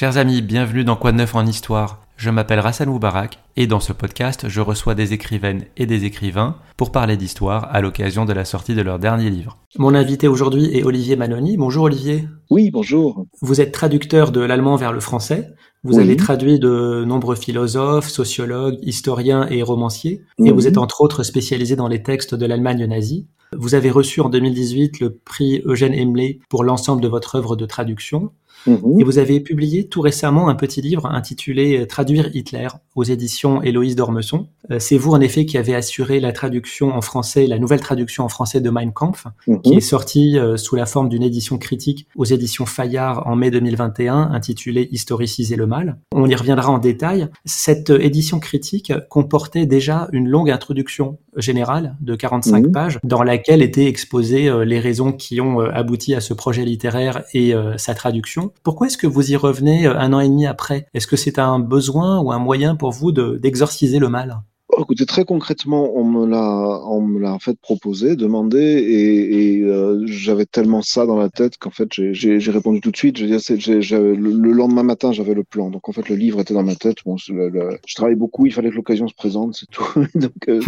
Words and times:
Chers 0.00 0.16
amis, 0.16 0.42
bienvenue 0.42 0.84
dans 0.84 0.94
Quoi 0.94 1.10
de 1.10 1.16
neuf 1.16 1.34
en 1.34 1.44
histoire. 1.44 1.98
Je 2.16 2.30
m'appelle 2.30 2.60
Rassan 2.60 2.88
Moubarak 2.88 3.40
et 3.56 3.66
dans 3.66 3.80
ce 3.80 3.92
podcast, 3.92 4.48
je 4.48 4.60
reçois 4.60 4.94
des 4.94 5.12
écrivaines 5.12 5.64
et 5.76 5.86
des 5.86 6.04
écrivains 6.04 6.54
pour 6.76 6.92
parler 6.92 7.16
d'histoire 7.16 7.66
à 7.72 7.80
l'occasion 7.80 8.24
de 8.24 8.32
la 8.32 8.44
sortie 8.44 8.76
de 8.76 8.80
leur 8.80 9.00
dernier 9.00 9.28
livre. 9.28 9.58
Mon 9.76 9.96
invité 9.96 10.28
aujourd'hui 10.28 10.66
est 10.72 10.84
Olivier 10.84 11.16
Manoni. 11.16 11.56
Bonjour 11.56 11.86
Olivier. 11.86 12.28
Oui, 12.48 12.70
bonjour. 12.70 13.26
Vous 13.40 13.60
êtes 13.60 13.72
traducteur 13.72 14.30
de 14.30 14.38
l'allemand 14.38 14.76
vers 14.76 14.92
le 14.92 15.00
français. 15.00 15.48
Vous 15.82 15.98
avez 15.98 16.14
traduit 16.14 16.60
de 16.60 17.04
nombreux 17.04 17.34
philosophes, 17.34 18.08
sociologues, 18.08 18.78
historiens 18.82 19.48
et 19.48 19.64
romanciers, 19.64 20.22
et 20.44 20.52
vous 20.52 20.68
êtes 20.68 20.78
entre 20.78 21.00
autres 21.00 21.24
spécialisé 21.24 21.74
dans 21.74 21.88
les 21.88 22.04
textes 22.04 22.36
de 22.36 22.46
l'Allemagne 22.46 22.84
nazie. 22.86 23.26
Vous 23.56 23.74
avez 23.74 23.90
reçu 23.90 24.20
en 24.20 24.28
2018 24.28 25.00
le 25.00 25.14
prix 25.16 25.62
Eugène 25.64 25.94
Emley 25.94 26.38
pour 26.48 26.64
l'ensemble 26.64 27.00
de 27.00 27.08
votre 27.08 27.36
œuvre 27.36 27.56
de 27.56 27.66
traduction. 27.66 28.30
Mhm. 28.68 29.00
Et 29.00 29.04
vous 29.04 29.18
avez 29.18 29.40
publié 29.40 29.88
tout 29.88 30.00
récemment 30.00 30.48
un 30.48 30.54
petit 30.54 30.80
livre 30.80 31.06
intitulé 31.06 31.86
Traduire 31.86 32.30
Hitler 32.34 32.68
aux 32.94 33.04
éditions 33.04 33.62
Héloïse 33.62 33.96
d'Ormesson. 33.96 34.48
Euh, 34.70 34.78
c'est 34.78 34.98
vous 34.98 35.12
en 35.12 35.20
effet 35.20 35.46
qui 35.46 35.56
avez 35.56 35.74
assuré 35.74 36.20
la 36.20 36.32
traduction 36.32 36.94
en 36.94 37.00
français, 37.00 37.46
la 37.46 37.58
nouvelle 37.58 37.80
traduction 37.80 38.24
en 38.24 38.28
français 38.28 38.60
de 38.60 38.70
Mein 38.70 38.92
Kampf, 38.92 39.26
mhm. 39.46 39.62
qui 39.62 39.74
est 39.74 39.80
sortie 39.80 40.38
euh, 40.38 40.56
sous 40.56 40.76
la 40.76 40.86
forme 40.86 41.08
d'une 41.08 41.22
édition 41.22 41.58
critique 41.58 42.06
aux 42.16 42.24
éditions 42.24 42.66
Fayard 42.66 43.26
en 43.26 43.36
mai 43.36 43.50
2021, 43.50 44.30
intitulée 44.32 44.88
Historiciser 44.90 45.56
le 45.56 45.66
mal. 45.66 45.98
On 46.12 46.28
y 46.28 46.34
reviendra 46.34 46.70
en 46.70 46.78
détail. 46.78 47.28
Cette 47.44 47.90
édition 47.90 48.40
critique 48.40 48.92
comportait 49.08 49.66
déjà 49.66 50.08
une 50.12 50.28
longue 50.28 50.50
introduction 50.50 51.18
générale 51.36 51.96
de 52.00 52.16
45 52.16 52.66
mhm. 52.66 52.72
pages 52.72 52.98
dans 53.04 53.22
laquelle 53.22 53.62
étaient 53.62 53.86
exposées 53.86 54.48
euh, 54.48 54.64
les 54.64 54.80
raisons 54.80 55.12
qui 55.12 55.40
ont 55.40 55.60
abouti 55.60 56.14
à 56.14 56.20
ce 56.20 56.34
projet 56.34 56.64
littéraire 56.64 57.24
et 57.32 57.52
sa 57.76 57.94
traduction 57.94 58.52
pourquoi 58.62 58.86
est-ce 58.86 58.98
que 58.98 59.06
vous 59.06 59.30
y 59.30 59.36
revenez 59.36 59.86
euh, 59.86 59.98
un 59.98 60.12
an 60.12 60.20
et 60.20 60.28
demi 60.28 60.46
après? 60.46 60.86
Est-ce 60.94 61.06
que 61.06 61.16
c'est 61.16 61.38
un 61.38 61.58
besoin 61.58 62.20
ou 62.20 62.32
un 62.32 62.38
moyen 62.38 62.76
pour 62.76 62.92
vous 62.92 63.12
d'exorciser 63.12 63.98
le 63.98 64.08
mal? 64.08 64.42
Oh, 64.68 64.82
Écoutez, 64.82 65.06
très 65.06 65.24
concrètement, 65.24 65.92
on 65.94 66.04
me 66.04 66.26
l'a, 66.26 66.80
on 66.86 67.00
me 67.00 67.20
l'a 67.20 67.32
en 67.32 67.38
fait 67.38 67.58
proposé, 67.60 68.16
demandé, 68.16 68.58
et, 68.58 69.62
euh, 69.62 70.04
j'avais 70.06 70.46
tellement 70.46 70.82
ça 70.82 71.06
dans 71.06 71.16
la 71.16 71.28
tête 71.28 71.58
qu'en 71.58 71.70
fait 71.70 71.88
j'ai, 71.92 72.38
répondu 72.50 72.80
tout 72.80 72.90
de 72.90 72.96
suite. 72.96 73.18
Je 73.18 73.24
veux 73.26 73.58
dire, 73.58 74.00
le, 74.00 74.52
lendemain 74.52 74.82
matin, 74.82 75.12
j'avais 75.12 75.34
le 75.34 75.44
plan, 75.44 75.70
donc 75.70 75.88
en 75.88 75.92
fait 75.92 76.08
le 76.08 76.16
livre 76.16 76.40
était 76.40 76.54
dans 76.54 76.62
ma 76.62 76.74
tête. 76.74 76.98
Bon, 77.04 77.16
je 77.16 77.94
travaille 77.94 78.16
beaucoup, 78.16 78.46
il 78.46 78.52
fallait 78.52 78.70
que 78.70 78.76
l'occasion 78.76 79.08
se 79.08 79.14
présente, 79.14 79.54
c'est 79.54 79.70
tout. 79.70 79.84
donc 80.14 80.32
euh, 80.48 80.60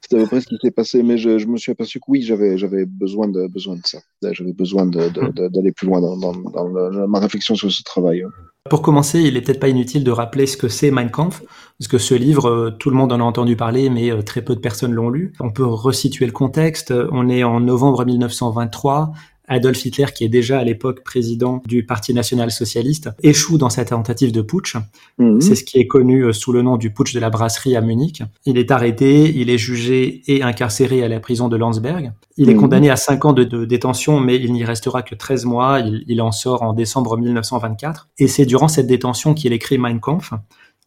c'est, 0.00 0.16
à 0.16 0.20
peu 0.20 0.26
près 0.26 0.40
ce 0.40 0.46
qui 0.46 0.56
s'est 0.60 0.70
passé, 0.70 1.02
mais 1.02 1.18
je, 1.18 1.46
me 1.46 1.56
suis 1.56 1.72
aperçu 1.72 2.00
que 2.00 2.04
oui, 2.08 2.22
j'avais, 2.22 2.58
j'avais 2.58 2.84
besoin 2.84 3.28
de 3.28 3.46
besoin 3.46 3.76
de 3.76 3.82
ça. 3.84 3.98
J'avais 4.22 4.52
besoin 4.52 4.86
de, 4.86 5.00
hmm. 5.00 5.48
d'aller 5.48 5.72
plus 5.72 5.86
loin 5.86 6.00
dans, 6.00 6.16
dans, 6.16 7.08
ma 7.08 7.18
réflexion 7.20 7.54
sur 7.54 7.70
ce 7.70 7.82
travail. 7.82 8.24
Pour 8.68 8.82
commencer, 8.82 9.20
il 9.22 9.38
est 9.38 9.40
peut-être 9.40 9.58
pas 9.58 9.68
inutile 9.68 10.04
de 10.04 10.10
rappeler 10.10 10.46
ce 10.46 10.58
que 10.58 10.68
c'est 10.68 10.90
Mein 10.90 11.10
Kampf, 11.10 11.42
parce 11.78 11.88
que 11.88 11.96
ce 11.96 12.14
livre, 12.14 12.46
euh, 12.46 12.70
tout 12.70 12.90
le 12.90 12.96
monde 12.96 13.10
en 13.10 13.18
a 13.18 13.22
entendu 13.22 13.56
parler, 13.56 13.88
mais 13.88 14.10
euh, 14.10 14.20
très 14.20 14.42
peu 14.42 14.54
de 14.54 14.60
personnes 14.60 14.92
l'ont 14.92 15.08
lu. 15.08 15.32
On 15.40 15.50
peut 15.50 15.64
resituer 15.64 16.26
le 16.26 16.32
contexte. 16.32 16.92
On 17.10 17.30
est 17.30 17.42
en 17.42 17.60
novembre 17.60 18.04
1923. 18.04 19.12
Adolf 19.50 19.84
Hitler, 19.84 20.06
qui 20.14 20.24
est 20.24 20.28
déjà 20.28 20.60
à 20.60 20.64
l'époque 20.64 21.02
président 21.02 21.60
du 21.66 21.84
Parti 21.84 22.14
national 22.14 22.50
socialiste, 22.50 23.10
échoue 23.22 23.58
dans 23.58 23.68
sa 23.68 23.84
tentative 23.84 24.32
de 24.32 24.42
putsch. 24.42 24.76
Mhm. 25.18 25.40
C'est 25.40 25.56
ce 25.56 25.64
qui 25.64 25.78
est 25.78 25.86
connu 25.86 26.22
euh, 26.22 26.32
sous 26.32 26.52
le 26.52 26.62
nom 26.62 26.76
du 26.76 26.92
putsch 26.92 27.12
de 27.12 27.20
la 27.20 27.30
brasserie 27.30 27.76
à 27.76 27.80
Munich. 27.80 28.22
Il 28.46 28.56
est 28.56 28.70
arrêté, 28.70 29.28
il 29.36 29.50
est 29.50 29.58
jugé 29.58 30.22
et 30.28 30.42
incarcéré 30.42 31.02
à 31.02 31.08
la 31.08 31.18
prison 31.18 31.48
de 31.48 31.56
Landsberg. 31.56 32.12
Il 32.36 32.48
est 32.48 32.54
mhm. 32.54 32.60
condamné 32.60 32.90
à 32.90 32.96
5 32.96 33.24
ans 33.24 33.32
de, 33.32 33.64
détention, 33.64 34.20
mais 34.20 34.36
il 34.36 34.52
n'y 34.52 34.64
restera 34.64 35.02
que 35.02 35.16
13 35.16 35.44
mois. 35.44 35.80
Il, 35.80 36.04
il 36.06 36.22
en 36.22 36.30
sort 36.30 36.62
en 36.62 36.72
décembre 36.72 37.18
1924. 37.18 38.08
Et 38.18 38.28
c'est 38.28 38.46
durant 38.46 38.68
cette 38.68 38.86
détention 38.86 39.34
qu'il 39.34 39.52
écrit 39.52 39.78
Mein 39.78 39.98
Kampf, 39.98 40.32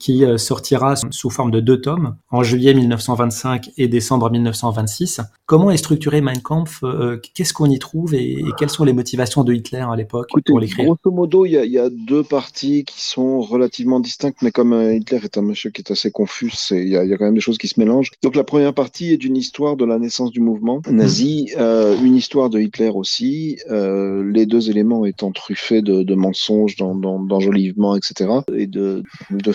qui 0.03 0.25
euh, 0.25 0.37
sortira 0.37 0.95
sous 1.11 1.29
forme 1.29 1.49
de 1.49 1.61
deux 1.61 1.79
tomes 1.79 2.17
en 2.29 2.43
juillet 2.43 2.73
1925 2.73 3.71
et 3.77 3.87
décembre 3.87 4.29
1926. 4.29 5.21
Comment 5.45 5.71
est 5.71 5.77
structuré 5.77 6.19
Mein 6.19 6.41
Kampf 6.41 6.83
euh, 6.83 7.21
Qu'est-ce 7.33 7.53
qu'on 7.53 7.69
y 7.69 7.79
trouve 7.79 8.13
et, 8.13 8.43
quelles 8.57 8.69
sont 8.69 8.83
les 8.83 8.91
motivations 8.91 9.45
de 9.45 9.53
Hitler 9.53 9.85
à 9.89 9.95
l'époque 9.95 10.27
pour 10.45 10.59
l'écrire? 10.59 10.83
Grosso 10.83 11.15
modo, 11.15 11.45
il 11.45 11.53
y, 11.53 11.79
a 11.79 11.89
deux 11.89 12.23
parties 12.23 12.83
qui 12.83 13.07
sont 13.07 13.39
relativement 13.39 14.01
distinctes, 14.01 14.41
mais 14.41 14.51
comme 14.51 14.73
euh, 14.73 14.93
Hitler 14.93 15.21
est 15.23 15.37
un 15.37 15.41
monsieur 15.41 15.69
qui 15.69 15.79
est 15.79 15.89
assez 15.89 16.11
confus, 16.11 16.51
il 16.71 16.89
y, 16.89 16.97
a 16.97 17.17
quand 17.17 17.23
même 17.23 17.35
des 17.35 17.39
choses 17.39 17.57
qui 17.57 17.69
se 17.69 17.79
mélangent. 17.79 18.11
Donc 18.23 18.35
la 18.35 18.43
première 18.43 18.73
partie 18.73 19.13
est 19.13 19.17
d'une 19.17 19.37
histoire 19.37 19.77
de 19.77 19.85
la 19.85 19.99
naissance 19.99 20.31
du 20.31 20.41
mouvement 20.41 20.81
nazi, 20.89 21.53
une 21.57 22.15
histoire 22.15 22.49
de 22.49 22.59
Hitler 22.59 22.91
aussi, 22.93 23.57
les 23.69 24.45
deux 24.45 24.69
éléments 24.69 25.05
étant 25.05 25.31
truffés 25.31 25.81
de, 25.81 26.15
mensonges, 26.15 26.75
d'enjolivements, 26.75 27.95
etc., 27.95 28.29
et 28.53 28.67
de, 28.67 29.03
de 29.31 29.51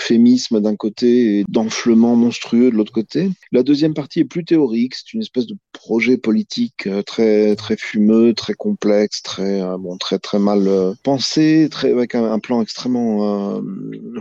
d'un 0.60 0.76
côté 0.76 1.41
et 1.41 1.44
d'enflement 1.49 2.16
monstrueux 2.16 2.71
de 2.71 2.76
l'autre 2.76 2.93
côté. 2.93 3.31
La 3.53 3.62
deuxième 3.62 3.94
partie 3.94 4.21
est 4.21 4.25
plus 4.25 4.44
théorique, 4.44 4.94
c'est 4.94 5.12
une 5.12 5.21
espèce 5.21 5.47
de 5.47 5.56
projet 5.72 6.16
politique 6.16 6.87
euh, 6.87 7.03
très 7.03 7.56
très 7.56 7.76
fumeux, 7.76 8.34
très 8.34 8.54
complexe, 8.54 9.22
très 9.22 9.60
euh, 9.60 9.77
bon, 9.78 9.97
très 9.97 10.19
très 10.19 10.38
mal 10.38 10.66
euh, 10.66 10.94
pensé, 11.03 11.69
très 11.71 11.91
avec 11.93 12.15
un, 12.15 12.38
plan 12.38 12.62
extrêmement 12.62 13.60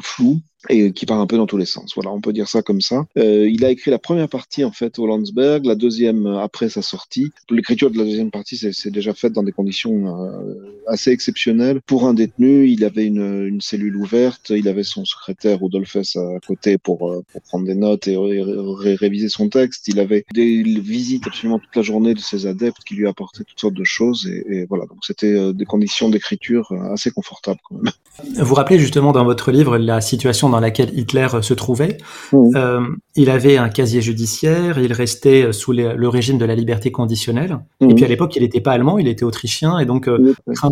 flou 0.01 0.41
et 0.69 0.91
qui 0.91 1.05
part 1.05 1.19
un 1.19 1.27
peu 1.27 1.37
dans 1.37 1.45
tous 1.45 1.57
les 1.57 1.65
sens. 1.65 1.93
Voilà, 1.95 2.11
on 2.11 2.21
peut 2.21 2.33
dire 2.33 2.47
ça 2.47 2.61
comme 2.61 2.81
ça. 2.81 3.05
Euh, 3.17 3.49
il 3.49 3.63
a 3.63 3.69
écrit 3.69 3.91
la 3.91 3.99
première 3.99 4.29
partie 4.29 4.63
en 4.63 4.71
fait 4.71 4.99
au 4.99 5.07
Landsberg, 5.07 5.65
la 5.65 5.75
deuxième 5.75 6.25
euh, 6.25 6.39
après 6.39 6.69
sa 6.69 6.81
sortie. 6.81 7.31
L'écriture 7.49 7.91
de 7.91 7.97
la 7.97 8.03
deuxième 8.03 8.31
partie 8.31 8.57
c'est 8.57 8.91
déjà 8.91 9.13
faite 9.13 9.33
dans 9.33 9.43
des 9.43 9.51
conditions 9.51 10.07
euh, 10.07 10.83
assez 10.87 11.11
exceptionnelles. 11.11 11.81
Pour 11.85 12.05
un 12.05 12.13
détenu, 12.13 12.67
il 12.67 12.83
avait 12.83 13.05
une, 13.05 13.59
cellule 13.61 13.97
ouverte, 13.97 14.51
il 14.51 14.67
avait 14.67 14.83
son 14.83 15.05
secrétaire 15.05 15.59
Rudolf 15.59 15.95
à 15.95 16.39
côté 16.45 16.77
pour, 16.77 17.11
euh, 17.11 17.23
prendre 17.47 17.65
des 17.65 17.75
notes 17.75 18.07
et 18.07 18.17
réviser 18.17 19.29
son 19.29 19.49
texte. 19.49 19.87
Il 19.87 19.99
avait 19.99 20.25
des 20.33 20.63
visites 20.63 21.27
absolument 21.27 21.59
toute 21.59 21.75
la 21.75 21.81
journée 21.81 22.13
de 22.13 22.19
ses 22.19 22.45
adeptes 22.45 22.83
qui 22.85 22.95
lui 22.95 23.07
apportaient 23.07 23.43
toutes 23.43 23.59
sortes 23.59 23.73
de 23.73 23.83
choses 23.83 24.27
et, 24.27 24.65
voilà. 24.69 24.85
Donc 24.85 24.99
c'était 25.01 25.33
euh, 25.33 25.53
des 25.53 25.65
conditions 25.65 26.09
d'écriture 26.09 26.71
assez 26.91 27.11
confortables 27.11 27.59
quand 27.67 27.75
même. 27.75 27.93
Vous 28.37 28.55
rappelez 28.55 28.79
justement 28.79 29.11
dans 29.11 29.25
votre 29.25 29.51
livre 29.51 29.77
la 29.77 30.01
situation 30.01 30.49
dans 30.49 30.56
laquelle 30.59 30.97
Hitler 30.97 31.27
se 31.41 31.53
trouvait. 31.53 31.97
Euh, 32.33 32.81
il 33.15 33.29
avait 33.29 33.57
un 33.57 33.69
casier 33.69 34.01
judiciaire, 34.01 34.79
il 34.79 34.93
restait 34.93 35.51
sous 35.53 35.71
le 35.71 36.07
régime 36.07 36.37
de 36.37 36.45
la 36.45 36.55
liberté 36.55 36.91
conditionnelle. 36.91 37.59
Et 37.81 37.93
puis 37.93 38.05
à 38.05 38.07
l'époque, 38.07 38.35
il 38.35 38.43
n'était 38.43 38.61
pas 38.61 38.71
allemand, 38.71 38.97
il 38.97 39.07
était 39.07 39.23
autrichien, 39.23 39.79
et 39.79 39.85
donc 39.85 40.07
euh, 40.07 40.33
craint 40.53 40.69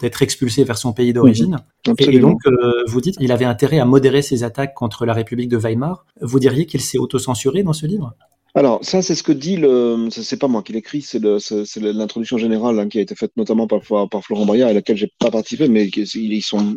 d'être 0.00 0.22
expulsé 0.22 0.64
vers 0.64 0.78
son 0.78 0.92
pays 0.92 1.12
d'origine. 1.12 1.56
Et, 1.98 2.18
donc, 2.18 2.40
euh, 2.46 2.82
vous 2.88 3.00
dites, 3.00 3.16
il 3.20 3.32
avait 3.32 3.44
intérêt 3.44 3.78
à 3.78 3.84
modérer 3.84 4.22
ses 4.22 4.44
attaques 4.44 4.74
contre 4.74 5.06
la 5.06 5.12
République 5.12 5.48
de 5.48 5.56
Weimar. 5.56 6.04
Vous 6.20 6.40
diriez 6.40 6.66
qu'il 6.66 6.80
s'est 6.80 6.98
autocensuré 6.98 7.62
dans 7.62 7.72
ce 7.72 7.86
livre? 7.86 8.14
Alors, 8.56 8.82
ça, 8.82 9.02
c'est 9.02 9.14
ce 9.14 9.22
que 9.22 9.32
dit 9.32 9.58
le. 9.58 10.08
C'est 10.10 10.38
pas 10.38 10.48
moi 10.48 10.62
qui 10.62 10.72
l'écris, 10.72 11.02
c'est 11.02 11.20
l'introduction 11.20 12.38
générale 12.38 12.80
hein, 12.80 12.88
qui 12.88 12.98
a 12.98 13.02
été 13.02 13.14
faite 13.14 13.32
notamment 13.36 13.66
par, 13.66 13.82
par 14.08 14.24
Florent 14.24 14.46
Bria, 14.46 14.68
à 14.68 14.72
laquelle 14.72 14.96
j'ai 14.96 15.12
pas 15.18 15.30
participé, 15.30 15.68
mais 15.68 15.86
ils 15.86 16.40
sont 16.40 16.74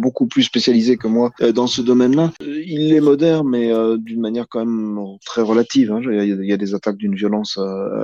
beaucoup 0.00 0.28
plus 0.28 0.44
spécialisés 0.44 0.96
que 0.96 1.08
moi 1.08 1.32
euh, 1.40 1.50
dans 1.50 1.66
ce 1.66 1.82
domaine-là. 1.82 2.32
Euh, 2.42 2.62
il 2.64 2.92
est 2.92 3.00
moderne, 3.00 3.48
mais 3.48 3.72
euh, 3.72 3.96
d'une 3.98 4.20
manière 4.20 4.46
quand 4.48 4.64
même 4.64 5.00
très 5.26 5.42
relative. 5.42 5.90
Hein. 5.90 6.00
Il, 6.04 6.46
y 6.46 6.52
a, 6.52 6.56
des 6.56 6.74
attaques 6.76 6.96
d'une 6.96 7.16
violence 7.16 7.58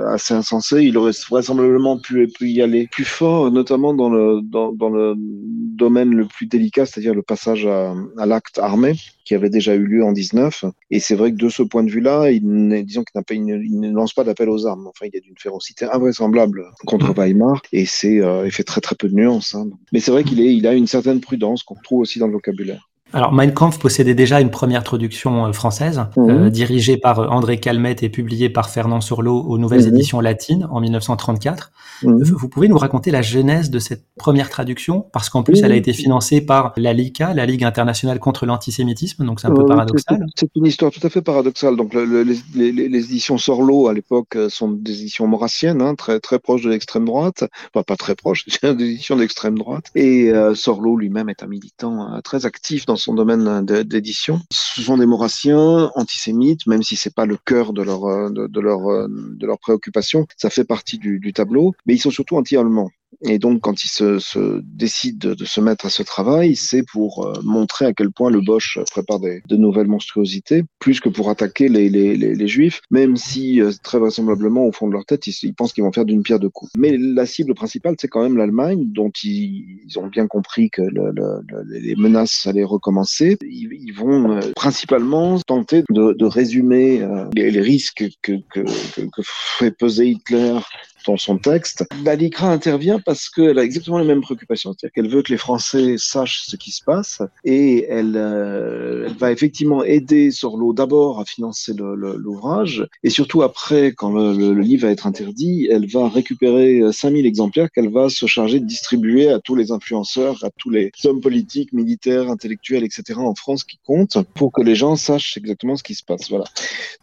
assez 0.09 0.33
insensée. 0.33 0.83
Il 0.83 0.97
aurait 0.97 1.13
vraisemblablement 1.29 1.97
pu, 1.97 2.27
pu, 2.27 2.49
y 2.49 2.61
aller 2.61 2.89
plus 2.91 3.05
fort, 3.05 3.51
notamment 3.51 3.93
dans 3.93 4.09
le, 4.09 4.41
dans, 4.43 4.89
le 4.89 5.13
domaine 5.17 6.09
le 6.09 6.25
plus 6.25 6.45
délicat, 6.45 6.85
c'est-à-dire 6.85 7.15
le 7.15 7.21
passage 7.21 7.65
à 7.65 8.25
l'acte 8.25 8.59
armé 8.59 8.95
qui 9.25 9.35
avait 9.35 9.49
déjà 9.49 9.75
eu 9.75 9.83
lieu 9.83 10.03
en 10.03 10.11
19. 10.11 10.65
Et 10.91 10.99
c'est 10.99 11.15
vrai 11.15 11.31
que 11.31 11.37
de 11.37 11.49
ce 11.49 11.63
point 11.63 11.83
de 11.83 11.91
vue-là, 11.91 12.31
il, 12.31 12.85
disons 12.85 13.03
qu'il 13.03 13.45
ne 13.45 13.91
lance 13.91 14.13
pas 14.13 14.23
d'appel 14.23 14.49
aux 14.49 14.65
armes. 14.65 14.87
Enfin, 14.87 15.07
il 15.07 15.11
y 15.13 15.17
a 15.17 15.21
d'une 15.21 15.37
férocité 15.37 15.85
invraisemblable 15.85 16.65
contre 16.85 17.13
Weimar 17.13 17.61
et 17.71 17.85
c'est 17.85 18.21
euh, 18.21 18.45
il 18.45 18.51
fait 18.51 18.63
très 18.63 18.81
très 18.81 18.95
peu 18.95 19.09
de 19.09 19.15
nuances. 19.15 19.55
Hein. 19.55 19.69
Mais 19.91 19.99
c'est 19.99 20.11
vrai 20.11 20.23
qu'il 20.23 20.39
est, 20.39 20.55
il 20.55 20.67
a 20.67 20.73
une 20.73 20.87
certaine 20.87 21.19
prudence 21.19 21.63
qu'on 21.63 21.75
retrouve 21.75 21.99
aussi 21.99 22.19
dans 22.19 22.27
le 22.27 22.33
vocabulaire. 22.33 22.89
Alors, 23.13 23.31
Mein 23.31 23.53
Kampf 23.53 23.77
possédait 23.77 24.15
déjà 24.15 24.41
une 24.41 24.49
première 24.49 24.83
traduction 24.83 25.45
euh, 25.45 25.53
française, 25.53 26.01
mhm. 26.17 26.29
euh, 26.29 26.49
dirigée 26.49 26.97
par 26.97 27.19
euh, 27.19 27.27
André 27.27 27.59
Calmette 27.59 28.01
et 28.01 28.09
publiée 28.09 28.49
par 28.49 28.69
Fernand 28.69 28.99
Surlot 28.99 29.41
aux 29.41 29.57
Nouvelles 29.59 29.83
mhm. 29.83 29.95
Éditions 29.95 30.19
Latines 30.19 30.67
en 30.71 30.81
1934. 30.81 31.71
Mhm. 32.03 32.23
Vous 32.23 32.49
pouvez 32.49 32.67
nous 32.67 32.77
raconter 32.77 33.11
la 33.11 33.21
genèse 33.21 33.69
de 33.69 33.77
cette 33.77 34.03
première 34.17 34.49
traduction? 34.49 35.05
Parce 35.13 35.29
qu'en 35.29 35.43
plus, 35.43 35.61
elle 35.61 35.71
a 35.71 35.75
été 35.75 35.93
financée 35.93 36.41
par 36.41 36.73
la 36.77 36.93
LICA, 36.93 37.33
la 37.33 37.45
Ligue 37.45 37.63
internationale 37.63 38.19
contre 38.19 38.45
l'antisémitisme, 38.45 39.23
donc 39.23 39.39
c'est 39.39 39.47
un 39.47 39.53
peu 39.53 39.65
paradoxal. 39.65 40.25
C'est 40.35 40.49
une 40.55 40.65
histoire 40.65 40.91
tout 40.91 41.05
à 41.05 41.09
fait 41.09 41.21
paradoxale. 41.21 41.77
Donc, 41.77 41.93
les, 41.93 42.41
éditions 42.55 43.37
Sorlo, 43.37 43.87
à 43.87 43.93
l'époque, 43.93 44.37
sont 44.49 44.71
des 44.71 45.01
éditions 45.01 45.27
maurassiennes, 45.27 45.81
hein, 45.81 45.95
très, 45.95 46.19
très 46.19 46.39
proches 46.39 46.63
de 46.63 46.69
l'extrême 46.69 47.05
droite. 47.05 47.45
Enfin, 47.73 47.83
pas 47.83 47.95
très 47.95 48.15
proches, 48.15 48.43
c'est 48.47 48.75
des 48.75 48.85
éditions 48.85 49.15
d'extrême 49.15 49.57
droite. 49.57 49.85
Et 49.95 50.31
Sorlo 50.55 50.97
lui-même 50.97 51.29
est 51.29 51.43
un 51.43 51.47
militant 51.47 52.19
très 52.23 52.45
actif 52.45 52.85
dans 52.85 52.94
son 52.95 53.13
domaine 53.13 53.65
d'édition. 53.65 54.39
Ce 54.51 54.81
sont 54.81 54.97
des 54.97 55.05
maurassiens 55.05 55.91
antisémites, 55.95 56.67
même 56.67 56.83
si 56.83 56.95
c'est 56.95 57.13
pas 57.13 57.25
le 57.25 57.37
cœur 57.37 57.73
de 57.73 57.81
leur 57.81 58.31
de, 58.31 58.59
leur 58.59 59.07
de 59.09 59.45
leur 59.45 59.59
préoccupation. 59.59 60.25
Ça 60.37 60.49
fait 60.49 60.65
partie 60.65 60.97
du, 60.97 61.33
tableau, 61.33 61.73
mais 61.85 61.95
ils 61.95 61.99
sont 61.99 62.11
surtout 62.11 62.37
anti-allemands. 62.37 62.89
Et 63.21 63.39
donc, 63.39 63.61
quand 63.61 63.83
il 63.83 63.89
se, 63.89 64.19
se 64.19 64.61
décide 64.63 65.17
de, 65.17 65.45
se 65.45 65.61
mettre 65.61 65.85
à 65.85 65.89
ce 65.89 66.03
travail, 66.03 66.55
c'est 66.55 66.83
pour 66.83 67.25
euh, 67.25 67.33
montrer 67.43 67.85
à 67.85 67.93
quel 67.93 68.11
point 68.11 68.29
le 68.29 68.41
Bosch 68.41 68.79
prépare 68.91 69.19
des, 69.19 69.41
de 69.47 69.55
nouvelles 69.55 69.87
monstruosités, 69.87 70.63
plus 70.79 70.99
que 70.99 71.09
pour 71.09 71.29
attaquer 71.29 71.69
les, 71.69 71.89
les, 71.89 72.15
les, 72.15 72.47
Juifs, 72.47 72.81
même 72.91 73.17
si 73.17 73.61
euh, 73.61 73.71
très 73.83 73.97
vraisemblablement, 73.97 74.65
au 74.65 74.71
fond 74.71 74.87
de 74.87 74.93
leur 74.93 75.05
tête, 75.05 75.27
ils, 75.27 75.35
ils 75.43 75.53
pensent 75.53 75.73
qu'ils 75.73 75.83
vont 75.83 75.91
faire 75.91 76.05
d'une 76.05 76.23
pierre 76.23 76.39
deux 76.39 76.49
coups. 76.49 76.71
Mais 76.77 76.97
la 76.97 77.25
cible 77.25 77.53
principale, 77.55 77.95
c'est 77.99 78.07
quand 78.07 78.21
même 78.21 78.37
l'Allemagne, 78.37 78.83
dont 78.91 79.11
ils, 79.23 79.79
ils, 79.85 79.99
ont 79.99 80.07
bien 80.07 80.27
compris 80.27 80.69
que 80.69 80.81
le, 80.81 81.11
le, 81.11 81.41
les 81.69 81.95
menaces 81.95 82.45
allaient 82.45 82.63
recommencer. 82.63 83.37
Ils, 83.41 83.69
ils 83.73 83.93
vont 83.93 84.31
euh, 84.31 84.39
principalement 84.55 85.39
tenter 85.39 85.83
de, 85.89 86.13
de 86.13 86.25
résumer 86.25 87.01
euh, 87.01 87.25
les, 87.33 87.61
risques 87.61 88.05
que, 88.21 88.33
que, 88.51 88.61
que, 88.61 89.01
que 89.01 89.21
fait 89.23 89.71
peser 89.71 90.07
Hitler 90.07 90.59
dans 91.05 91.17
son 91.17 91.37
texte. 91.37 91.85
LICRA 92.05 92.49
intervient 92.49 92.99
parce 92.99 93.29
qu'elle 93.29 93.59
a 93.59 93.63
exactement 93.63 93.97
les 93.97 94.05
mêmes 94.05 94.21
préoccupations. 94.21 94.73
C'est-à-dire 94.73 94.93
qu'elle 94.93 95.09
veut 95.09 95.21
que 95.21 95.31
les 95.31 95.37
Français 95.37 95.95
sachent 95.97 96.45
ce 96.45 96.55
qui 96.55 96.71
se 96.71 96.83
passe 96.83 97.21
et 97.43 97.85
elle, 97.89 98.15
euh, 98.15 99.09
va 99.19 99.31
effectivement 99.31 99.83
aider 99.83 100.31
Sorlo 100.31 100.73
d'abord 100.73 101.19
à 101.19 101.25
financer 101.25 101.73
l'ouvrage 101.75 102.87
et 103.03 103.09
surtout 103.09 103.41
après, 103.41 103.93
quand 103.93 104.11
le, 104.11 104.53
livre 104.61 104.87
va 104.87 104.91
être 104.91 105.07
interdit, 105.07 105.67
elle 105.69 105.87
va 105.87 106.09
récupérer 106.09 106.81
5000 106.91 107.25
exemplaires 107.25 107.69
qu'elle 107.71 107.91
va 107.91 108.09
se 108.09 108.25
charger 108.25 108.59
de 108.59 108.65
distribuer 108.65 109.29
à 109.29 109.39
tous 109.39 109.55
les 109.55 109.71
influenceurs, 109.71 110.43
à 110.43 110.49
tous 110.57 110.69
les 110.69 110.91
hommes 111.03 111.21
politiques, 111.21 111.73
militaires, 111.73 112.29
intellectuels, 112.29 112.83
etc. 112.83 113.19
en 113.19 113.35
France 113.35 113.63
qui 113.63 113.79
comptent 113.85 114.17
pour 114.33 114.51
que 114.51 114.61
les 114.61 114.75
gens 114.75 114.95
sachent 114.95 115.37
exactement 115.37 115.75
ce 115.75 115.83
qui 115.83 115.95
se 115.95 116.03
passe. 116.03 116.29
Voilà. 116.29 116.45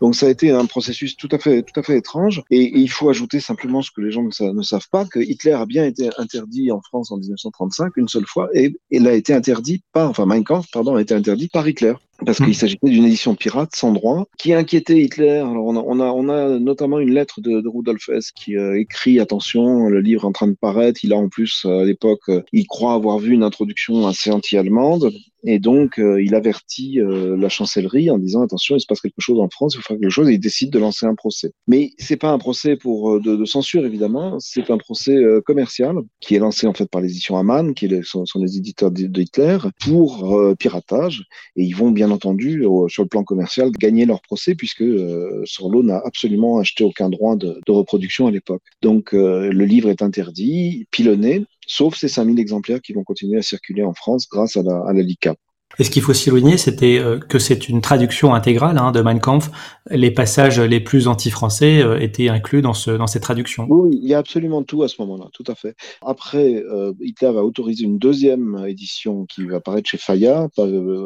Donc 0.00 0.14
ça 0.14 0.26
a 0.26 0.30
été 0.30 0.50
un 0.50 0.66
processus 0.66 1.16
tout 1.16 1.28
à 1.30 1.38
fait, 1.38 1.62
tout 1.62 1.78
à 1.78 1.82
fait 1.82 1.96
étrange 1.96 2.42
et, 2.50 2.62
et 2.62 2.78
il 2.78 2.90
faut 2.90 3.08
ajouter 3.08 3.40
simplement 3.40 3.82
ce 3.82 3.91
que 3.92 4.00
les 4.00 4.10
gens 4.10 4.22
ne, 4.22 4.62
savent 4.62 4.88
pas, 4.90 5.04
que 5.04 5.20
Hitler 5.20 5.52
a 5.52 5.66
bien 5.66 5.84
été 5.84 6.10
interdit 6.18 6.70
en 6.70 6.80
France 6.80 7.10
en 7.10 7.16
1935 7.16 7.92
une 7.96 8.08
seule 8.08 8.26
fois 8.26 8.48
et 8.54 8.74
il 8.90 9.06
a 9.06 9.12
été 9.12 9.34
interdit 9.34 9.82
par, 9.92 10.10
enfin 10.10 10.26
Mein 10.26 10.44
Kampf, 10.44 10.66
pardon, 10.72 10.96
a 10.96 11.00
été 11.00 11.14
interdit 11.14 11.48
par 11.48 11.66
Hitler 11.66 11.94
parce 12.24 12.38
qu'il 12.38 12.54
s'agissait 12.54 12.78
d'une 12.82 13.04
édition 13.04 13.34
pirate 13.34 13.74
sans 13.74 13.92
droit 13.92 14.26
qui 14.38 14.52
inquiétait 14.52 15.00
Hitler. 15.00 15.38
Alors 15.38 15.66
on 15.66 15.76
a, 15.76 15.80
on 15.80 16.00
a, 16.00 16.06
on 16.06 16.28
a 16.28 16.58
notamment 16.58 16.98
une 16.98 17.12
lettre 17.12 17.40
de, 17.40 17.60
de 17.60 17.68
Rudolf 17.68 18.08
Hess 18.08 18.30
qui 18.32 18.56
euh, 18.56 18.78
écrit 18.78 19.20
attention, 19.20 19.88
le 19.88 20.00
livre 20.00 20.22
est 20.24 20.26
en 20.26 20.32
train 20.32 20.48
de 20.48 20.56
paraître. 20.60 21.04
Il 21.04 21.12
a 21.12 21.16
en 21.16 21.28
plus 21.28 21.64
à 21.64 21.84
l'époque, 21.84 22.28
euh, 22.28 22.42
il 22.52 22.66
croit 22.66 22.94
avoir 22.94 23.18
vu 23.18 23.32
une 23.32 23.42
introduction 23.42 24.06
assez 24.06 24.30
anti-allemande 24.30 25.12
et 25.44 25.58
donc 25.58 25.98
euh, 25.98 26.22
il 26.22 26.36
avertit 26.36 27.00
euh, 27.00 27.36
la 27.36 27.48
chancellerie 27.48 28.10
en 28.10 28.18
disant 28.18 28.42
attention, 28.42 28.76
il 28.76 28.80
se 28.80 28.86
passe 28.86 29.00
quelque 29.00 29.20
chose 29.20 29.40
en 29.40 29.48
France, 29.48 29.74
il 29.74 29.78
faut 29.78 29.82
faire 29.82 29.98
quelque 29.98 30.10
chose. 30.10 30.28
Et 30.28 30.34
il 30.34 30.40
décide 30.40 30.70
de 30.70 30.78
lancer 30.78 31.06
un 31.06 31.16
procès. 31.16 31.52
Mais 31.66 31.90
c'est 31.98 32.16
pas 32.16 32.30
un 32.30 32.38
procès 32.38 32.76
pour 32.76 33.20
de, 33.20 33.34
de 33.34 33.44
censure 33.44 33.84
évidemment, 33.84 34.38
c'est 34.38 34.70
un 34.70 34.78
procès 34.78 35.20
commercial 35.44 35.96
qui 36.20 36.36
est 36.36 36.38
lancé 36.38 36.66
en 36.66 36.74
fait 36.74 36.88
par 36.88 37.00
les 37.00 37.10
éditions 37.10 37.36
Amann, 37.36 37.74
qui 37.74 37.86
est, 37.86 38.02
sont, 38.04 38.24
sont, 38.24 38.38
les 38.38 38.56
éditeurs 38.56 38.90
de, 38.90 39.06
de 39.06 39.20
Hitler 39.20 39.58
pour 39.80 40.28
piratage 40.58 41.24
et 41.56 41.64
ils 41.64 41.74
vont 41.74 41.90
bien 41.90 42.10
entendu, 42.12 42.64
sur 42.88 43.02
le 43.02 43.08
plan 43.08 43.24
commercial, 43.24 43.70
gagner 43.72 44.06
leur 44.06 44.20
procès 44.22 44.54
puisque 44.54 44.82
euh, 44.82 45.42
Sorlo 45.44 45.82
n'a 45.82 46.00
absolument 46.04 46.58
acheté 46.58 46.84
aucun 46.84 47.10
droit 47.10 47.36
de, 47.36 47.60
reproduction 47.68 48.26
à 48.26 48.30
l'époque. 48.30 48.62
Donc 48.82 49.14
euh, 49.14 49.50
le 49.50 49.64
livre 49.64 49.88
est 49.88 50.02
interdit, 50.02 50.86
pilonné, 50.90 51.44
sauf 51.66 51.96
ces 51.96 52.08
5000 52.08 52.38
exemplaires 52.38 52.80
qui 52.80 52.92
vont 52.92 53.04
continuer 53.04 53.38
à 53.38 53.42
circuler 53.42 53.82
en 53.82 53.94
France 53.94 54.28
grâce 54.30 54.56
à 54.56 54.62
la, 54.62 54.76
à 54.86 54.92
la 54.92 55.02
LICA. 55.02 55.34
Et 55.78 55.84
ce 55.84 55.90
qu'il 55.90 56.02
faut 56.02 56.14
souligner, 56.14 56.56
c'était 56.56 56.98
euh, 56.98 57.18
que 57.18 57.38
c'est 57.38 57.68
une 57.68 57.80
traduction 57.80 58.34
intégrale 58.34 58.78
hein, 58.78 58.92
de 58.92 59.00
Mein 59.00 59.20
Kampf. 59.20 59.50
Les 59.90 60.10
passages 60.10 60.60
les 60.60 60.80
plus 60.80 61.08
anti-français 61.08 61.82
euh, 61.82 61.98
étaient 61.98 62.28
inclus 62.28 62.62
dans, 62.62 62.74
ce, 62.74 62.90
dans 62.90 63.06
cette 63.06 63.22
traduction. 63.22 63.66
Oui, 63.68 63.98
il 64.02 64.08
y 64.08 64.14
a 64.14 64.18
absolument 64.18 64.62
tout 64.62 64.82
à 64.82 64.88
ce 64.88 65.00
moment-là, 65.00 65.26
tout 65.32 65.44
à 65.46 65.54
fait. 65.54 65.74
Après, 66.04 66.62
euh, 66.70 66.92
Hitler 67.00 67.32
va 67.32 67.44
autoriser 67.44 67.84
une 67.84 67.98
deuxième 67.98 68.64
édition 68.66 69.26
qui 69.26 69.46
va 69.46 69.56
apparaître 69.56 69.88
chez 69.88 69.98
Fayard, 69.98 70.48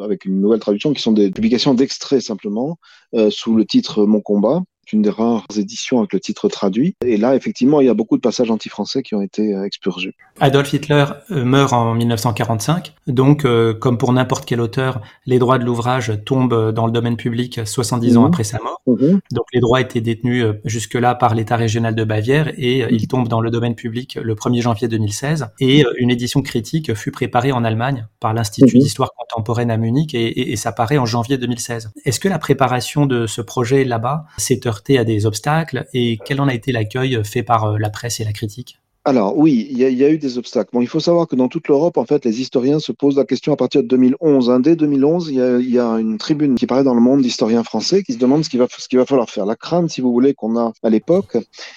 avec 0.05 0.25
une 0.25 0.41
nouvelle 0.41 0.61
traduction, 0.61 0.93
qui 0.93 1.03
sont 1.03 1.13
des 1.13 1.31
publications 1.31 1.75
d'extraits 1.75 2.23
simplement, 2.23 2.79
euh, 3.15 3.31
sous 3.31 3.55
le 3.55 3.65
titre 3.65 4.05
Mon 4.05 4.21
combat 4.21 4.63
une 4.93 5.03
des 5.03 5.11
rares 5.11 5.45
éditions 5.57 5.99
avec 5.99 6.13
le 6.13 6.21
titre 6.21 6.49
traduit. 6.49 6.95
Et 7.05 7.17
là, 7.17 7.35
effectivement, 7.35 7.81
il 7.81 7.87
y 7.87 7.91
a 7.91 7.95
beaucoup 7.95 8.17
de 8.17 8.21
passages 8.21 8.51
anti-français 8.51 9.03
qui 9.03 9.15
ont 9.15 9.23
été 9.23 9.55
euh, 9.55 9.65
expurgés. 9.65 10.15
Adolf 10.41 10.73
Hitler 10.73 11.05
euh, 11.31 11.45
meurt 11.45 11.73
en 11.73 11.95
1945. 11.95 12.95
Donc, 13.07 13.45
euh, 13.45 13.75
comme 13.75 13.99
pour 13.99 14.13
n'importe 14.13 14.45
quel 14.47 14.61
auteur, 14.61 15.01
les 15.27 15.39
droits 15.39 15.59
de 15.59 15.65
l'ouvrage 15.65 16.13
tombent 16.25 16.73
dans 16.73 16.87
le 16.87 16.93
domaine 16.93 17.17
public 17.17 17.61
70 17.65 18.15
mmh. 18.15 18.19
ans 18.19 18.27
après 18.27 18.45
sa 18.45 18.59
mort. 18.59 18.81
Mmh. 18.87 19.19
Donc, 19.33 19.47
les 19.53 19.61
droits 19.61 19.81
étaient 19.81 20.01
détenus 20.01 20.45
jusque-là 20.65 21.15
par 21.15 21.35
l'État 21.35 21.57
régional 21.57 21.95
de 21.95 22.05
Bavière 22.05 22.53
et 22.57 22.85
mmh. 22.85 22.89
ils 22.91 23.09
tombent 23.09 23.29
dans 23.29 23.41
le 23.41 23.51
domaine 23.51 23.75
public 23.75 24.19
le 24.23 24.35
1er 24.35 24.61
janvier 24.61 24.89
2016. 24.89 25.49
Et 25.61 25.85
une 25.99 26.11
édition 26.11 26.43
critique 26.43 26.95
fut 26.95 27.11
préparée 27.11 27.53
en 27.53 27.65
Allemagne 27.65 28.07
par 28.21 28.35
l'Institut 28.35 28.79
d'histoire 28.79 29.11
contemporaine 29.17 29.71
à 29.71 29.77
Munich 29.77 30.15
et, 30.15 30.27
et, 30.27 30.53
et 30.53 30.57
ça 30.57 30.73
paraît 30.73 30.99
en 30.99 31.07
janvier 31.07 31.39
2016. 31.39 31.93
Est-ce 32.05 32.21
que 32.21 32.29
la 32.29 32.39
préparation 32.39 33.07
de 33.07 33.27
ce 33.27 33.41
projet 33.41 33.85
là-bas 33.85 34.27
s'est 34.39 34.67
à 34.99 35.05
des 35.05 35.27
obstacles 35.27 35.87
et 35.95 36.19
quel 36.25 36.41
en 36.41 36.49
a 36.49 36.55
été 36.55 36.73
l'accueil 36.73 37.19
fait 37.25 37.43
par 37.43 37.79
la 37.79 37.91
presse 37.91 38.21
et 38.21 38.25
la 38.25 38.33
critique? 38.33 38.79
Alors 39.07 39.39
oui, 39.39 39.69
il 39.71 39.79
y, 39.79 40.05
a 40.05 40.11
eu 40.11 40.19
des 40.19 40.37
obstacles. 40.37 40.71
Bon, 40.73 40.81
il 40.81 40.89
faut 40.89 40.99
savoir 40.99 41.29
que 41.29 41.37
dans 41.37 41.47
toute 41.47 41.69
l'Europe, 41.69 41.97
en 41.97 42.05
fait, 42.05 42.25
les 42.25 42.41
historiens 42.41 42.81
se 42.81 42.91
posent 42.91 43.17
la 43.17 43.25
question 43.25 43.53
à 43.53 43.57
partir 43.57 43.85
de 43.85 43.87
2011. 43.87 44.51
Hein. 44.51 44.59
Dès 44.59 44.75
2011, 44.75 45.29
il 45.31 45.71
y, 45.71 45.79
a, 45.79 45.93
une 46.01 46.19
tribune 46.19 46.57
qui 46.57 46.67
paraît 46.67 46.83
dans 46.83 46.93
le 46.93 47.01
monde 47.01 47.23
d'historiens 47.23 47.63
français 47.63 48.03
qui 48.03 48.15
se 48.15 48.19
demande 48.19 48.43
ce 48.43 48.51
qu'il 48.51 48.59
va, 48.59 48.67
qu'il 48.67 48.99
va 48.99 49.07
falloir 49.07 49.31
faire. 49.31 49.47
La 49.47 49.55
crainte, 49.55 49.91
si 49.91 50.01
vous 50.01 50.11
voulez, 50.11 50.35
qu'on 50.35 50.59
a 50.59 50.73
à 50.83 50.91
l'époque, 50.91 51.37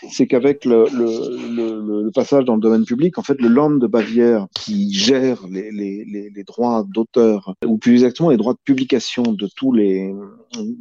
c'est 0.10 0.26
qu'avec 0.26 0.66
le, 0.66 2.10
passage 2.16 2.46
dans 2.46 2.56
le 2.56 2.62
domaine 2.62 2.84
public, 2.84 3.20
en 3.20 3.22
fait, 3.22 3.40
le 3.40 3.48
Land 3.48 3.76
de 3.76 3.86
Bavière 3.86 4.48
qui 4.56 4.92
gère 4.92 5.46
les 5.48 6.44
droits 6.48 6.84
d'auteur, 6.92 7.54
ou 7.64 7.78
plus 7.78 7.94
exactement 7.94 8.32
les 8.32 8.38
droits 8.38 8.54
de 8.54 8.60
publication 8.66 9.22
de 9.22 9.48
tous 9.56 9.72
les, 9.72 10.16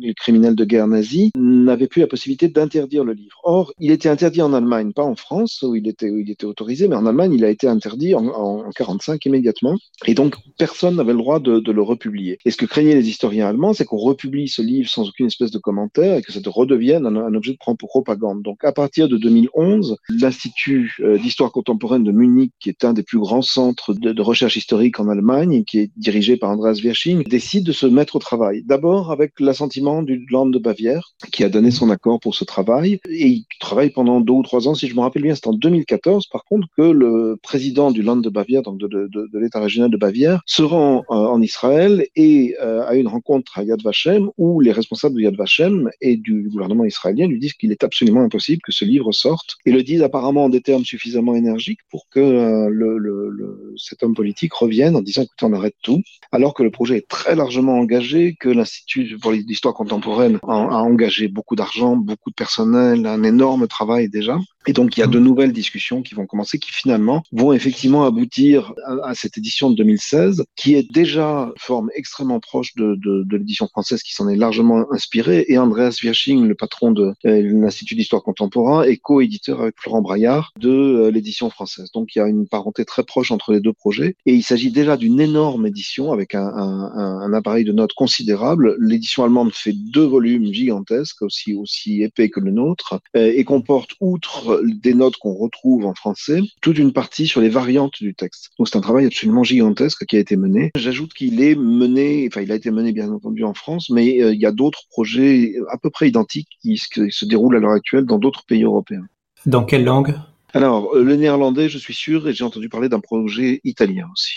les 0.00 0.15
criminels 0.15 0.55
de 0.55 0.65
guerre 0.65 0.87
nazis, 0.87 1.31
n'avait 1.37 1.88
plus 1.88 2.00
la 2.00 2.06
possibilité 2.06 2.49
d'interdire 2.49 3.05
le 3.05 3.12
livre. 3.12 3.38
Or, 3.44 3.73
il 3.79 3.91
était 3.91 4.09
interdit 4.09 4.43
en 4.43 4.53
Allemagne, 4.53 4.93
pas 4.93 5.05
en 5.05 5.17
France, 5.17 5.62
où 5.62 5.75
il 5.75 5.88
était, 5.88 6.11
autorisé, 6.44 6.88
mais 6.88 6.97
en 6.97 7.06
Allemagne, 7.06 7.32
il 7.35 7.44
a 7.44 7.50
été 7.50 7.67
interdit 7.67 8.15
en, 8.15 8.26
en 8.26 8.70
45 8.70 9.25
immédiatement. 9.26 9.76
Et 10.06 10.15
donc, 10.15 10.37
personne 10.56 10.97
n'avait 10.97 11.12
le 11.12 11.19
droit 11.19 11.41
de, 11.41 11.70
le 11.70 11.82
republier. 11.82 12.39
Et 12.44 12.51
ce 12.51 12.56
que 12.56 12.67
craignaient 12.67 12.94
les 12.94 13.08
historiens 13.08 13.48
allemands, 13.48 13.75
c'est 13.75 13.84
qu'on 13.84 13.98
republie 13.98 14.48
ce 14.48 14.63
livre 14.63 14.89
sans 14.89 15.08
aucune 15.08 15.27
espèce 15.27 15.51
de 15.51 15.58
commentaire 15.58 16.17
et 16.17 16.22
que 16.22 16.32
ça 16.32 16.41
redevienne 16.46 17.06
un, 17.06 17.34
objet 17.34 17.53
de 17.53 17.58
propagande. 17.58 18.43
Donc, 18.43 18.65
à 18.65 18.72
partir 18.72 19.08
de 19.08 19.17
2011, 19.17 19.96
l'Institut 20.08 20.96
euh, 21.01 21.19
d'histoire 21.19 21.53
contemporaine 21.53 22.05
de 22.05 22.13
Munich, 22.13 22.53
qui 22.60 22.69
est 22.69 22.84
un 22.84 22.93
des 22.93 23.03
plus 23.03 23.19
grands 23.19 23.43
centres 23.43 23.94
de, 23.94 24.22
recherche 24.22 24.56
historique 24.56 24.98
en 24.98 25.08
Allemagne, 25.08 25.53
et 25.53 25.65
qui 25.65 25.79
est 25.79 25.91
dirigé 25.96 26.37
par 26.37 26.51
Andreas 26.51 26.81
Wirsching, 26.82 27.25
décide 27.25 27.65
de 27.65 27.72
se 27.72 27.87
mettre 27.87 28.17
au 28.17 28.19
travail. 28.19 28.63
D'abord 28.65 29.13
avec 29.13 29.39
l'assentiment 29.58 30.03
du 30.05 30.24
Land 30.31 30.46
de 30.46 30.58
Bavière, 30.60 31.15
qui 31.32 31.43
a 31.43 31.48
donné 31.48 31.72
son 31.72 31.91
accord 31.91 32.20
pour 32.20 32.36
ce 32.36 32.44
travail. 32.44 33.00
Et 33.10 33.27
il 33.27 33.44
travaille 33.58 33.91
pendant 33.91 34.20
deux 34.20 34.34
ou 34.34 34.43
trois 34.44 34.69
ans, 34.69 34.74
si 34.77 34.86
je 34.86 34.94
me 34.94 35.00
rappelle 35.00 35.22
bien, 35.22 35.34
c'est 35.34 35.48
en 35.48 35.53
2014 35.53 36.29
par 36.29 36.44
contre 36.44 36.69
que 36.77 36.82
le 36.82 37.36
président 37.43 37.91
du 37.91 38.03
Land 38.03 38.19
de 38.19 38.31
Bavière, 38.31 38.62
donc 38.62 38.79
de, 38.79 38.86
de, 38.86 39.08
de, 39.08 39.38
l'État 39.38 39.60
régional 39.60 39.91
de 39.91 39.96
Bavière, 39.96 40.41
se 40.46 40.62
rend 40.62 40.98
euh, 41.10 41.15
en 41.15 41.43
Israël 41.43 42.06
et 42.15 42.55
euh, 42.62 42.86
a 42.86 42.94
une 42.94 43.08
rencontre 43.08 43.58
à 43.58 43.65
Yad 43.65 43.82
Vashem 43.82 44.31
où 44.36 44.60
les 44.60 44.70
responsables 44.70 45.17
de 45.17 45.22
Yad 45.22 45.34
Vashem 45.34 45.91
et 46.00 46.17
du 46.17 46.48
gouvernement 46.48 46.84
israélien 46.84 47.27
lui 47.27 47.41
disent 47.41 47.55
qu'il 47.55 47.72
est 47.72 47.82
absolument 47.82 48.22
impossible 48.22 48.62
que 48.62 48.72
ce 48.72 48.84
livre 48.84 49.10
sorte 49.10 49.56
et 49.67 49.72
le 49.72 49.82
disent 49.82 50.03
apparemment 50.03 50.44
en 50.44 50.48
des 50.48 50.60
termes 50.60 50.84
suffisamment 50.84 51.34
énergiques 51.34 51.81
pour 51.91 52.08
que 52.10 52.20
euh, 52.20 52.69
le, 52.70 52.98
le, 52.98 53.74
cet 53.77 54.05
homme 54.05 54.15
politique 54.15 54.53
revienne 54.53 54.94
en 54.94 55.03
disant 55.03 55.22
écoutez 55.22 55.46
on 55.46 55.53
arrête 55.53 55.74
tout 55.82 56.03
alors 56.31 56.55
que 56.55 56.62
le 56.62 56.70
projet 56.70 56.98
est 56.98 57.08
très 57.08 57.34
largement 57.34 57.79
engagé, 57.79 58.36
que 58.38 58.48
l'Institut 58.48 59.19
pour 59.19 59.32
l'histoire 59.48 59.74
contemporaine 59.74 60.38
a, 60.46 60.82
engagé 60.82 61.26
beaucoup 61.26 61.56
d'argent, 61.56 61.96
beaucoup 61.96 62.31
de 62.31 62.34
personnel, 62.34 63.06
un 63.06 63.22
énorme 63.22 63.67
travail 63.67 64.08
déjà. 64.08 64.38
Et 64.69 64.75
donc, 64.75 64.98
il 64.98 65.01
y 65.01 65.03
a 65.03 65.06
de 65.06 65.19
nouvelles 65.19 65.55
discussions 65.55 66.03
qui 66.03 66.15
vont 66.15 66.27
commencer, 66.27 66.58
qui 66.58 66.72
finalement 66.72 67.22
vont 67.32 67.55
effectivement 67.55 68.05
aboutir 68.05 68.75
à, 68.84 69.08
à 69.08 69.15
cette 69.15 69.39
édition 69.39 69.70
de 69.70 69.77
2016, 69.77 70.44
qui 70.56 70.75
est 70.75 70.93
déjà 70.93 71.51
forme 71.56 71.89
extrêmement 71.94 72.39
proche 72.39 72.75
de, 72.75 72.94
de, 72.96 73.25
de 73.25 73.37
l'édition 73.39 73.67
française, 73.67 74.03
qui 74.03 74.13
s'en 74.13 74.29
est 74.29 74.37
largement 74.37 74.84
inspirée. 74.93 75.46
Et 75.48 75.56
Andreas 75.56 76.01
Wirsching, 76.03 76.46
le 76.46 76.55
patron 76.55 76.93
de 76.93 77.15
euh, 77.25 77.41
l'Institut 77.43 77.94
d'histoire 77.94 78.22
contemporain, 78.22 78.82
est 78.82 78.98
co-éditeur 78.98 79.63
avec 79.63 79.77
Florent 79.79 80.03
Braillard 80.03 80.53
de 80.60 80.69
euh, 80.69 81.10
l'édition 81.10 81.48
française. 81.48 81.91
Donc, 81.94 82.15
il 82.15 82.19
y 82.19 82.20
a 82.20 82.27
une 82.29 82.46
parenté 82.46 82.84
très 82.84 83.05
proche 83.05 83.31
entre 83.31 83.53
les 83.53 83.60
deux 83.60 83.72
projets. 83.72 84.17
Et 84.27 84.34
il 84.34 84.43
s'agit 84.43 84.70
déjà 84.70 84.98
d'une 84.98 85.19
énorme 85.19 85.67
édition 85.67 86.13
avec 86.13 86.34
un, 86.34 86.46
un, 86.46 87.20
un 87.22 87.32
appareil 87.32 87.65
de 87.65 87.72
notes 87.72 87.94
considérable. 87.94 88.77
L'édition 88.79 89.25
allemande 89.25 89.55
fait 89.55 89.72
deux 89.72 90.05
volumes 90.05 90.53
gigantesques, 90.53 91.22
aussi, 91.22 91.55
aussi 91.55 92.03
épais 92.03 92.29
que 92.29 92.41
le 92.41 92.51
nôtre, 92.51 93.01
euh, 93.17 93.32
et 93.34 93.44
comporte, 93.44 93.93
outre 94.01 94.57
des 94.65 94.94
notes 94.94 95.17
qu'on 95.17 95.34
retrouve 95.34 95.86
en 95.86 95.94
français, 95.94 96.41
toute 96.62 96.79
une 96.79 96.93
partie 96.93 97.27
sur 97.27 97.41
les 97.41 97.48
variantes 97.48 97.94
du 98.00 98.15
texte. 98.15 98.50
Donc 98.58 98.69
c'est 98.69 98.77
un 98.77 98.81
travail 98.81 99.06
absolument 99.06 99.44
gigantesque 99.44 100.05
qui 100.06 100.17
a 100.17 100.20
été 100.20 100.36
mené. 100.36 100.70
J'ajoute 100.77 101.12
qu'il 101.15 101.43
est 101.43 101.55
mené, 101.55 102.29
enfin 102.31 102.43
il 102.43 102.53
a 102.53 102.55
été 102.55 102.70
mené 102.70 102.93
bien 102.93 103.10
entendu 103.10 103.44
en 103.44 103.55
France, 103.55 103.91
mais 103.91 104.22
euh, 104.22 104.32
il 104.32 104.41
y 104.41 104.46
a 104.46 104.53
d'autres 104.53 104.82
projets 104.91 105.55
à 105.70 105.79
peu 105.79 105.91
près 105.91 106.08
identiques 106.08 106.48
qui 106.62 106.77
se, 106.79 107.08
se 107.10 107.24
déroulent 107.24 107.56
à 107.56 107.60
l'heure 107.60 107.72
actuelle 107.72 108.05
dans 108.05 108.19
d'autres 108.19 108.44
pays 108.46 108.62
européens. 108.62 109.06
Dans 109.46 109.65
quelle 109.65 109.84
langue? 109.84 110.15
Alors, 110.55 110.94
le 110.96 111.15
néerlandais, 111.15 111.69
je 111.69 111.79
suis 111.79 111.94
sûr, 111.94 112.27
et 112.27 112.32
j'ai 112.32 112.43
entendu 112.43 112.69
parler 112.69 112.88
d'un 112.88 113.00
projet 113.00 113.60
italien 113.65 114.08
aussi. 114.12 114.34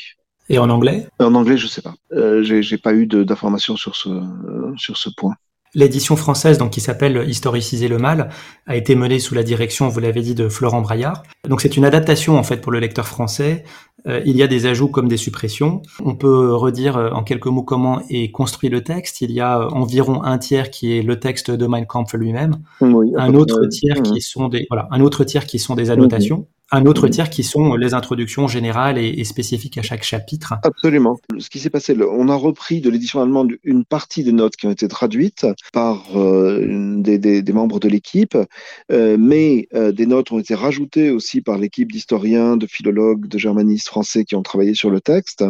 Et 0.49 0.57
en 0.59 0.69
anglais? 0.69 1.07
En 1.19 1.33
anglais, 1.35 1.57
je 1.57 1.67
sais 1.67 1.81
pas. 1.81 1.95
Euh, 2.11 2.43
j'ai 2.43 2.77
pas 2.77 2.93
eu 2.93 3.07
d'informations 3.07 3.77
sur 3.77 3.95
ce, 3.95 4.09
sur 4.75 4.97
ce 4.97 5.09
point. 5.09 5.35
L'édition 5.73 6.15
française, 6.15 6.57
donc 6.57 6.71
qui 6.71 6.81
s'appelle 6.81 7.29
Historiciser 7.29 7.87
le 7.87 7.97
mal, 7.97 8.29
a 8.67 8.75
été 8.75 8.95
menée 8.95 9.19
sous 9.19 9.35
la 9.35 9.43
direction, 9.43 9.87
vous 9.87 9.99
l'avez 10.01 10.21
dit, 10.21 10.35
de 10.35 10.49
Florent 10.49 10.81
Braillard. 10.81 11.23
Donc 11.47 11.61
c'est 11.61 11.77
une 11.77 11.85
adaptation 11.85 12.37
en 12.37 12.43
fait 12.43 12.57
pour 12.57 12.71
le 12.71 12.79
lecteur 12.79 13.07
français. 13.07 13.63
Euh, 14.07 14.21
il 14.25 14.35
y 14.35 14.43
a 14.43 14.47
des 14.47 14.65
ajouts 14.65 14.87
comme 14.87 15.07
des 15.07 15.17
suppressions. 15.17 15.81
On 16.03 16.15
peut 16.15 16.53
redire 16.53 16.97
euh, 16.97 17.09
en 17.11 17.23
quelques 17.23 17.47
mots 17.47 17.63
comment 17.63 18.01
est 18.09 18.31
construit 18.31 18.69
le 18.69 18.83
texte. 18.83 19.21
Il 19.21 19.31
y 19.31 19.39
a 19.39 19.59
euh, 19.59 19.69
environ 19.69 20.23
un 20.23 20.37
tiers 20.37 20.71
qui 20.71 20.97
est 20.97 21.03
le 21.03 21.19
texte 21.19 21.51
de 21.51 21.67
Mein 21.67 21.85
Kampf 21.85 22.13
lui-même, 22.13 22.57
un 22.81 23.33
autre 23.33 23.65
tiers 23.67 24.01
qui 24.01 24.21
sont 24.21 24.47
des 24.47 24.65
voilà, 24.69 24.87
un 24.91 25.01
autre 25.01 25.23
tiers 25.23 25.45
qui 25.45 25.59
sont 25.59 25.75
des 25.75 25.91
annotations 25.91 26.47
un 26.71 26.85
autre 26.85 27.07
tiers 27.07 27.29
qui 27.29 27.43
sont 27.43 27.75
les 27.75 27.93
introductions 27.93 28.47
générales 28.47 28.97
et, 28.97 29.23
spécifiques 29.23 29.77
à 29.77 29.81
chaque 29.81 30.03
chapitre. 30.03 30.53
Absolument. 30.63 31.17
Ce 31.37 31.49
qui 31.49 31.59
s'est 31.59 31.69
passé, 31.69 31.95
on 32.01 32.29
a 32.29 32.35
repris 32.35 32.81
de 32.81 32.89
l'édition 32.89 33.21
allemande 33.21 33.53
une 33.63 33.85
partie 33.85 34.23
des 34.23 34.31
notes 34.31 34.55
qui 34.55 34.67
ont 34.67 34.71
été 34.71 34.87
traduites 34.87 35.45
par 35.73 36.03
euh, 36.15 36.95
des, 36.97 37.53
membres 37.53 37.79
de 37.79 37.89
l'équipe, 37.89 38.37
euh, 38.91 39.17
mais 39.19 39.67
euh, 39.73 39.91
des 39.91 40.05
notes 40.05 40.31
ont 40.31 40.39
été 40.39 40.55
rajoutées 40.55 41.11
aussi 41.11 41.41
par 41.41 41.57
l'équipe 41.57 41.91
d'historiens, 41.91 42.57
de 42.57 42.67
philologues, 42.67 43.27
de 43.27 43.37
germanistes 43.37 43.87
français 43.87 44.23
qui 44.23 44.35
ont 44.35 44.43
travaillé 44.43 44.73
sur 44.73 44.89
le 44.89 45.01
texte. 45.01 45.43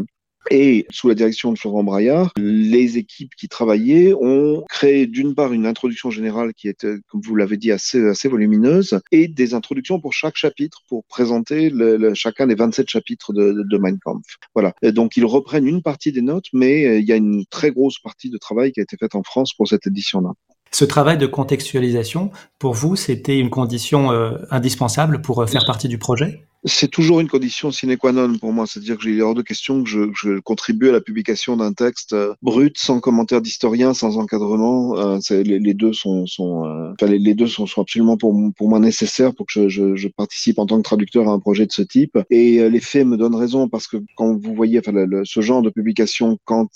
Et 0.50 0.88
sous 0.90 1.08
la 1.08 1.16
direction 1.16 1.52
de 1.54 1.58
Florent 1.58 1.84
Braillard, 1.84 2.32
les 2.38 2.98
équipes 2.98 3.36
qui 3.36 3.48
travaillaient 3.48 4.14
ont 4.14 4.64
créé 4.70 5.06
d'une 5.08 5.36
part 5.36 5.54
une 5.54 5.66
introduction 5.66 6.10
générale 6.10 6.54
qui 6.54 6.68
était, 6.68 6.96
comme 7.08 7.22
vous 7.22 7.36
l'avez 7.36 7.58
dit, 7.58 7.72
assez, 7.72 8.04
assez 8.08 8.28
volumineuse, 8.28 9.00
et 9.12 9.28
des 9.28 9.54
introductions 9.54 10.00
pour 10.00 10.14
chaque 10.14 10.36
chapitre 10.36 10.82
pour 10.88 11.06
présenter 11.06 11.70
le, 11.70 12.14
chacun 12.14 12.48
des 12.48 12.56
27 12.56 12.90
chapitres 12.90 13.34
de, 13.34 13.64
de 13.70 13.78
Mein 13.78 13.98
Kampf. 14.00 14.38
Voilà. 14.56 14.74
Et 14.82 14.92
donc 14.92 15.16
ils 15.18 15.26
reprennent 15.26 15.68
une 15.68 15.82
partie 15.82 16.12
des 16.12 16.22
notes, 16.22 16.48
mais 16.54 16.86
euh, 16.86 17.00
il 17.00 17.06
y 17.06 17.12
a 17.12 17.16
une 17.16 17.46
très 17.50 17.72
grosse 17.72 18.00
partie 18.00 18.30
de 18.30 18.38
travail 18.38 18.72
qui 18.72 18.80
a 18.80 18.84
été 18.84 18.98
faite 18.98 19.16
en 19.16 19.24
France 19.24 19.54
pour 19.54 19.68
cette 19.68 19.88
édition-là. 19.88 20.32
Ce 20.72 20.86
travail 20.86 21.18
de 21.18 21.28
contextualisation, 21.28 22.32
pour 22.58 22.74
vous, 22.74 22.96
c'était 22.96 23.38
une 23.38 23.50
condition 23.50 24.12
euh, 24.12 24.38
indispensable 24.50 25.22
pour 25.22 25.42
euh, 25.42 25.46
faire 25.46 25.66
partie 25.66 25.90
du 25.90 25.98
projet? 25.98 26.46
C'est 26.64 26.90
toujours 26.90 27.20
une 27.20 27.28
condition 27.28 27.72
sine 27.72 27.98
qua 27.98 28.12
non 28.12 28.38
pour 28.38 28.54
moi. 28.54 28.68
C'est-à-dire 28.68 28.98
que 28.98 29.04
j'ai 29.04 29.22
hors 29.22 29.34
de 29.34 29.42
question 29.42 29.84
que 29.84 29.90
je, 29.90 30.12
je, 30.14 30.40
contribue 30.40 30.90
à 30.90 30.92
la 30.92 31.02
publication 31.02 31.58
d'un 31.58 31.74
texte 31.74 32.14
euh, 32.14 32.34
brut, 32.42 32.78
sans 32.78 33.00
commentaire 33.00 33.42
d'historien, 33.42 33.94
sans 33.94 34.18
encadrement. 34.18 34.98
Euh, 34.98 35.20
les, 35.44 35.74
deux 35.74 35.94
sont, 35.94 36.26
sont 36.26 36.66
euh, 36.66 37.08
les, 37.08 37.34
deux 37.34 37.48
sont, 37.48 37.66
absolument 37.78 38.18
pour, 38.18 38.34
moi 38.34 38.80
nécessaires 38.80 39.34
pour 39.34 39.46
que 39.48 39.54
je, 39.54 39.70
je, 39.70 39.96
je, 39.96 40.08
participe 40.08 40.60
en 40.60 40.66
tant 40.66 40.78
que 40.78 40.84
traducteur 40.84 41.28
à 41.30 41.32
un 41.32 41.40
projet 41.40 41.66
de 41.66 41.72
ce 41.72 41.82
type. 41.82 42.18
Et 42.30 42.70
les 42.70 42.80
faits 42.80 43.06
me 43.06 43.18
donnent 43.18 43.36
raison 43.36 43.68
parce 43.68 43.88
que 43.88 43.98
quand 44.16 44.38
vous 44.38 44.54
voyez 44.54 44.82
ce 45.24 45.42
genre 45.42 45.62
de 45.62 45.70
publication, 45.70 46.38
quand 46.46 46.70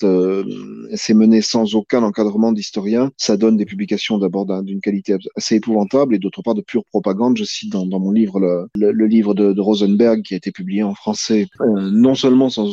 c'est 0.93 1.13
mené 1.13 1.41
sans 1.41 1.75
aucun 1.75 2.03
encadrement 2.03 2.51
d'historien, 2.51 3.11
ça 3.17 3.37
donne 3.37 3.57
des 3.57 3.65
publications 3.65 4.17
d'abord 4.17 4.45
d'une 4.63 4.81
qualité 4.81 5.15
assez 5.35 5.55
épouvantable 5.55 6.15
et 6.15 6.19
d'autre 6.19 6.41
part 6.41 6.55
de 6.55 6.61
pure 6.61 6.85
propagande. 6.85 7.37
Je 7.37 7.43
cite 7.43 7.71
dans, 7.71 7.85
dans 7.85 7.99
mon 7.99 8.11
livre 8.11 8.39
le, 8.39 8.67
le, 8.75 9.07
livre 9.07 9.33
de, 9.33 9.53
de 9.53 9.61
Rosenberg 9.75 10.21
qui 10.21 10.33
a 10.33 10.37
été 10.37 10.51
publié 10.51 10.83
en 10.83 10.95
français, 10.95 11.47
euh, 11.61 11.89
non 11.91 12.15
seulement 12.15 12.49
sans, 12.49 12.65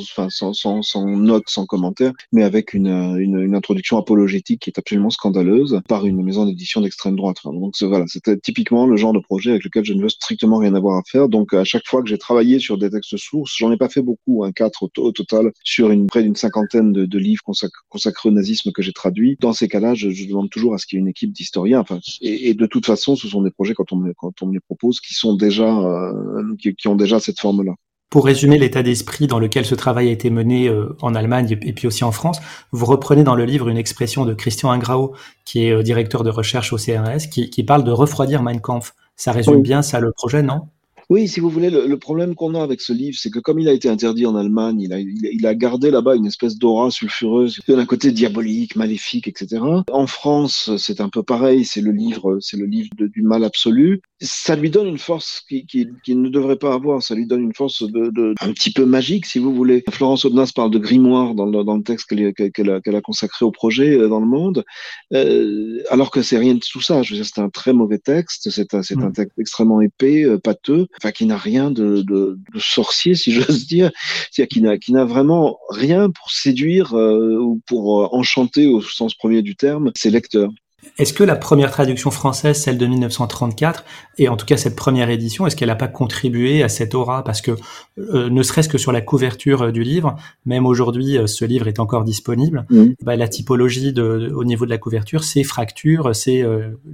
notes, 1.06 1.48
sans 1.48 1.66
commentaires, 1.66 2.12
mais 2.32 2.44
avec 2.44 2.74
une, 2.74 3.16
une, 3.18 3.54
introduction 3.54 3.98
apologétique 3.98 4.60
qui 4.62 4.70
est 4.70 4.78
absolument 4.78 5.10
scandaleuse 5.10 5.80
par 5.88 6.06
une 6.06 6.22
maison 6.22 6.46
d'édition 6.46 6.80
d'extrême 6.80 7.16
droite. 7.16 7.38
donc 7.44 7.74
voilà, 7.82 8.06
c'était 8.06 8.38
typiquement 8.38 8.86
le 8.86 8.96
genre 8.96 9.12
de 9.12 9.18
projet 9.18 9.50
avec 9.50 9.64
lequel 9.64 9.84
je 9.84 9.92
ne 9.92 10.02
veux 10.02 10.08
strictement 10.08 10.58
rien 10.58 10.74
avoir 10.74 10.96
à 10.96 11.02
faire. 11.06 11.28
Donc 11.28 11.52
à 11.54 11.64
chaque 11.64 11.86
fois 11.86 12.02
que 12.02 12.08
j'ai 12.08 12.18
travaillé 12.18 12.58
sur 12.58 12.78
des 12.78 12.90
textes 12.90 13.16
sources, 13.16 13.54
j'en 13.58 13.72
ai 13.72 13.76
pas 13.76 13.88
fait 13.88 14.02
beaucoup, 14.02 14.44
un 14.44 14.52
quatre 14.52 14.88
au, 14.96 15.12
total, 15.12 15.52
sur 15.64 15.92
près 16.06 16.22
d'une 16.22 16.36
cinquantaine 16.36 16.92
de, 16.92 17.18
livres 17.18 17.42
consacrés 17.44 18.28
au 18.28 18.32
nazisme 18.32 18.72
que 18.72 18.82
j'ai 18.82 18.92
traduits. 18.92 19.36
Dans 19.40 19.52
ces 19.52 19.68
cas-là, 19.68 19.94
je, 19.94 20.08
demande 20.26 20.50
toujours 20.50 20.74
à 20.74 20.78
ce 20.78 20.86
qu'il 20.86 20.96
y 20.96 20.98
ait 20.98 21.02
une 21.02 21.08
équipe 21.08 21.32
d'historiens. 21.32 21.84
Et, 22.20 22.54
de 22.54 22.66
toute 22.66 22.86
façon, 22.86 23.16
ce 23.16 23.28
sont 23.28 23.42
des 23.42 23.50
projets 23.50 23.74
quand 23.74 23.92
on 23.92 23.96
me, 23.96 24.12
les 24.52 24.60
propose 24.60 25.00
qui 25.00 25.14
sont 25.14 25.34
déjà 25.34 25.68
euh, 25.78 26.54
qui 26.56 26.88
ont 26.88 26.91
déjà 26.94 27.20
cette 27.20 27.40
forme-là. 27.40 27.72
Pour 28.10 28.26
résumer 28.26 28.58
l'état 28.58 28.82
d'esprit 28.82 29.26
dans 29.26 29.38
lequel 29.38 29.64
ce 29.64 29.74
travail 29.74 30.08
a 30.08 30.12
été 30.12 30.28
mené 30.28 30.68
euh, 30.68 30.94
en 31.00 31.14
Allemagne 31.14 31.56
et 31.62 31.72
puis 31.72 31.86
aussi 31.86 32.04
en 32.04 32.12
France, 32.12 32.40
vous 32.70 32.84
reprenez 32.84 33.24
dans 33.24 33.34
le 33.34 33.46
livre 33.46 33.70
une 33.70 33.78
expression 33.78 34.26
de 34.26 34.34
Christian 34.34 34.70
Ingrao, 34.70 35.14
qui 35.46 35.64
est 35.64 35.72
euh, 35.72 35.82
directeur 35.82 36.22
de 36.22 36.28
recherche 36.28 36.74
au 36.74 36.78
CNRS, 36.78 37.30
qui, 37.30 37.64
parle 37.64 37.84
de 37.84 37.90
refroidir 37.90 38.42
Mein 38.42 38.60
Kampf. 38.60 38.94
Ça 39.16 39.32
résume 39.32 39.62
bien 39.62 39.80
ça 39.80 39.98
le 39.98 40.12
projet, 40.12 40.42
non? 40.42 40.68
Oui, 41.12 41.28
si 41.28 41.40
vous 41.40 41.50
voulez, 41.50 41.68
le, 41.68 41.98
problème 41.98 42.34
qu'on 42.34 42.54
a 42.54 42.62
avec 42.62 42.80
ce 42.80 42.94
livre, 42.94 43.18
c'est 43.20 43.28
que 43.28 43.38
comme 43.38 43.58
il 43.58 43.68
a 43.68 43.72
été 43.74 43.86
interdit 43.90 44.24
en 44.24 44.34
Allemagne, 44.34 44.80
il 44.80 44.94
a, 44.94 44.98
il, 44.98 45.46
a 45.46 45.54
gardé 45.54 45.90
là-bas 45.90 46.16
une 46.16 46.24
espèce 46.24 46.56
d'aura 46.56 46.90
sulfureuse, 46.90 47.60
d'un 47.68 47.84
côté 47.84 48.12
diabolique, 48.12 48.76
maléfique, 48.76 49.28
etc. 49.28 49.60
En 49.92 50.06
France, 50.06 50.70
c'est 50.78 51.02
un 51.02 51.10
peu 51.10 51.22
pareil, 51.22 51.66
c'est 51.66 51.82
le 51.82 51.92
livre, 51.92 52.38
c'est 52.40 52.56
le 52.56 52.64
livre 52.64 52.88
du 52.96 53.20
mal 53.20 53.44
absolu. 53.44 54.00
Ça 54.22 54.56
lui 54.56 54.70
donne 54.70 54.86
une 54.86 54.96
force 54.96 55.42
qu'il 55.46 55.66
qui, 55.66 55.86
qui 56.02 56.14
ne 56.14 56.30
devrait 56.30 56.56
pas 56.56 56.72
avoir. 56.72 57.02
Ça 57.02 57.14
lui 57.14 57.26
donne 57.26 57.42
une 57.42 57.54
force 57.54 57.82
de, 57.82 58.08
de, 58.08 58.34
un 58.40 58.52
petit 58.52 58.72
peu 58.72 58.86
magique, 58.86 59.26
si 59.26 59.38
vous 59.38 59.54
voulez. 59.54 59.84
Florence 59.90 60.24
Aubenas 60.24 60.52
parle 60.54 60.70
de 60.70 60.78
grimoire 60.78 61.34
dans 61.34 61.44
le, 61.44 61.62
dans 61.62 61.76
le 61.76 61.82
texte 61.82 62.08
qu'elle 62.08 62.32
qu 62.32 62.70
a, 62.70 62.96
a, 62.96 63.00
consacré 63.02 63.44
au 63.44 63.50
projet 63.50 63.98
euh, 63.98 64.08
dans 64.08 64.20
le 64.20 64.26
monde, 64.26 64.64
euh, 65.12 65.82
alors 65.90 66.10
que 66.10 66.22
c'est 66.22 66.38
rien 66.38 66.54
de 66.54 66.60
tout 66.60 66.80
ça. 66.80 67.02
Je 67.02 67.10
veux 67.10 67.16
dire, 67.16 67.30
c'est 67.30 67.42
un 67.42 67.50
très 67.50 67.74
mauvais 67.74 67.98
texte. 67.98 68.48
C'est 68.48 68.72
un, 68.72 68.78
un 68.78 69.08
mm. 69.08 69.12
texte 69.12 69.38
extrêmement 69.38 69.82
épais, 69.82 70.24
euh, 70.24 70.38
pâteux 70.38 70.86
enfin 71.02 71.10
qui 71.10 71.26
n'a 71.26 71.36
rien 71.36 71.70
de, 71.70 72.38
sorcier, 72.58 73.14
si 73.14 73.32
j'ose 73.32 73.66
dire, 73.66 73.90
c'est-à-dire 74.30 74.78
qui 74.78 74.92
n'a 74.92 75.04
vraiment 75.04 75.58
rien 75.70 76.10
pour 76.10 76.30
séduire 76.30 76.94
euh, 76.94 77.36
ou 77.38 77.60
pour 77.66 78.02
euh, 78.02 78.08
enchanter 78.12 78.66
au 78.68 78.80
sens 78.80 79.14
premier 79.14 79.42
du 79.42 79.56
terme 79.56 79.90
ses 79.96 80.10
lecteurs. 80.10 80.50
Est-ce 80.98 81.12
que 81.12 81.24
la 81.24 81.36
première 81.36 81.70
traduction 81.70 82.10
française, 82.10 82.60
celle 82.60 82.76
de 82.76 82.86
1934, 82.86 83.84
et 84.18 84.28
en 84.28 84.36
tout 84.36 84.44
cas 84.44 84.56
cette 84.56 84.76
première 84.76 85.08
édition, 85.10 85.46
est-ce 85.46 85.56
qu'elle 85.56 85.68
n'a 85.68 85.76
pas 85.76 85.88
contribué 85.88 86.62
à 86.62 86.68
cette 86.68 86.94
aura? 86.94 87.24
Parce 87.24 87.40
que 87.40 87.52
euh, 87.98 88.28
ne 88.28 88.42
serait-ce 88.42 88.68
que 88.68 88.78
sur 88.78 88.92
la 88.92 89.00
couverture 89.00 89.62
euh, 89.62 89.72
du 89.72 89.84
livre, 89.84 90.16
même 90.44 90.66
aujourd'hui, 90.66 91.16
euh, 91.16 91.26
ce 91.26 91.44
livre 91.44 91.68
est 91.68 91.78
encore 91.78 92.04
disponible. 92.04 92.66
Mmh. 92.68 92.84
Bah, 93.02 93.16
la 93.16 93.28
typologie 93.28 93.92
de, 93.92 94.32
au 94.34 94.44
niveau 94.44 94.64
de 94.64 94.70
la 94.70 94.78
couverture, 94.78 95.24
c'est 95.24 95.44
fracture, 95.44 96.14
c'est 96.14 96.44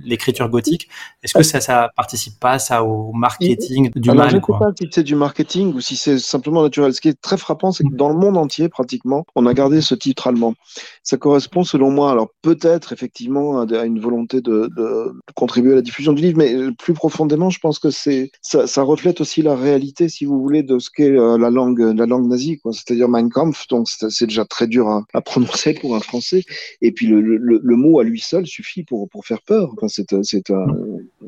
l'écriture 0.05 0.49
gothique. 0.49 0.89
Est-ce 1.23 1.35
que 1.35 1.43
ça, 1.43 1.61
ça 1.61 1.91
participe 1.97 2.39
pas 2.39 2.59
ça 2.59 2.85
au 2.85 3.13
marketing 3.13 3.91
du 3.95 4.11
mal 4.11 4.31
Je 4.31 4.37
ne 4.37 4.41
sais 4.41 4.47
pas 4.47 4.73
si 4.79 4.89
c'est 4.91 5.03
du 5.03 5.15
marketing 5.17 5.75
ou 5.75 5.81
si 5.81 5.97
c'est 5.97 6.19
simplement 6.19 6.63
naturel. 6.63 6.95
Ce 6.95 7.01
qui 7.01 7.09
est 7.09 7.21
très 7.21 7.37
frappant, 7.37 7.73
c'est 7.73 7.85
que 7.85 7.95
dans 7.95 8.09
le 8.09 8.17
monde 8.17 8.37
entier, 8.37 8.69
pratiquement, 8.69 9.25
on 9.35 9.47
a 9.47 9.55
gardé 9.55 9.81
ce 9.81 9.95
titre 9.95 10.27
allemand. 10.27 10.55
Ça 11.03 11.17
correspond, 11.17 11.65
selon 11.65 11.91
moi, 11.91 12.11
alors 12.11 12.29
peut-être 12.43 12.93
effectivement 12.93 13.61
à 13.61 13.67
à 13.79 13.87
une 13.87 14.01
volonté 14.01 14.41
de, 14.41 14.71
contribuer 15.35 15.73
à 15.73 15.77
la 15.77 15.83
diffusion 15.83 16.13
du 16.13 16.23
livre, 16.23 16.39
mais 16.39 16.55
plus 16.79 16.95
profondément, 16.95 17.51
je 17.51 17.61
pense 17.61 17.79
que 17.79 17.91
c'est 17.91 18.31
ça, 18.43 18.83
reflète 18.83 19.21
aussi 19.21 19.43
la 19.43 19.55
réalité, 19.55 20.09
si 20.09 20.25
vous 20.25 20.41
voulez, 20.41 20.63
de 20.63 20.79
ce 20.79 20.91
qu'est 20.91 21.11
euh, 21.11 21.39
la 21.39 21.51
langue, 21.51 21.81
la 21.81 22.07
langue 22.07 22.29
nazie, 22.29 22.59
quoi. 22.59 22.73
C'est-à-dire 22.73 23.09
Mein 23.09 23.29
Kampf, 23.29 23.67
donc 23.69 23.89
c'est 23.89 24.27
déjà 24.27 24.45
très 24.45 24.67
dur 24.67 24.89
à, 24.89 25.21
prononcer 25.21 25.75
pour 25.75 25.95
un 25.97 26.01
Français. 26.01 26.45
Et 26.81 26.93
puis 26.93 27.07
le, 27.07 27.77
mot 27.77 28.01
à 28.01 28.05
lui 28.05 28.21
seul 28.21 28.47
suffit 28.47 28.83
pour, 28.83 29.09
pour 29.09 29.27
faire 29.27 29.43
peur. 29.43 29.71
Enfin, 29.77 29.89
c'est 29.89 30.09
c'est 30.23 30.51
un, 30.51 30.67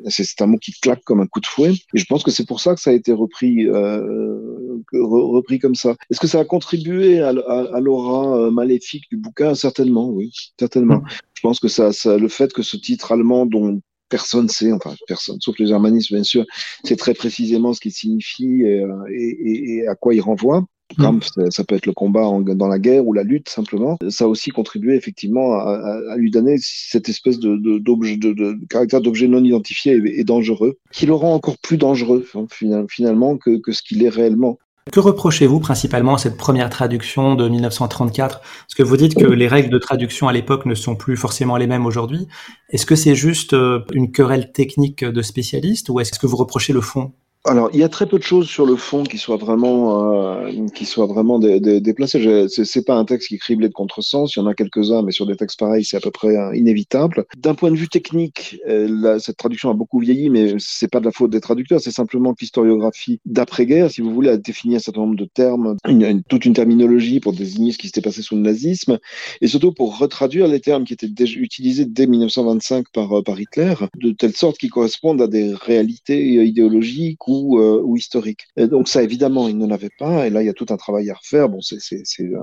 c'est 0.08 0.42
un 0.42 0.46
mot 0.46 0.58
qui 0.58 0.72
claque 0.72 1.02
comme 1.04 1.20
un 1.20 1.26
coup 1.26 1.40
de 1.40 1.46
fouet. 1.46 1.72
Et 1.94 1.98
je 1.98 2.04
pense 2.06 2.22
que 2.22 2.30
c'est 2.30 2.46
pour 2.46 2.60
ça 2.60 2.74
que 2.74 2.80
ça 2.80 2.90
a 2.90 2.92
été 2.92 3.12
repris, 3.12 3.66
euh, 3.66 4.69
repris 4.92 5.58
comme 5.58 5.74
ça. 5.74 5.94
Est-ce 6.10 6.20
que 6.20 6.26
ça 6.26 6.40
a 6.40 6.44
contribué 6.44 7.20
à, 7.20 7.28
à, 7.28 7.76
à 7.76 7.80
l'aura 7.80 8.36
euh, 8.36 8.50
maléfique 8.50 9.04
du 9.10 9.16
bouquin? 9.16 9.54
Certainement, 9.54 10.08
oui, 10.08 10.32
certainement. 10.58 11.02
Je 11.34 11.40
pense 11.42 11.60
que 11.60 11.68
ça, 11.68 11.92
ça, 11.92 12.16
le 12.16 12.28
fait 12.28 12.52
que 12.52 12.62
ce 12.62 12.76
titre 12.76 13.12
allemand 13.12 13.46
dont 13.46 13.80
personne 14.10 14.48
sait, 14.48 14.72
enfin 14.72 14.94
personne, 15.06 15.38
sauf 15.40 15.58
les 15.58 15.66
germanistes 15.66 16.12
bien 16.12 16.24
sûr, 16.24 16.44
c'est 16.84 16.96
très 16.96 17.14
précisément 17.14 17.72
ce 17.72 17.80
qu'il 17.80 17.92
signifie 17.92 18.62
et, 18.62 18.82
euh, 18.82 19.04
et, 19.10 19.76
et, 19.76 19.88
à 19.88 19.94
quoi 19.94 20.14
il 20.14 20.20
renvoie. 20.20 20.66
Comme 20.98 21.20
mm. 21.36 21.50
ça 21.50 21.62
peut 21.62 21.76
être 21.76 21.86
le 21.86 21.92
combat 21.92 22.26
en, 22.26 22.40
dans 22.40 22.66
la 22.66 22.80
guerre 22.80 23.06
ou 23.06 23.12
la 23.12 23.22
lutte 23.22 23.48
simplement. 23.48 23.96
Ça 24.08 24.24
a 24.24 24.26
aussi 24.26 24.50
contribué 24.50 24.96
effectivement 24.96 25.54
à, 25.54 26.00
à, 26.10 26.16
lui 26.16 26.32
donner 26.32 26.56
cette 26.58 27.08
espèce 27.08 27.38
de, 27.38 27.56
de, 27.56 27.78
de, 27.78 28.32
de 28.32 28.66
caractère 28.68 29.00
d'objet 29.00 29.28
non 29.28 29.44
identifié 29.44 29.92
et, 29.92 30.20
et, 30.20 30.24
dangereux, 30.24 30.78
qui 30.90 31.06
le 31.06 31.14
rend 31.14 31.34
encore 31.34 31.58
plus 31.58 31.76
dangereux 31.76 32.26
hein, 32.34 32.46
finalement 32.88 33.38
que, 33.38 33.58
que 33.58 33.70
ce 33.72 33.82
qu'il 33.82 34.02
est 34.02 34.08
réellement. 34.08 34.58
Que 34.92 34.98
reprochez-vous 34.98 35.60
principalement 35.60 36.14
à 36.14 36.18
cette 36.18 36.36
première 36.36 36.68
traduction 36.68 37.36
de 37.36 37.48
1934 37.48 38.40
Parce 38.40 38.74
que 38.76 38.82
vous 38.82 38.96
dites 38.96 39.14
que 39.14 39.24
les 39.24 39.46
règles 39.46 39.70
de 39.70 39.78
traduction 39.78 40.26
à 40.26 40.32
l'époque 40.32 40.66
ne 40.66 40.74
sont 40.74 40.96
plus 40.96 41.16
forcément 41.16 41.56
les 41.56 41.68
mêmes 41.68 41.86
aujourd'hui. 41.86 42.26
Est-ce 42.70 42.86
que 42.86 42.96
c'est 42.96 43.14
juste 43.14 43.52
euh, 43.52 43.84
une 43.92 44.10
querelle 44.10 44.50
technique 44.50 45.04
de 45.04 45.22
spécialistes 45.22 45.90
ou 45.90 46.00
est-ce 46.00 46.18
que 46.18 46.26
vous 46.26 46.36
reprochez 46.36 46.72
le 46.72 46.80
fond? 46.80 47.12
Alors, 47.46 47.70
il 47.72 47.80
y 47.80 47.82
a 47.82 47.88
très 47.88 48.06
peu 48.06 48.18
de 48.18 48.22
choses 48.22 48.48
sur 48.48 48.66
le 48.66 48.76
fond 48.76 49.02
qui 49.02 49.16
soient 49.16 49.38
vraiment, 49.38 50.44
euh, 50.44 50.66
qui 50.74 50.84
soient 50.84 51.06
vraiment 51.06 51.38
dé, 51.38 51.58
dé, 51.58 51.80
déplacées. 51.80 52.46
C'est 52.48 52.84
pas 52.84 52.96
un 52.96 53.06
texte 53.06 53.28
qui 53.28 53.36
est 53.36 53.38
criblé 53.38 53.66
de 53.68 53.72
contresens. 53.72 54.36
Il 54.36 54.40
y 54.40 54.42
en 54.42 54.46
a 54.46 54.52
quelques-uns, 54.52 55.00
mais 55.00 55.10
sur 55.10 55.24
des 55.24 55.36
textes 55.36 55.58
pareils, 55.58 55.82
c'est 55.82 55.96
à 55.96 56.00
peu 56.00 56.10
près 56.10 56.36
euh, 56.36 56.54
inévitable. 56.54 57.24
D'un 57.38 57.54
point 57.54 57.70
de 57.70 57.76
vue 57.76 57.88
technique, 57.88 58.58
euh, 58.68 59.18
cette 59.20 59.38
traduction 59.38 59.70
a 59.70 59.74
beaucoup 59.74 60.00
vieilli, 60.00 60.28
mais 60.28 60.56
c'est 60.58 60.90
pas 60.90 61.00
de 61.00 61.06
la 61.06 61.12
faute 61.12 61.30
des 61.30 61.40
traducteurs. 61.40 61.80
C'est 61.80 61.90
simplement 61.90 62.34
que 62.34 62.40
l'historiographie 62.42 63.20
d'après-guerre, 63.24 63.90
si 63.90 64.02
vous 64.02 64.12
voulez, 64.12 64.28
a 64.28 64.36
défini 64.36 64.76
un 64.76 64.80
certain 64.80 65.00
nombre 65.00 65.16
de 65.16 65.24
termes, 65.24 65.76
une, 65.88 66.02
une, 66.02 66.22
toute 66.22 66.44
une 66.44 66.52
terminologie 66.52 67.20
pour 67.20 67.32
désigner 67.32 67.72
ce 67.72 67.78
qui 67.78 67.86
s'était 67.86 68.02
passé 68.02 68.20
sous 68.20 68.34
le 68.34 68.42
nazisme, 68.42 68.98
et 69.40 69.46
surtout 69.46 69.72
pour 69.72 69.96
retraduire 69.96 70.46
les 70.46 70.60
termes 70.60 70.84
qui 70.84 70.92
étaient 70.92 71.08
déjà 71.08 71.40
utilisés 71.40 71.86
dès 71.86 72.06
1925 72.06 72.84
par, 72.92 73.18
euh, 73.18 73.22
par 73.22 73.40
Hitler, 73.40 73.72
de 73.94 74.10
telle 74.10 74.36
sorte 74.36 74.58
qu'ils 74.58 74.70
correspondent 74.70 75.22
à 75.22 75.26
des 75.26 75.54
réalités 75.54 76.44
idéologiques 76.44 77.29
ou, 77.30 77.60
euh, 77.60 77.80
ou 77.84 77.96
historique. 77.96 78.46
Et 78.56 78.66
donc 78.66 78.88
ça, 78.88 79.02
évidemment, 79.02 79.48
il 79.48 79.56
n'en 79.56 79.70
avait 79.70 79.90
pas. 79.98 80.26
Et 80.26 80.30
là, 80.30 80.42
il 80.42 80.46
y 80.46 80.48
a 80.48 80.52
tout 80.52 80.66
un 80.70 80.76
travail 80.76 81.10
à 81.10 81.14
refaire. 81.14 81.48
Bon, 81.48 81.60
c'est 81.60 81.76
euh, 82.20 82.36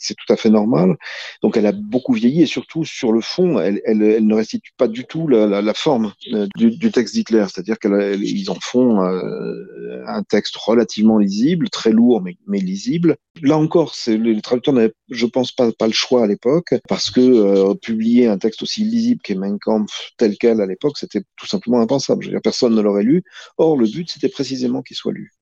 tout 0.00 0.32
à 0.32 0.36
fait 0.36 0.50
normal. 0.50 0.96
Donc 1.42 1.56
elle 1.56 1.66
a 1.66 1.72
beaucoup 1.72 2.12
vieilli 2.12 2.42
et 2.42 2.46
surtout 2.46 2.84
sur 2.84 3.12
le 3.12 3.20
fond, 3.20 3.58
elle, 3.58 3.80
elle, 3.84 4.02
elle 4.02 4.26
ne 4.26 4.34
restitue 4.34 4.72
pas 4.76 4.86
du 4.86 5.04
tout 5.04 5.26
la, 5.26 5.46
la, 5.46 5.62
la 5.62 5.74
forme 5.74 6.12
euh, 6.32 6.46
du, 6.56 6.70
du, 6.70 6.92
texte 6.92 7.14
d'Hitler. 7.14 7.44
C'est-à-dire 7.48 7.78
qu'ils 7.78 8.50
en 8.50 8.58
font 8.60 9.02
euh, 9.02 10.04
un 10.06 10.22
texte 10.22 10.56
relativement 10.56 11.18
lisible, 11.18 11.68
très 11.68 11.90
lourd 11.90 12.22
mais, 12.22 12.36
mais 12.46 12.58
lisible. 12.58 13.16
Là 13.42 13.58
encore, 13.58 13.94
les 14.06 14.40
traducteurs 14.40 14.74
n'avaient, 14.74 14.92
je 15.10 15.26
pense, 15.26 15.52
pas, 15.52 15.70
pas 15.72 15.86
le 15.86 15.92
choix 15.92 16.24
à 16.24 16.26
l'époque 16.26 16.74
parce 16.88 17.10
que 17.10 17.20
euh, 17.20 17.74
publier 17.74 18.26
un 18.26 18.38
texte 18.38 18.62
aussi 18.62 18.84
lisible 18.84 19.20
qu'est 19.22 19.34
Mein 19.34 19.58
Kampf 19.58 20.12
tel 20.16 20.36
quel 20.38 20.60
à 20.60 20.66
l'époque, 20.66 20.98
c'était 20.98 21.22
tout 21.36 21.46
simplement 21.46 21.80
impensable. 21.80 22.22
Je 22.22 22.28
veux 22.28 22.34
dire, 22.34 22.42
personne 22.42 22.74
ne 22.74 22.80
l'aurait 22.80 23.02
lu. 23.02 23.22
Or, 23.58 23.76
le 23.76 23.86
but, 23.86 24.10
c'était 24.10 24.28
précisément 24.28 24.82
qu'il 24.82 24.96
soit 24.96 25.12
lu. 25.12 25.32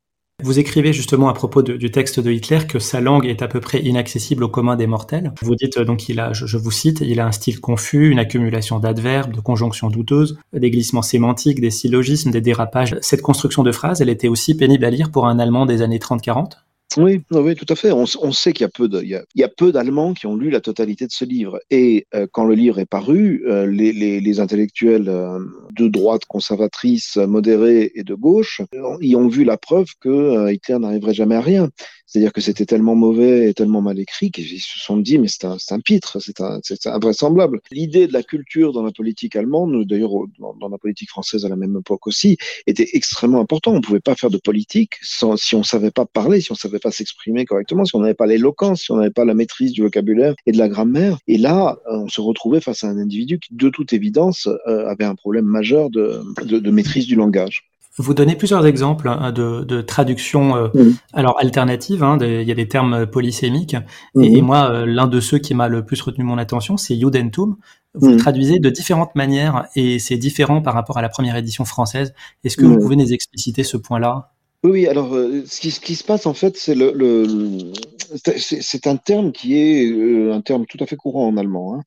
Vous 0.45 0.61
écrivez 0.61 0.93
justement 0.93 1.29
à 1.29 1.35
propos 1.35 1.63
du 1.63 1.91
texte 1.91 2.21
de 2.21 2.31
Hitler 2.31 2.61
que 2.69 2.79
sa 2.79 3.01
langue 3.01 3.27
est 3.27 3.43
à 3.43 3.49
peu 3.49 3.59
près 3.59 3.81
inaccessible 3.81 4.45
au 4.45 4.49
commun 4.49 4.77
des 4.77 4.87
mortels. 4.87 5.33
Vous 5.43 5.57
dites 5.57 5.81
donc 5.81 5.99
qu'il 5.99 6.21
a, 6.21 6.33
je, 6.33 6.47
je, 6.47 6.57
vous 6.57 6.71
cite, 6.71 7.01
il 7.01 7.19
a 7.19 7.27
un 7.27 7.33
style 7.33 7.61
confus, 7.61 8.09
une 8.09 8.21
accumulation 8.21 8.79
d'adverbes, 8.79 9.33
de 9.33 9.41
conjonctions 9.41 9.91
douteuses, 9.91 10.39
des 10.53 10.71
glissements 10.71 11.03
sémantiques, 11.03 11.61
des 11.61 11.73
syllogismes, 11.73 12.31
des 12.31 12.41
dérapages. 12.41 12.97
Cette 13.01 13.23
construction 13.23 13.65
de 13.65 13.73
phrases, 13.73 14.01
elle 14.01 14.11
était 14.11 14.29
aussi 14.29 14.57
pénible 14.57 14.85
à 14.85 14.91
lire 14.91 15.11
pour 15.11 15.27
un 15.27 15.41
Allemand 15.41 15.67
des 15.67 15.83
années 15.83 15.99
30-40 15.99 16.53
oui, 16.97 17.21
oui, 17.31 17.55
tout 17.55 17.67
à 17.69 17.77
fait. 17.77 17.93
On, 17.93 18.07
sait 18.33 18.53
qu'il 18.53 18.65
y 18.65 18.65
a 18.65 18.71
peu 18.71 18.89
il 19.03 19.23
y 19.35 19.45
a, 19.45 19.49
peu 19.49 19.73
d'Allemands 19.73 20.15
qui 20.15 20.27
ont 20.27 20.37
lu 20.37 20.49
la 20.49 20.61
totalité 20.61 21.07
de 21.07 21.13
ce 21.13 21.25
livre. 21.25 21.61
Et 21.71 22.07
euh, 22.15 22.27
quand 22.33 22.45
le 22.45 22.55
livre 22.55 22.79
est 22.79 22.87
paru, 22.87 23.45
euh, 23.47 23.67
les, 23.67 24.41
intellectuels 24.41 25.09
euh, 25.09 25.39
de 25.77 25.89
droite 25.89 26.25
conservatrice, 26.27 27.17
modérée 27.17 27.93
et 27.95 28.05
de 28.05 28.15
gauche, 28.15 28.63
y 29.01 29.17
ont 29.17 29.29
vu 29.29 29.45
la 29.45 29.59
preuve 29.59 29.89
que 30.01 30.51
Hitler 30.51 30.79
n'arriverait 30.79 31.15
jamais 31.15 31.35
à 31.35 31.43
rien. 31.43 31.69
C'est-à-dire 32.07 32.33
que 32.33 32.41
c'était 32.41 32.65
tellement 32.65 32.95
mauvais 32.95 33.51
et 33.51 33.55
tellement 33.55 33.83
mal 33.83 33.99
écrit 33.99 34.31
qu'ils 34.31 34.61
se 34.61 34.79
sont 34.79 34.97
dit, 34.97 35.19
mais 35.19 35.29
c'est 35.29 35.45
un, 35.45 35.59
un, 35.71 35.81
pitre, 35.81 36.17
c'est 36.21 36.87
invraisemblable. 36.87 37.61
L'idée 37.71 38.07
de 38.07 38.15
la 38.15 38.23
culture 38.23 38.73
dans 38.73 38.83
la 38.83 38.93
politique 38.93 39.37
allemande, 39.37 39.85
d'ailleurs 39.85 40.13
dans, 40.39 40.69
la 40.71 40.79
politique 40.79 41.11
française 41.11 41.45
à 41.45 41.51
la 41.51 41.57
même 41.57 41.77
époque 41.79 42.07
aussi, 42.07 42.39
était 42.67 42.89
extrêmement 42.95 43.41
important. 43.41 43.73
On 43.73 43.77
ne 43.77 43.83
pouvait 43.83 44.01
pas 44.01 44.15
faire 44.15 44.31
de 44.31 44.39
politique 44.39 44.95
sans, 45.03 45.37
si 45.37 45.55
on 45.55 45.59
ne 45.59 45.65
savait 45.65 45.91
pas 45.91 46.07
parler, 46.07 46.41
si 46.41 46.51
on 46.51 46.55
ne 46.55 46.59
pas 46.79 46.91
s'exprimer 46.91 47.45
correctement, 47.45 47.85
si 47.85 47.95
on 47.97 48.01
n'avait 48.01 48.15
pas 48.15 48.27
l'éloquence, 48.27 48.83
si 48.83 48.93
on 48.93 48.97
n'avait 48.97 49.11
pas 49.11 49.25
la 49.25 49.35
maîtrise 49.35 49.73
du 49.73 49.83
vocabulaire 49.83 50.35
et 50.47 50.53
de 50.53 50.59
la 50.59 50.69
grammaire. 50.69 51.19
Et 51.27 51.39
là, 51.39 51.79
on 51.91 52.09
se 52.09 52.21
retrouvait 52.21 52.61
face 52.61 52.85
à 52.85 52.89
un 52.89 52.99
individu 52.99 53.39
qui, 53.39 53.55
de 53.55 53.69
toute 53.69 53.93
évidence, 53.93 54.49
euh, 54.67 54.87
avait 54.87 55.05
un 55.05 55.15
problème 55.15 55.47
majeur 55.47 55.91
de, 55.91 56.21
de, 56.45 56.59
de 56.59 56.71
maîtrise 56.71 57.07
du 57.07 57.15
langage. 57.15 57.69
Vous 58.01 58.15
donnez 58.15 58.37
plusieurs 58.37 58.65
exemples 58.65 59.09
hein, 59.09 59.33
de, 59.33 59.65
de 59.65 59.81
traductions 59.81 60.57
euh, 60.57 60.69
mmh. 60.73 60.93
alors 61.15 61.37
alternatives. 61.41 62.05
Hein, 62.05 62.19
il 62.21 62.47
y 62.47 62.53
a 62.53 62.55
des 62.55 62.69
termes 62.69 63.07
polysémiques. 63.07 63.77
Mmh. 64.15 64.23
Et, 64.23 64.39
et, 64.39 64.43
moi, 64.43 64.71
euh, 64.71 64.87
l'un 64.87 65.09
de 65.09 65.19
ceux 65.19 65.39
qui 65.39 65.53
m'a 65.53 65.67
le 65.67 65.85
plus 65.85 66.01
retenu 66.01 66.23
mon 66.23 66.39
attention, 66.39 66.77
c'est 66.77 66.97
Judentum. 66.97 67.57
Vous 67.95 68.11
mmh. 68.11 68.13
le 68.13 68.17
traduisez 68.19 68.59
de 68.61 68.71
différentes 68.71 69.17
manières 69.17 69.67
et 69.75 69.99
c'est 69.99 70.17
différent 70.17 70.63
par 70.63 70.75
rapport 70.75 70.99
à 70.99 71.03
la 71.03 71.09
première 71.09 71.35
édition 71.35 71.65
française. 71.65 72.15
Est-ce 72.45 72.57
que 72.57 72.65
vous 72.65 72.79
pouvez 72.79 72.95
nous 72.95 73.13
expliciter 73.13 73.65
ce 73.65 73.77
point-là? 73.77 74.31
Oui, 74.65 74.89
alors 74.89 75.15
euh, 75.15 75.45
ce, 75.47 75.61
qui, 75.61 75.95
se 75.95 76.03
passe 76.03 76.27
en 76.27 76.35
fait, 76.35 76.57
c'est 76.57 76.75
le, 76.75 77.73
c'est 78.17 78.89
un 78.89 78.97
terme 78.97 79.31
qui 79.31 79.57
est 79.57 79.89
euh, 79.89 80.33
un 80.33 80.41
terme 80.41 80.67
tout 80.67 80.79
à 80.81 80.87
fait 80.87 80.97
courant 80.97 81.29
en 81.29 81.37
allemand. 81.37 81.77
Hein. 81.77 81.83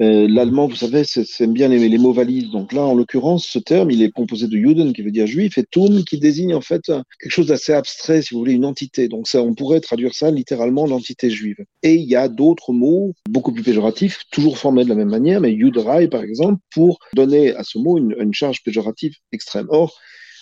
Euh, 0.00 0.28
L'allemand, 0.28 0.68
vous 0.68 0.76
savez, 0.76 1.02
c'est 1.04 1.46
bien 1.48 1.66
les, 1.66 1.88
les, 1.88 1.98
mots 1.98 2.12
valises. 2.12 2.50
Donc 2.50 2.72
là, 2.72 2.82
en 2.82 2.94
l'occurrence, 2.94 3.46
ce 3.46 3.58
terme, 3.58 3.90
il 3.90 4.02
est 4.02 4.10
composé 4.12 4.46
de 4.46 4.56
Juden, 4.56 4.92
qui 4.92 5.02
veut 5.02 5.10
dire 5.10 5.26
juif, 5.26 5.58
et 5.58 5.64
Tum, 5.64 6.04
qui 6.04 6.20
désigne 6.20 6.54
en 6.54 6.60
fait 6.60 6.82
quelque 6.86 7.32
chose 7.32 7.48
d'assez 7.48 7.72
abstrait, 7.72 8.22
si 8.22 8.34
vous 8.34 8.40
voulez, 8.40 8.52
une 8.52 8.66
entité. 8.66 9.08
Donc 9.08 9.26
ça, 9.26 9.42
on 9.42 9.54
pourrait 9.54 9.80
traduire 9.80 10.14
ça 10.14 10.30
littéralement 10.30 10.86
l'entité 10.86 11.28
juive. 11.28 11.58
Et 11.82 11.94
il 11.94 12.08
y 12.08 12.14
a 12.14 12.28
d'autres 12.28 12.72
mots 12.72 13.14
beaucoup 13.28 13.52
plus 13.52 13.64
péjoratifs, 13.64 14.22
toujours 14.30 14.58
formés 14.58 14.84
de 14.84 14.88
la 14.88 14.94
même 14.94 15.10
manière, 15.10 15.40
mais 15.40 15.56
Juderei, 15.56 16.06
par 16.06 16.22
exemple, 16.22 16.60
pour 16.72 17.00
donner 17.14 17.52
à 17.56 17.64
ce 17.64 17.78
mot 17.78 17.98
une, 17.98 18.14
une 18.18 18.32
charge 18.32 18.62
péjorative 18.62 19.14
extrême. 19.32 19.66
Or, 19.70 19.98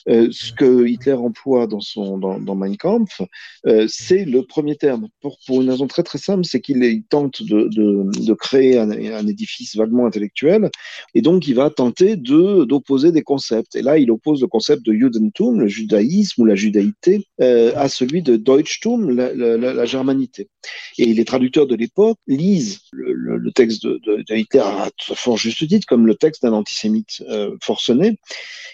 euh, 0.09 0.29
ce 0.31 0.53
que 0.53 0.87
Hitler 0.87 1.13
emploie 1.13 1.67
dans, 1.67 1.81
son, 1.81 2.19
dans, 2.19 2.39
dans 2.39 2.55
Mein 2.55 2.77
Kampf, 2.77 3.21
euh, 3.67 3.87
c'est 3.89 4.25
le 4.25 4.43
premier 4.43 4.77
terme. 4.77 5.09
Pour, 5.21 5.39
pour, 5.47 5.63
une 5.63 5.71
raison 5.71 5.87
très 5.87 6.03
très 6.03 6.19
simple, 6.19 6.45
c'est 6.45 6.61
qu'il 6.61 7.03
tente 7.09 7.43
de, 7.43 7.69
de, 7.69 8.27
de 8.27 8.35
créer 8.35 8.79
un, 8.79 8.91
un, 8.91 9.27
édifice 9.27 9.77
vaguement 9.77 10.07
intellectuel, 10.07 10.71
et 11.15 11.23
donc 11.23 11.47
il 11.47 11.55
va 11.55 11.71
tenter 11.71 12.17
d'opposer 12.17 13.13
des 13.13 13.23
concepts. 13.23 13.77
Et 13.77 13.83
là, 13.83 13.99
il 13.99 14.11
oppose 14.11 14.41
le 14.41 14.47
concept 14.47 14.85
de 14.85 14.93
Judentum, 14.93 15.61
le 15.61 15.69
judaïsme 15.69 16.43
ou 16.43 16.45
la 16.45 16.55
judaïté, 16.55 17.27
euh, 17.41 17.73
à 17.77 17.89
celui 17.89 18.23
de 18.23 18.37
Deutschtum, 18.37 19.11
la, 19.11 19.33
la, 19.35 19.85
germanité. 19.85 20.49
Et 20.99 21.13
les 21.13 21.25
traducteurs 21.25 21.67
de 21.67 21.75
l'époque 21.75 22.19
lisent 22.27 22.81
le, 22.93 23.51
texte 23.53 23.85
de, 23.85 24.25
Hitler 24.35 24.61
à 24.61 24.89
fort 25.15 25.37
juste 25.37 25.67
titre 25.67 25.87
comme 25.87 26.07
le 26.07 26.15
texte 26.15 26.43
d'un 26.43 26.53
antisémite 26.53 27.23
forcené. 27.63 28.19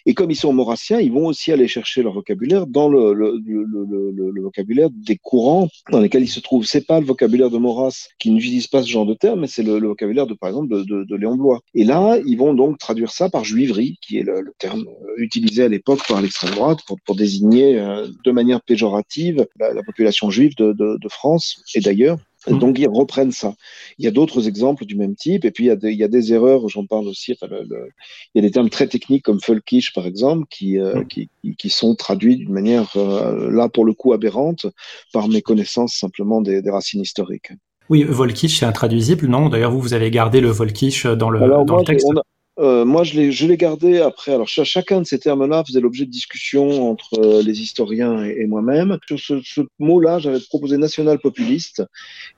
Et 0.04 0.14
comme 0.14 0.30
ils 0.30 0.36
sont 0.36 0.52
maurassiens, 0.52 1.00
ils 1.00 1.12
vont 1.16 1.26
aussi 1.26 1.52
aller 1.52 1.68
chercher 1.68 2.02
leur 2.02 2.12
vocabulaire 2.12 2.66
dans 2.66 2.88
le, 2.88 4.42
vocabulaire 4.42 4.88
des 4.90 5.16
courants 5.16 5.68
dans 5.90 6.00
lesquels 6.00 6.22
ils 6.22 6.29
se 6.29 6.40
trouvent. 6.40 6.66
C'est 6.66 6.87
pas 6.87 7.00
le 7.00 7.07
vocabulaire 7.07 7.50
de 7.50 7.59
Maurras 7.59 8.09
qui 8.18 8.31
n'utilise 8.31 8.66
pas 8.66 8.83
ce 8.83 8.88
genre 8.88 9.07
de 9.07 9.14
terme, 9.14 9.40
mais 9.40 9.46
c'est 9.46 9.62
le, 9.62 9.79
vocabulaire 9.87 10.26
de, 10.26 10.35
par 10.35 10.50
exemple, 10.50 10.68
de, 10.68 11.05
de, 11.05 11.16
Léon 11.16 11.37
Blois. 11.37 11.61
Et 11.74 11.85
là, 11.85 12.18
ils 12.26 12.37
vont 12.37 12.55
donc 12.55 12.79
traduire 12.79 13.11
ça 13.11 13.29
par 13.29 13.44
juiverie, 13.44 13.98
qui 14.02 14.18
est 14.18 14.22
le, 14.22 14.52
terme 14.59 14.85
utilisé 15.16 15.64
à 15.64 15.68
l'époque 15.68 16.00
par 16.09 16.20
l'extrême 16.20 16.52
droite 16.52 16.81
pour, 16.87 17.16
désigner 17.16 17.79
euh, 17.79 18.07
de 18.24 18.31
manière 18.31 18.61
péjorative 18.61 19.46
la, 19.59 19.72
la 19.72 19.83
population 19.83 20.31
juive 20.31 20.55
de 20.57 21.09
France 21.09 21.62
et 21.74 21.81
d'ailleurs. 21.81 22.18
Mmh. 22.48 22.59
Donc 22.59 22.78
ils 22.78 22.88
reprennent 22.88 23.32
ça. 23.32 23.54
Il 23.98 24.04
y 24.04 24.09
a 24.09 24.11
d'autres 24.11 24.48
exemples 24.48 24.85
du 24.85 24.96
même 24.96 25.14
type, 25.14 25.44
et 25.44 25.50
puis 25.50 25.64
il 25.64 25.66
y 25.68 25.70
a 25.70 25.76
des, 25.76 25.92
il 25.92 25.98
y 25.98 26.04
a 26.04 26.09
des 26.09 26.32
erreurs, 26.32 26.68
j'en 26.68 26.87
parle 26.87 27.09
aussi, 27.09 27.32
enfin, 27.32 27.46
le, 27.52 27.62
le, 27.68 27.88
il 28.35 28.42
y 28.42 28.44
a 28.44 28.48
des 28.48 28.52
termes 28.52 28.70
très 28.70 28.87
techniques 28.87 29.24
comme 29.24 29.38
Völkisch 29.46 29.92
par 29.92 30.06
exemple, 30.06 30.46
qui, 30.50 30.78
euh, 30.78 31.00
mmh. 31.00 31.06
qui, 31.09 31.28
qui, 31.59 31.70
sont 31.70 31.94
traduits 31.94 32.37
d'une 32.37 32.52
manière, 32.52 32.92
euh, 32.96 33.50
là 33.50 33.68
pour 33.68 33.85
le 33.85 33.92
coup, 33.92 34.12
aberrante, 34.12 34.66
par 35.12 35.28
méconnaissance 35.28 35.94
simplement 35.94 36.40
des, 36.40 36.62
des 36.62 36.70
racines 36.70 37.00
historiques. 37.00 37.52
Oui, 37.88 38.02
Volkisch, 38.02 38.59
c'est 38.59 38.66
intraduisible, 38.66 39.28
non? 39.28 39.48
D'ailleurs, 39.48 39.70
vous, 39.70 39.80
vous 39.80 39.94
avez 39.94 40.11
gardé 40.11 40.40
le 40.40 40.48
Volkisch 40.48 41.06
dans 41.06 41.30
le, 41.30 41.40
Alors, 41.40 41.64
dans 41.64 41.74
moi, 41.74 41.82
le 41.82 41.87
texte 41.87 42.09
a, 42.16 42.22
euh, 42.59 42.85
moi, 42.85 43.05
je 43.05 43.47
l'ai 43.47 43.57
gardé 43.57 44.01
après. 44.01 44.33
Alors, 44.33 44.49
ch 44.49 44.66
chacun 44.69 45.01
de 45.01 45.07
ces 45.07 45.19
termes-là 45.19 45.64
faisait 45.66 45.81
l'objet 45.81 46.07
de 46.07 46.11
discussions 46.11 46.90
entre 46.90 47.19
euh, 47.19 47.42
les 47.42 47.61
historiens 47.61 48.25
et, 48.25 48.37
et 48.40 48.47
moi-même. 48.47 48.99
Sur 49.07 49.19
ce, 49.19 49.40
ce 49.42 49.61
mot-là, 49.79 50.19
j'avais 50.19 50.40
proposé 50.40 50.77
national 50.77 51.19
populiste 51.19 51.83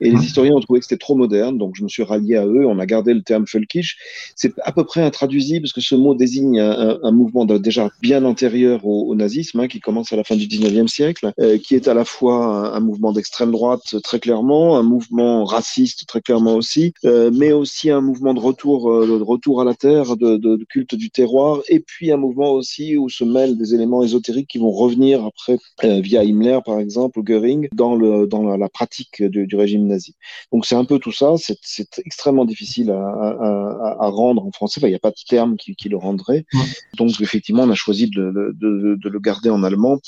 et 0.01 0.09
les 0.09 0.17
mmh. 0.17 0.21
historiens 0.21 0.53
ont 0.55 0.59
trouvé 0.59 0.79
que 0.79 0.85
c'était 0.85 0.97
trop 0.97 1.15
moderne, 1.15 1.57
donc 1.57 1.75
je 1.75 1.83
me 1.83 1.89
suis 1.89 2.03
rallié 2.03 2.35
à 2.35 2.45
eux. 2.45 2.65
On 2.65 2.79
a 2.79 2.85
gardé 2.85 3.13
le 3.13 3.21
terme 3.21 3.45
Völkisch. 3.51 3.97
C'est 4.35 4.53
à 4.61 4.71
peu 4.71 4.83
près 4.83 5.01
intraduisible 5.01 5.63
parce 5.63 5.73
que 5.73 5.81
ce 5.81 5.95
mot 5.95 6.15
désigne 6.15 6.59
un, 6.59 6.99
un 7.01 7.11
mouvement 7.11 7.45
déjà 7.45 7.89
bien 8.01 8.23
antérieur 8.25 8.85
au, 8.85 9.09
au 9.09 9.15
nazisme, 9.15 9.59
hein, 9.59 9.67
qui 9.67 9.79
commence 9.79 10.11
à 10.13 10.15
la 10.15 10.23
fin 10.23 10.35
du 10.35 10.47
19e 10.47 10.87
siècle, 10.87 11.31
euh, 11.39 11.57
qui 11.57 11.75
est 11.75 11.87
à 11.87 11.93
la 11.93 12.05
fois 12.05 12.45
un, 12.45 12.73
un 12.73 12.79
mouvement 12.79 13.11
d'extrême 13.11 13.51
droite 13.51 13.95
très 14.03 14.19
clairement, 14.19 14.77
un 14.77 14.83
mouvement 14.83 15.45
raciste 15.45 16.05
très 16.07 16.21
clairement 16.21 16.55
aussi, 16.55 16.93
euh, 17.05 17.31
mais 17.33 17.51
aussi 17.51 17.89
un 17.89 18.01
mouvement 18.01 18.33
de 18.33 18.39
retour, 18.39 18.91
euh, 18.91 19.19
de 19.19 19.23
retour 19.23 19.61
à 19.61 19.65
la 19.65 19.73
terre 19.73 20.08
de, 20.17 20.37
de, 20.37 20.55
de, 20.55 20.65
culte 20.65 20.95
du 20.95 21.09
terroir, 21.09 21.61
et 21.67 21.79
puis 21.79 22.11
un 22.11 22.17
mouvement 22.17 22.51
aussi 22.51 22.97
où 22.97 23.09
se 23.09 23.23
mêlent 23.23 23.57
des 23.57 23.73
éléments 23.75 24.03
ésotériques 24.03 24.47
qui 24.47 24.57
vont 24.57 24.71
revenir 24.71 25.25
après 25.25 25.57
euh, 25.83 25.99
via 26.01 26.23
Himmler 26.23 26.59
par 26.65 26.79
exemple 26.79 27.19
ou 27.19 27.23
Göring 27.23 27.67
dans, 27.73 27.95
le, 27.95 28.27
dans 28.27 28.43
la, 28.43 28.57
la 28.57 28.69
pratique 28.69 29.23
du, 29.23 29.47
du, 29.47 29.55
régime 29.55 29.87
nazi. 29.87 30.15
Donc 30.51 30.65
c'est 30.65 30.75
un 30.75 30.85
peu 30.85 30.99
tout 30.99 31.11
ça, 31.11 31.33
c'est 31.37 31.99
extrêmement 32.05 32.45
difficile 32.45 32.91
à, 32.91 33.01
à, 33.01 33.97
à, 33.99 34.09
rendre 34.09 34.45
en 34.45 34.51
français, 34.51 34.79
enfin, 34.79 34.87
il 34.87 34.91
n'y 34.91 34.95
a 34.95 34.99
pas 34.99 35.11
de 35.11 35.23
terme 35.27 35.57
qui, 35.57 35.75
qui 35.75 35.89
le 35.89 35.97
rendrait. 35.97 36.45
Ouais. 36.53 36.59
Donc 36.97 37.19
effectivement 37.21 37.63
on 37.63 37.69
a 37.69 37.75
choisi 37.75 38.09
de, 38.09 38.31
de, 38.31 39.09
le 39.09 39.19
garder 39.19 39.49
en 39.49 39.63
allemand. 39.63 39.99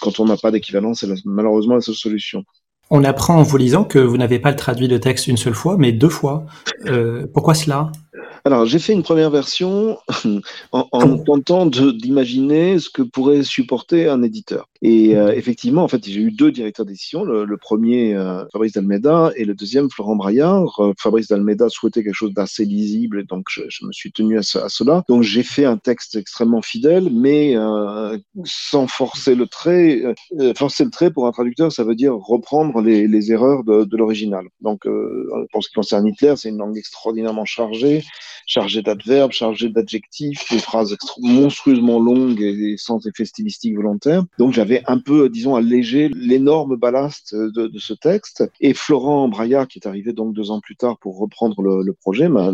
Quand 0.00 0.20
on 0.20 0.24
n'a 0.24 0.36
pas 0.36 0.50
d'équivalent, 0.50 0.94
c'est 0.94 1.08
malheureusement 1.24 1.74
la 1.74 1.80
seule 1.80 1.94
solution. 1.94 2.44
On 2.88 3.02
apprend 3.02 3.36
en 3.36 3.42
vous 3.42 3.56
lisant 3.56 3.84
que 3.84 3.98
vous 3.98 4.16
n'avez 4.16 4.38
pas 4.38 4.54
traduit 4.54 4.86
le 4.86 5.00
texte 5.00 5.26
une 5.26 5.36
seule 5.36 5.54
fois, 5.54 5.76
mais 5.76 5.90
deux 5.90 6.08
fois. 6.08 6.46
Euh, 6.86 7.26
pourquoi 7.32 7.54
cela? 7.54 7.90
Alors, 8.46 8.64
j'ai 8.64 8.78
fait 8.78 8.92
une 8.92 9.02
première 9.02 9.30
version 9.30 9.98
en, 10.72 11.18
tentant 11.26 11.66
d'imaginer 11.66 12.78
ce 12.78 12.88
que 12.88 13.02
pourrait 13.02 13.42
supporter 13.42 14.06
un 14.08 14.22
éditeur. 14.22 14.68
Et 14.88 15.16
euh, 15.16 15.32
effectivement, 15.34 15.82
en 15.82 15.88
fait, 15.88 16.06
j'ai 16.06 16.20
eu 16.20 16.30
deux 16.30 16.52
directeurs 16.52 16.86
d'édition. 16.86 17.24
Le, 17.24 17.56
premier, 17.56 18.14
euh, 18.14 18.44
Fabrice 18.52 18.74
Dalmeda, 18.74 19.32
et 19.34 19.44
le 19.44 19.52
deuxième, 19.52 19.90
Florent 19.90 20.14
Braillard. 20.14 20.78
Euh, 20.78 20.92
Fabrice 20.96 21.26
Dalmeda 21.26 21.68
souhaitait 21.68 22.04
quelque 22.04 22.14
chose 22.14 22.32
d'assez 22.32 22.64
lisible, 22.64 23.26
donc 23.26 23.46
je, 23.50 23.62
me 23.84 23.90
suis 23.90 24.12
tenu 24.12 24.38
à, 24.38 24.42
cela. 24.44 25.02
Donc, 25.08 25.24
j'ai 25.24 25.42
fait 25.42 25.64
un 25.64 25.76
texte 25.76 26.14
extrêmement 26.14 26.62
fidèle, 26.62 27.10
mais 27.10 27.56
sans 28.44 28.86
forcer 28.86 29.34
le 29.34 29.48
trait. 29.48 30.02
forcer 30.56 30.84
le 30.84 30.90
trait 30.90 31.10
pour 31.10 31.26
un 31.26 31.32
traducteur, 31.32 31.72
ça 31.72 31.82
veut 31.82 31.96
dire 31.96 32.14
reprendre 32.14 32.80
les, 32.80 33.32
erreurs 33.32 33.64
de, 33.64 33.96
l'original. 33.96 34.46
Donc, 34.60 34.86
pour 35.52 35.64
ce 35.64 35.68
qui 35.68 35.74
concerne 35.74 36.06
Hitler, 36.06 36.34
c'est 36.36 36.50
une 36.50 36.58
langue 36.58 36.78
extraordinairement 36.78 37.44
chargée 37.44 38.04
chargé 38.46 38.80
d'adverbes, 38.80 39.32
chargé 39.32 39.68
d'adjectifs, 39.68 40.48
des 40.50 40.58
phrases 40.58 40.96
monstrueusement 41.20 41.98
longues 41.98 42.40
et 42.40 42.76
sans 42.78 43.04
effet 43.06 43.24
stylistique 43.24 43.74
volontaire. 43.74 44.22
Donc 44.38 44.52
j'avais 44.52 44.75
un 44.86 44.98
peu, 44.98 45.28
disons, 45.28 45.54
allégé 45.54 46.08
l'énorme 46.08 46.76
ballast 46.76 47.34
de, 47.34 47.70
ce 47.78 47.94
texte. 47.94 48.44
Et 48.60 48.74
Florent 48.74 49.28
Braillard, 49.28 49.68
qui 49.68 49.78
est 49.78 49.86
arrivé 49.86 50.12
donc 50.12 50.34
deux 50.34 50.50
ans 50.50 50.60
plus 50.60 50.76
tard 50.76 50.98
pour 50.98 51.18
reprendre 51.18 51.62
le, 51.62 51.92
projet, 51.92 52.28
m'a 52.28 52.52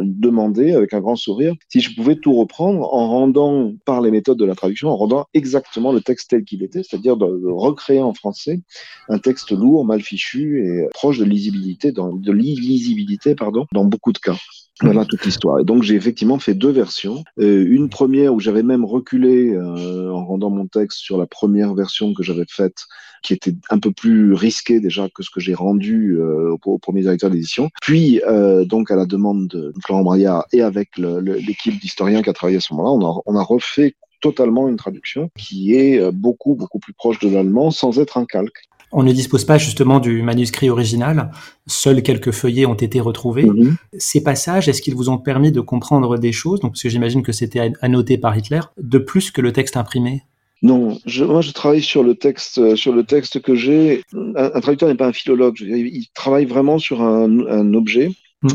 demandé 0.00 0.72
avec 0.72 0.94
un 0.94 1.00
grand 1.00 1.16
sourire 1.16 1.54
si 1.68 1.80
je 1.80 1.94
pouvais 1.94 2.16
tout 2.16 2.34
reprendre 2.34 2.92
en 2.92 3.08
rendant, 3.08 3.72
par 3.84 4.00
les 4.00 4.10
méthodes 4.10 4.38
de 4.38 4.44
la 4.44 4.54
traduction, 4.54 4.88
en 4.88 4.96
rendant 4.96 5.26
exactement 5.34 5.92
le 5.92 6.00
texte 6.00 6.30
tel 6.30 6.44
qu'il 6.44 6.62
était, 6.62 6.82
c'est-à-dire 6.82 7.16
de, 7.16 7.26
recréer 7.50 8.00
en 8.00 8.14
français 8.14 8.60
un 9.08 9.18
texte 9.18 9.50
lourd, 9.50 9.84
mal 9.84 10.02
fichu 10.02 10.64
et 10.64 10.88
proche 10.92 11.18
de 11.18 11.24
lisibilité, 11.24 11.92
dans, 11.92 12.14
l'illisibilité, 12.14 13.34
dans 13.72 13.84
beaucoup 13.84 14.12
de 14.12 14.18
cas. 14.18 14.36
Voilà 14.82 15.04
toute 15.04 15.24
l'histoire. 15.24 15.60
Et 15.60 15.64
donc 15.64 15.82
j'ai 15.82 15.94
effectivement 15.94 16.38
fait 16.38 16.54
deux 16.54 16.70
versions. 16.70 17.22
Euh, 17.38 17.66
une 17.68 17.88
première 17.88 18.34
où 18.34 18.40
j'avais 18.40 18.62
même 18.62 18.84
reculé 18.84 19.50
euh, 19.50 20.10
en 20.10 20.24
rendant 20.24 20.50
mon 20.50 20.66
texte 20.66 20.98
sur 20.98 21.18
la 21.18 21.26
première 21.26 21.74
version 21.74 22.14
que 22.14 22.22
j'avais 22.22 22.46
faite, 22.48 22.86
qui 23.22 23.34
était 23.34 23.54
un 23.70 23.78
peu 23.78 23.92
plus 23.92 24.32
risquée 24.34 24.80
déjà 24.80 25.08
que 25.08 25.22
ce 25.22 25.30
que 25.30 25.40
j'ai 25.40 25.54
rendu 25.54 26.16
euh, 26.18 26.56
au, 26.64 26.78
premier 26.78 27.02
directeur 27.02 27.30
d'édition. 27.30 27.70
Puis 27.82 28.22
euh, 28.26 28.64
donc 28.64 28.90
à 28.90 28.96
la 28.96 29.06
demande 29.06 29.48
de 29.48 29.72
Florent 29.84 30.02
Braillard 30.02 30.46
et 30.52 30.62
avec 30.62 30.96
l'équipe 30.96 31.78
d'historiens 31.78 32.22
qui 32.22 32.30
a 32.30 32.32
travaillé 32.32 32.58
à 32.58 32.60
ce 32.60 32.72
moment-là, 32.74 32.90
on 32.90 33.10
a, 33.10 33.22
on 33.26 33.36
a 33.36 33.42
refait 33.42 33.94
totalement 34.20 34.68
une 34.68 34.76
traduction 34.76 35.30
qui 35.36 35.74
est 35.74 35.98
euh, 35.98 36.10
beaucoup 36.12 36.54
beaucoup 36.54 36.78
plus 36.78 36.92
proche 36.92 37.18
de 37.20 37.28
l'allemand 37.28 37.70
sans 37.70 37.98
être 37.98 38.18
un 38.18 38.24
calque. 38.24 38.62
On 38.92 39.02
ne 39.02 39.12
dispose 39.12 39.44
pas 39.44 39.58
justement 39.58 40.00
du 40.00 40.22
manuscrit 40.22 40.68
original. 40.68 41.30
Seuls 41.66 42.02
quelques 42.02 42.32
feuillets 42.32 42.66
ont 42.66 42.74
été 42.74 43.00
retrouvés. 43.00 43.44
Mhm. 43.44 43.76
Ces 43.98 44.22
passages, 44.22 44.68
est-ce 44.68 44.82
qu'ils 44.82 44.94
vous 44.94 45.08
ont 45.08 45.18
permis 45.18 45.52
de 45.52 45.60
comprendre 45.60 46.18
des 46.18 46.32
choses, 46.32 46.60
donc 46.60 46.72
parce 46.72 46.82
que 46.82 46.88
j'imagine 46.88 47.22
que 47.22 47.32
c'était 47.32 47.72
annoté 47.80 48.18
par 48.18 48.36
Hitler, 48.36 48.60
de 48.80 48.98
plus 48.98 49.30
que 49.30 49.40
le 49.40 49.52
texte 49.52 49.76
imprimé? 49.76 50.24
Non, 50.62 50.98
je, 51.06 51.24
moi 51.24 51.40
je 51.40 51.52
travaille 51.52 51.82
sur 51.82 52.02
le 52.02 52.14
texte, 52.14 52.58
euh, 52.58 52.76
sur 52.76 52.92
le 52.92 53.04
texte 53.04 53.40
que 53.40 53.54
j'ai. 53.54 54.02
Un, 54.12 54.60
traducteur 54.60 54.88
n'est 54.90 54.94
pas 54.94 55.06
un 55.06 55.12
philologue. 55.12 55.58
il 55.60 56.06
travaille 56.12 56.44
vraiment 56.44 56.78
sur 56.78 57.00
un 57.00 57.74
objet. 57.74 58.12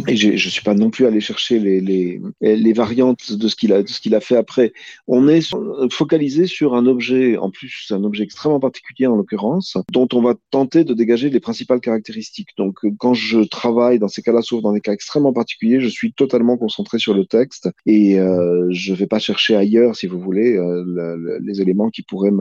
Et 0.07 0.15
je 0.15 0.31
ne 0.31 0.37
suis 0.37 0.63
pas 0.63 0.73
non 0.73 0.89
plus 0.89 1.05
allé 1.05 1.21
chercher 1.21 1.59
les, 1.59 1.79
les, 1.79 2.19
les 2.41 2.73
variantes 2.73 3.31
de 3.31 3.47
ce 3.47 3.55
qu'il 3.55 3.71
a, 3.71 3.83
de 3.83 4.15
a 4.15 4.19
fait 4.19 4.35
après. 4.35 4.73
On 5.07 5.27
est 5.27 5.47
focalisé 5.91 6.47
sur 6.47 6.73
un 6.73 6.87
objet, 6.87 7.37
en 7.37 7.51
plus 7.51 7.91
un 7.91 8.03
objet 8.03 8.23
extrêmement 8.23 8.59
particulier 8.59 9.05
en 9.05 9.15
l'occurrence, 9.15 9.77
dont 9.91 10.07
on 10.13 10.23
va 10.23 10.33
tenter 10.49 10.85
de 10.85 10.95
dégager 10.95 11.29
les 11.29 11.39
principales 11.39 11.81
caractéristiques. 11.81 12.49
Donc 12.57 12.79
quand 12.97 13.13
je 13.13 13.41
travaille 13.41 13.99
dans 13.99 14.07
ces 14.07 14.23
cas-là, 14.23 14.41
sauf 14.41 14.63
dans 14.63 14.73
des 14.73 14.81
cas 14.81 14.91
extrêmement 14.91 15.33
particuliers, 15.33 15.79
je 15.79 15.87
suis 15.87 16.13
totalement 16.13 16.57
concentré 16.57 16.97
sur 16.97 17.13
le 17.13 17.25
texte 17.25 17.69
et 17.85 18.19
euh, 18.19 18.67
je 18.71 18.91
ne 18.91 18.97
vais 18.97 19.07
pas 19.07 19.19
chercher 19.19 19.55
ailleurs, 19.55 19.95
si 19.95 20.07
vous 20.07 20.19
voulez, 20.19 20.55
euh, 20.55 21.39
les 21.43 21.61
éléments 21.61 21.91
qui 21.91 22.01
pourraient 22.01 22.33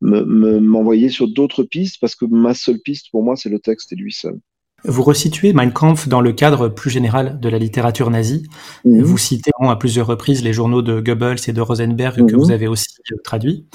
m'envoyer 0.00 1.08
sur 1.08 1.26
d'autres 1.26 1.64
pistes, 1.64 1.96
parce 2.00 2.14
que 2.14 2.26
ma 2.26 2.54
seule 2.54 2.78
piste 2.78 3.10
pour 3.10 3.24
moi, 3.24 3.34
c'est 3.34 3.50
le 3.50 3.58
texte 3.58 3.92
et 3.92 3.96
lui 3.96 4.12
seul. 4.12 4.38
Vous 4.86 5.02
resituez 5.02 5.52
Mein 5.52 5.72
Kampf 5.72 6.08
dans 6.08 6.20
le 6.20 6.32
cadre 6.32 6.68
plus 6.68 6.90
général 6.90 7.40
de 7.40 7.48
la 7.48 7.58
littérature 7.58 8.10
nazie. 8.10 8.46
Mhm. 8.84 9.02
Vous 9.02 9.18
citez 9.18 9.50
à 9.58 9.76
plusieurs 9.76 10.06
reprises 10.06 10.44
les 10.44 10.52
journaux 10.52 10.82
de 10.82 11.00
Goebbels 11.00 11.38
et 11.48 11.52
de 11.52 11.60
Rosenberg 11.60 12.16
que 12.16 12.34
mhm. 12.34 12.38
vous 12.38 12.50
avez 12.50 12.66
aussi 12.66 12.88
euh, 13.12 13.16
traduits. 13.24 13.66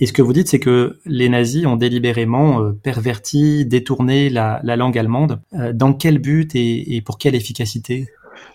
Et 0.00 0.06
ce 0.06 0.12
que 0.12 0.20
vous 0.20 0.32
dites, 0.32 0.48
c'est 0.48 0.58
que 0.58 0.98
les 1.06 1.28
nazis 1.28 1.64
ont 1.64 1.76
délibérément 1.76 2.60
euh, 2.60 2.72
perverti, 2.72 3.66
détourné 3.66 4.30
la, 4.30 4.60
langue 4.64 4.98
allemande. 4.98 5.40
Euh, 5.54 5.72
dans 5.72 5.92
quel 5.92 6.18
but 6.18 6.54
et 6.54 7.02
pour 7.04 7.18
quelle 7.18 7.34
efficacité? 7.34 8.08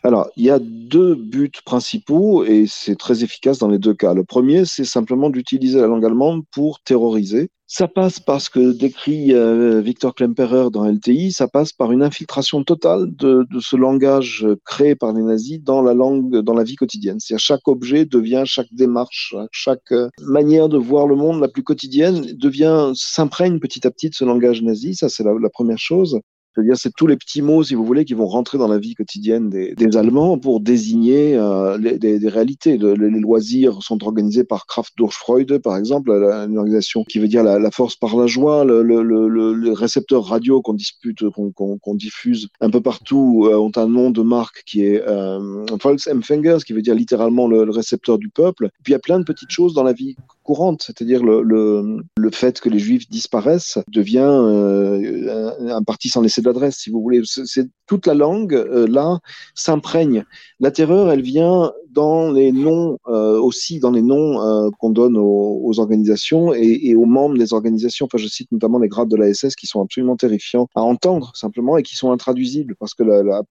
Alors, 0.04 0.30
il 0.36 0.44
y 0.44 0.50
a 0.50 0.60
deux 0.60 1.16
buts 1.16 1.52
principaux 1.66 2.44
et 2.44 2.66
c'est 2.68 2.98
très 2.98 3.24
efficace 3.24 3.60
dans 3.60 3.70
les 3.70 3.80
deux 3.80 3.94
cas. 3.94 4.14
Le 4.14 4.24
premier, 4.24 4.66
c'est 4.66 4.86
simplement 4.86 5.30
d'utiliser 5.30 5.80
la 5.80 5.88
langue 5.88 6.06
allemande 6.06 6.44
pour 6.52 6.82
terroriser. 6.82 7.50
Ça 7.76 7.88
passe 7.88 8.20
parce 8.20 8.50
que 8.50 8.72
décrit 8.72 9.34
euh, 9.34 9.82
Victor 9.82 10.14
Klemperer 10.14 10.70
dans 10.72 10.86
LTI, 10.86 11.32
ça 11.32 11.48
passe 11.48 11.74
par 11.74 11.92
une 11.92 12.04
infiltration 12.04 12.64
totale 12.64 13.08
de, 13.16 13.48
de, 13.50 13.60
ce 13.60 13.76
langage 13.76 14.46
créé 14.64 14.94
par 14.94 15.12
les 15.12 15.24
nazis 15.24 15.60
dans 15.60 15.82
la 15.82 15.96
langue, 15.96 16.38
dans 16.42 16.54
la 16.54 16.64
vie 16.64 16.76
quotidienne. 16.76 17.20
C'est-à-dire 17.20 17.44
chaque 17.44 17.68
objet 17.68 18.06
devient, 18.06 18.44
chaque 18.46 18.72
démarche, 18.72 19.34
chaque 19.52 19.92
euh, 19.92 20.08
manière 20.22 20.70
de 20.70 20.78
voir 20.78 21.08
le 21.08 21.16
monde 21.16 21.42
la 21.42 21.48
plus 21.48 21.64
quotidienne 21.64 22.22
devient, 22.36 22.92
s'imprègne 22.94 23.58
petit 23.58 23.88
à 23.88 23.90
petit 23.90 24.12
de 24.12 24.14
ce 24.14 24.24
langage 24.24 24.62
nazi. 24.62 24.94
Ça, 24.94 25.10
c'est 25.10 25.24
la 25.24 25.50
première 25.50 25.80
chose. 25.80 26.20
C'est-à-dire, 26.54 26.78
c'est 26.78 26.94
tous 26.96 27.08
les 27.08 27.18
petits 27.18 27.42
mots, 27.42 27.64
si 27.64 27.74
vous 27.74 27.86
voulez, 27.86 28.06
qui 28.06 28.14
vont 28.14 28.28
rentrer 28.28 28.58
dans 28.58 28.68
la 28.68 28.78
vie 28.78 28.94
quotidienne 28.96 29.50
des, 29.50 29.74
Allemands 29.96 30.40
pour 30.40 30.60
désigner 30.60 31.36
euh, 31.36 31.78
des, 31.78 32.28
réalités. 32.28 32.78
les 32.78 33.20
loisirs 33.20 33.84
sont 33.84 34.04
organisés 34.04 34.44
par 34.44 34.66
Kraft 34.66 34.94
durch 34.98 35.14
Freude, 35.14 35.60
par 35.60 35.78
exemple, 35.78 36.12
une 36.12 36.58
organisation 36.58 37.04
qui 37.04 37.20
veut 37.20 37.28
dire 37.28 37.44
la, 37.44 37.72
force 37.72 37.96
par 37.96 38.16
la 38.16 38.28
joie. 38.28 38.66
Le 38.66 39.72
récepteur 39.74 40.26
radio 40.26 40.62
qu'on 40.62 40.74
dispute, 40.74 41.24
qu'on 41.30 41.96
diffuse 41.96 42.50
un 42.62 42.70
peu 42.70 42.82
partout, 42.82 43.48
euh, 43.48 43.56
ont 43.56 43.72
un 43.76 43.88
nom 43.88 44.12
de 44.12 44.22
marque 44.22 44.64
qui 44.66 44.86
est 44.86 45.02
euh, 45.08 45.66
Volksempfänger, 45.82 46.58
ce 46.60 46.66
qui 46.66 46.74
veut 46.74 46.82
dire 46.82 46.96
littéralement 46.96 47.48
le, 47.48 47.70
récepteur 47.74 48.18
du 48.20 48.30
peuple. 48.30 48.70
puis 48.84 48.92
il 48.92 48.96
y 48.96 48.96
a 48.96 49.00
plein 49.00 49.20
de 49.20 49.24
petites 49.24 49.50
choses 49.50 49.74
dans 49.74 49.84
la 49.84 49.94
vie 49.94 50.16
courante, 50.44 50.84
c'est-à-dire 50.86 51.24
le, 51.24 51.42
le, 51.42 52.04
le, 52.18 52.32
fait 52.32 52.60
que 52.62 52.70
les 52.70 52.80
juifs 52.80 53.10
disparaissent 53.10 53.80
devient 53.88 54.20
euh, 54.20 55.52
un, 55.70 55.82
parti 55.84 56.10
sans 56.10 56.22
laisser 56.22 56.42
d'adresse, 56.42 56.78
si 56.78 56.90
vous 56.90 57.02
voulez. 57.02 57.22
C'est 57.26 57.68
toute 57.88 58.06
la 58.06 58.14
langue 58.14 58.54
euh, 58.54 58.88
là 58.88 59.20
s'imprègne. 59.56 60.26
La 60.60 60.72
terreur, 60.72 61.12
elle 61.12 61.22
vient 61.22 61.72
dans 61.94 62.32
les 62.32 62.52
noms 62.52 62.98
euh, 63.08 63.40
aussi 63.40 63.80
dans 63.80 63.92
les 63.92 64.02
noms 64.02 64.42
euh, 64.42 64.70
qu'on 64.80 64.90
donne 64.90 65.18
aux, 65.18 65.62
aux 65.64 65.80
organisations 65.80 66.54
et, 66.54 66.80
et, 66.84 66.96
aux 66.96 67.06
membres 67.06 67.38
des 67.38 67.54
organisations. 67.54 68.06
Enfin, 68.06 68.18
je 68.18 68.28
cite 68.28 68.52
notamment 68.52 68.80
les 68.80 68.88
grades 68.88 69.10
de 69.10 69.16
la 69.16 69.34
SS 69.34 69.56
qui 69.56 69.68
sont 69.68 69.82
absolument 69.82 70.16
terrifiants 70.16 70.68
à 70.76 70.82
entendre 70.82 71.32
simplement 71.36 71.78
et 71.78 71.84
qui 71.84 71.96
sont 71.96 72.12
intraduisibles 72.12 72.76
parce 72.80 72.94
que 72.94 73.04
la, 73.04 73.24
la, 73.24 73.44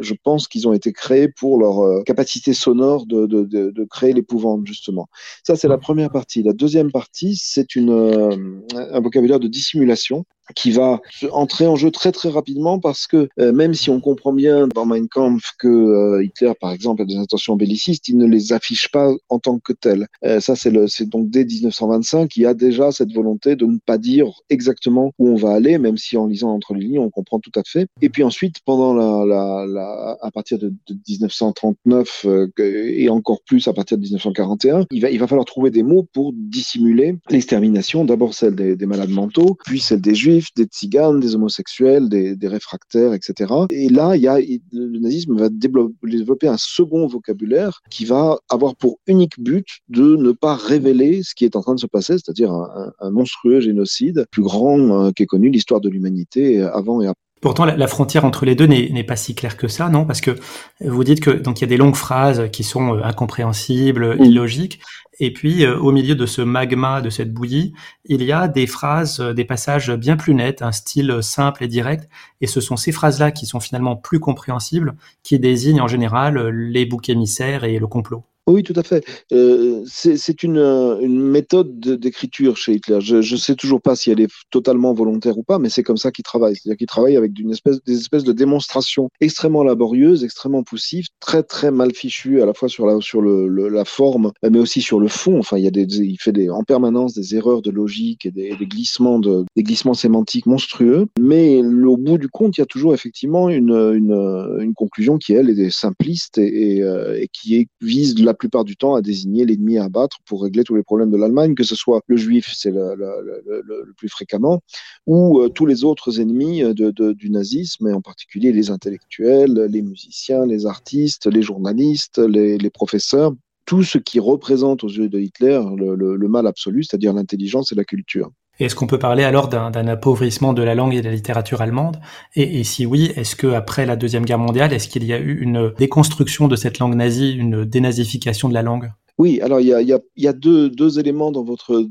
je 0.00 0.14
pense 0.22 0.48
qu'ils 0.48 0.68
ont 0.68 0.72
été 0.72 0.92
créés 0.92 1.28
pour 1.28 1.58
leur 1.58 1.80
euh, 1.80 2.02
capacité 2.02 2.54
sonore 2.54 3.06
de, 3.06 3.26
de, 3.26 3.42
de, 3.44 3.70
de 3.70 3.84
créer 3.84 4.12
l'épouvante 4.12 4.66
justement. 4.66 5.08
Ça, 5.44 5.56
c'est 5.56 5.68
la 5.68 5.78
première 5.78 6.10
partie. 6.10 6.42
La 6.42 6.52
deuxième 6.52 6.92
partie, 6.92 7.36
c'est 7.36 7.74
une 7.74 7.90
euh, 7.90 8.36
un 8.74 9.00
vocabulaire 9.00 9.40
de 9.40 9.48
dissimulation 9.48 10.24
qui 10.54 10.70
va 10.70 11.00
entrer 11.32 11.66
en 11.66 11.76
jeu 11.76 11.90
très 11.90 12.12
très 12.12 12.28
rapidement 12.28 12.78
parce 12.78 13.06
que 13.06 13.28
euh, 13.38 13.52
même 13.52 13.74
si 13.74 13.90
on 13.90 14.00
comprend 14.00 14.32
bien 14.32 14.68
dans 14.68 14.86
Mein 14.86 15.08
Kampf 15.08 15.52
que 15.58 15.68
euh, 15.68 16.24
Hitler 16.24 16.52
par 16.60 16.72
exemple 16.72 17.02
a 17.02 17.04
des 17.04 17.16
intentions 17.16 17.56
bellicistes, 17.56 18.08
il 18.08 18.16
ne 18.16 18.26
les 18.26 18.52
affiche 18.52 18.90
pas 18.90 19.12
en 19.28 19.38
tant 19.38 19.58
que 19.58 19.72
telles. 19.72 20.06
Euh, 20.24 20.40
ça 20.40 20.56
c'est 20.56 20.70
le 20.70 20.86
c'est 20.88 21.08
donc 21.08 21.30
dès 21.30 21.44
1925 21.44 22.28
qu'il 22.28 22.42
y 22.42 22.46
a 22.46 22.54
déjà 22.54 22.92
cette 22.92 23.12
volonté 23.12 23.56
de 23.56 23.66
ne 23.66 23.78
pas 23.78 23.98
dire 23.98 24.26
exactement 24.50 25.12
où 25.18 25.28
on 25.28 25.36
va 25.36 25.52
aller, 25.52 25.78
même 25.78 25.96
si 25.96 26.16
en 26.16 26.26
lisant 26.26 26.50
entre 26.50 26.74
les 26.74 26.86
lignes 26.86 26.98
on 26.98 27.10
comprend 27.10 27.40
tout 27.40 27.52
à 27.56 27.62
fait. 27.64 27.86
Et 28.02 28.08
puis 28.08 28.22
ensuite 28.22 28.56
pendant 28.64 28.94
la, 28.94 29.24
la, 29.26 29.66
la 29.66 30.18
à 30.20 30.30
partir 30.30 30.58
de, 30.58 30.68
de 30.68 30.96
1939 31.08 32.26
et 32.58 33.08
encore 33.08 33.42
plus 33.42 33.68
à 33.68 33.72
partir 33.72 33.98
de 33.98 34.02
1941, 34.02 34.86
il 34.90 35.02
va 35.02 35.10
il 35.10 35.18
va 35.18 35.26
falloir 35.26 35.44
trouver 35.44 35.70
des 35.70 35.82
mots 35.82 36.06
pour 36.12 36.32
dissimuler 36.34 37.16
l'extermination, 37.30 38.04
d'abord 38.04 38.34
celle 38.34 38.54
des, 38.54 38.76
des 38.76 38.86
malades 38.86 39.10
mentaux, 39.10 39.56
puis 39.64 39.80
celle 39.80 40.00
des 40.00 40.14
juifs 40.14 40.37
des 40.56 40.64
tziganes, 40.64 41.20
des 41.20 41.34
homosexuels, 41.34 42.08
des, 42.08 42.48
réfractaires, 42.48 43.12
etc. 43.12 43.52
Et 43.70 43.88
là, 43.88 44.16
il 44.16 44.22
y 44.22 44.28
a, 44.28 44.38
le 44.38 44.98
nazisme 44.98 45.36
va 45.36 45.48
développer 45.50 46.48
un 46.48 46.56
second 46.56 47.06
vocabulaire 47.06 47.80
qui 47.90 48.04
va 48.04 48.38
avoir 48.48 48.74
pour 48.76 48.98
unique 49.06 49.38
but 49.38 49.66
de 49.88 50.16
ne 50.16 50.32
pas 50.32 50.54
révéler 50.54 51.22
ce 51.22 51.34
qui 51.34 51.44
est 51.44 51.56
en 51.56 51.62
train 51.62 51.74
de 51.74 51.80
se 51.80 51.86
passer, 51.86 52.14
c'est-à-dire 52.14 52.52
un, 52.52 53.10
monstrueux 53.10 53.60
génocide 53.60 54.26
plus 54.30 54.42
grand 54.42 54.78
euh, 54.78 55.10
qu'est 55.12 55.26
connu 55.26 55.50
l'histoire 55.50 55.80
de 55.80 55.88
l'humanité 55.88 56.62
avant 56.62 57.00
et 57.02 57.06
après 57.06 57.27
Pourtant, 57.40 57.64
la, 57.64 57.86
frontière 57.86 58.24
entre 58.24 58.44
les 58.44 58.56
deux 58.56 58.66
n'est 58.66 59.04
pas 59.04 59.16
si 59.16 59.34
claire 59.34 59.56
que 59.56 59.68
ça, 59.68 59.88
non? 59.88 60.04
Parce 60.04 60.20
que 60.20 60.36
vous 60.80 61.04
dites 61.04 61.20
que 61.20 61.30
donc 61.30 61.58
il 61.58 61.62
y 61.62 61.64
a 61.64 61.68
des 61.68 61.76
longues 61.76 61.94
phrases 61.94 62.50
qui 62.50 62.64
sont 62.64 62.96
euh, 62.96 63.04
incompréhensibles, 63.04 64.16
illogiques, 64.18 64.80
et 65.20 65.32
puis 65.32 65.64
euh, 65.64 65.78
au 65.78 65.92
milieu 65.92 66.16
de 66.16 66.26
ce 66.26 66.42
magma, 66.42 67.00
de 67.00 67.10
cette 67.10 67.32
bouillie, 67.32 67.74
il 68.06 68.22
y 68.24 68.32
a 68.32 68.48
des 68.48 68.66
phrases, 68.66 69.20
euh, 69.20 69.34
des 69.34 69.44
passages 69.44 69.92
bien 69.92 70.16
plus 70.16 70.34
nets, 70.34 70.62
un 70.62 70.72
style 70.72 71.18
simple 71.22 71.62
et 71.62 71.68
direct, 71.68 72.08
et 72.40 72.48
ce 72.48 72.60
sont 72.60 72.76
ces 72.76 72.90
phrases-là 72.92 73.30
qui 73.30 73.46
sont 73.46 73.60
finalement 73.60 73.94
plus 73.94 74.18
compréhensibles, 74.18 74.96
qui 75.22 75.38
désignent 75.38 75.80
en 75.80 75.88
général 75.88 76.48
les 76.48 76.86
boucs 76.86 77.08
émissaires 77.08 77.62
et 77.62 77.78
le 77.78 77.86
complot. 77.86 78.24
Oui, 78.48 78.62
tout 78.62 78.72
à 78.76 78.82
fait. 78.82 79.04
Euh, 79.30 79.82
c'est 79.86 80.42
une, 80.42 80.56
euh, 80.56 81.06
méthode 81.06 81.78
d'écriture 81.80 82.56
chez 82.56 82.72
Hitler. 82.72 82.98
Je 83.02 83.16
ne 83.16 83.38
sais 83.38 83.54
toujours 83.54 83.82
pas 83.82 83.94
si 83.94 84.10
elle 84.10 84.22
est 84.22 84.32
totalement 84.50 84.94
volontaire 84.94 85.36
ou 85.36 85.42
pas, 85.42 85.58
mais 85.58 85.68
c'est 85.68 85.82
comme 85.82 85.98
ça 85.98 86.10
qu'il 86.10 86.22
travaille. 86.22 86.56
C'est-à-dire 86.56 86.78
qu'il 86.78 86.86
travaille 86.86 87.18
avec 87.18 87.34
des 87.34 87.94
espèces 87.94 88.24
de 88.24 88.32
démonstrations 88.32 89.10
extrêmement 89.20 89.64
laborieuses, 89.64 90.24
extrêmement 90.24 90.62
poussives, 90.62 91.08
très 91.20 91.42
très 91.42 91.70
mal 91.70 91.92
fichues 91.94 92.40
à 92.40 92.46
la 92.46 92.54
fois 92.54 92.70
sur 92.70 92.86
la, 92.86 92.98
sur 93.02 93.20
le, 93.20 93.68
la 93.68 93.84
forme, 93.84 94.32
mais 94.42 94.58
aussi 94.58 94.80
sur 94.80 94.98
le 94.98 95.08
fond. 95.08 95.38
Enfin, 95.38 95.58
il, 95.58 95.64
y 95.64 95.68
a 95.68 95.70
des, 95.70 96.00
il 96.00 96.16
fait 96.16 96.48
en 96.48 96.64
permanence 96.64 97.12
des 97.12 97.36
erreurs 97.36 97.60
de 97.60 97.70
logique 97.70 98.24
et 98.24 98.30
des, 98.30 98.56
glissements, 98.62 99.18
de, 99.18 99.44
des 99.56 99.62
glissements 99.62 99.92
sémantiques 99.92 100.46
monstrueux. 100.46 101.06
Mais 101.20 101.60
au 101.62 101.98
bout 101.98 102.16
du 102.16 102.28
compte, 102.28 102.56
il 102.56 102.62
y 102.62 102.64
a 102.64 102.66
toujours 102.66 102.94
effectivement 102.94 103.50
une, 103.50 103.74
une, 103.94 104.72
conclusion 104.74 105.18
qui, 105.18 105.34
elle, 105.34 105.50
est 105.50 105.70
simpliste 105.70 106.38
euh, 106.38 107.18
et 107.18 107.28
qui 107.30 107.56
est, 107.56 107.68
vise 107.80 108.18
la 108.22 108.34
plupart 108.38 108.64
du 108.64 108.76
temps 108.76 108.94
à 108.94 109.02
désigner 109.02 109.44
l'ennemi 109.44 109.78
à 109.78 109.84
abattre 109.84 110.18
pour 110.24 110.42
régler 110.42 110.64
tous 110.64 110.74
les 110.74 110.82
problèmes 110.82 111.10
de 111.10 111.16
l'Allemagne, 111.16 111.54
que 111.54 111.64
ce 111.64 111.74
soit 111.74 112.00
le 112.06 112.16
juif, 112.16 112.50
c'est 112.54 112.70
le, 112.70 113.92
plus 113.96 114.08
fréquemment, 114.08 114.62
ou 115.06 115.40
euh, 115.40 115.48
tous 115.48 115.66
les 115.66 115.84
autres 115.84 116.20
ennemis 116.20 116.62
de, 116.62 117.12
du 117.12 117.30
nazisme, 117.30 117.88
et 117.88 117.92
en 117.92 118.00
particulier 118.00 118.52
les 118.52 118.70
intellectuels, 118.70 119.66
les 119.70 119.82
musiciens, 119.82 120.46
les 120.46 120.66
artistes, 120.66 121.26
les 121.26 121.42
journalistes, 121.42 122.18
les, 122.18 122.56
les 122.56 122.70
professeurs, 122.70 123.32
tout 123.68 123.82
ce 123.82 123.98
qui 123.98 124.18
représente 124.18 124.82
aux 124.82 124.88
yeux 124.88 125.10
de 125.10 125.18
Hitler 125.18 125.60
le, 125.76 126.16
mal 126.26 126.46
absolu, 126.46 126.84
c'est-à-dire 126.84 127.12
l'intelligence 127.12 127.70
et 127.70 127.74
la 127.74 127.84
culture. 127.84 128.30
Est-ce 128.58 128.74
qu'on 128.74 128.88
peut 128.88 128.98
parler 128.98 129.22
alors 129.22 129.48
d'un 129.48 129.86
appauvrissement 129.86 130.52
de 130.52 130.62
la 130.62 130.74
langue 130.74 130.94
et 130.94 131.00
de 131.00 131.06
la 131.06 131.14
littérature 131.14 131.60
allemande? 131.60 131.98
Et, 132.34 132.64
si 132.64 132.86
oui, 132.86 133.12
est-ce 133.14 133.36
que 133.36 133.46
après 133.46 133.86
la 133.86 133.94
deuxième 133.94 134.24
guerre 134.24 134.38
mondiale, 134.38 134.72
est-ce 134.72 134.88
qu'il 134.88 135.04
y 135.04 135.12
a 135.12 135.18
eu 135.18 135.38
une 135.40 135.72
déconstruction 135.78 136.48
de 136.48 136.56
cette 136.56 136.80
langue 136.80 136.96
nazie, 136.96 137.32
une 137.34 137.64
dénazification 137.64 138.48
de 138.48 138.54
la 138.54 138.62
langue? 138.62 138.90
Oui, 139.18 139.40
alors 139.40 139.60
il 139.60 139.66
y 139.66 140.28
a, 140.28 140.32
deux, 140.32 140.98
éléments 141.00 141.32
dans 141.32 141.42
votre, 141.42 141.84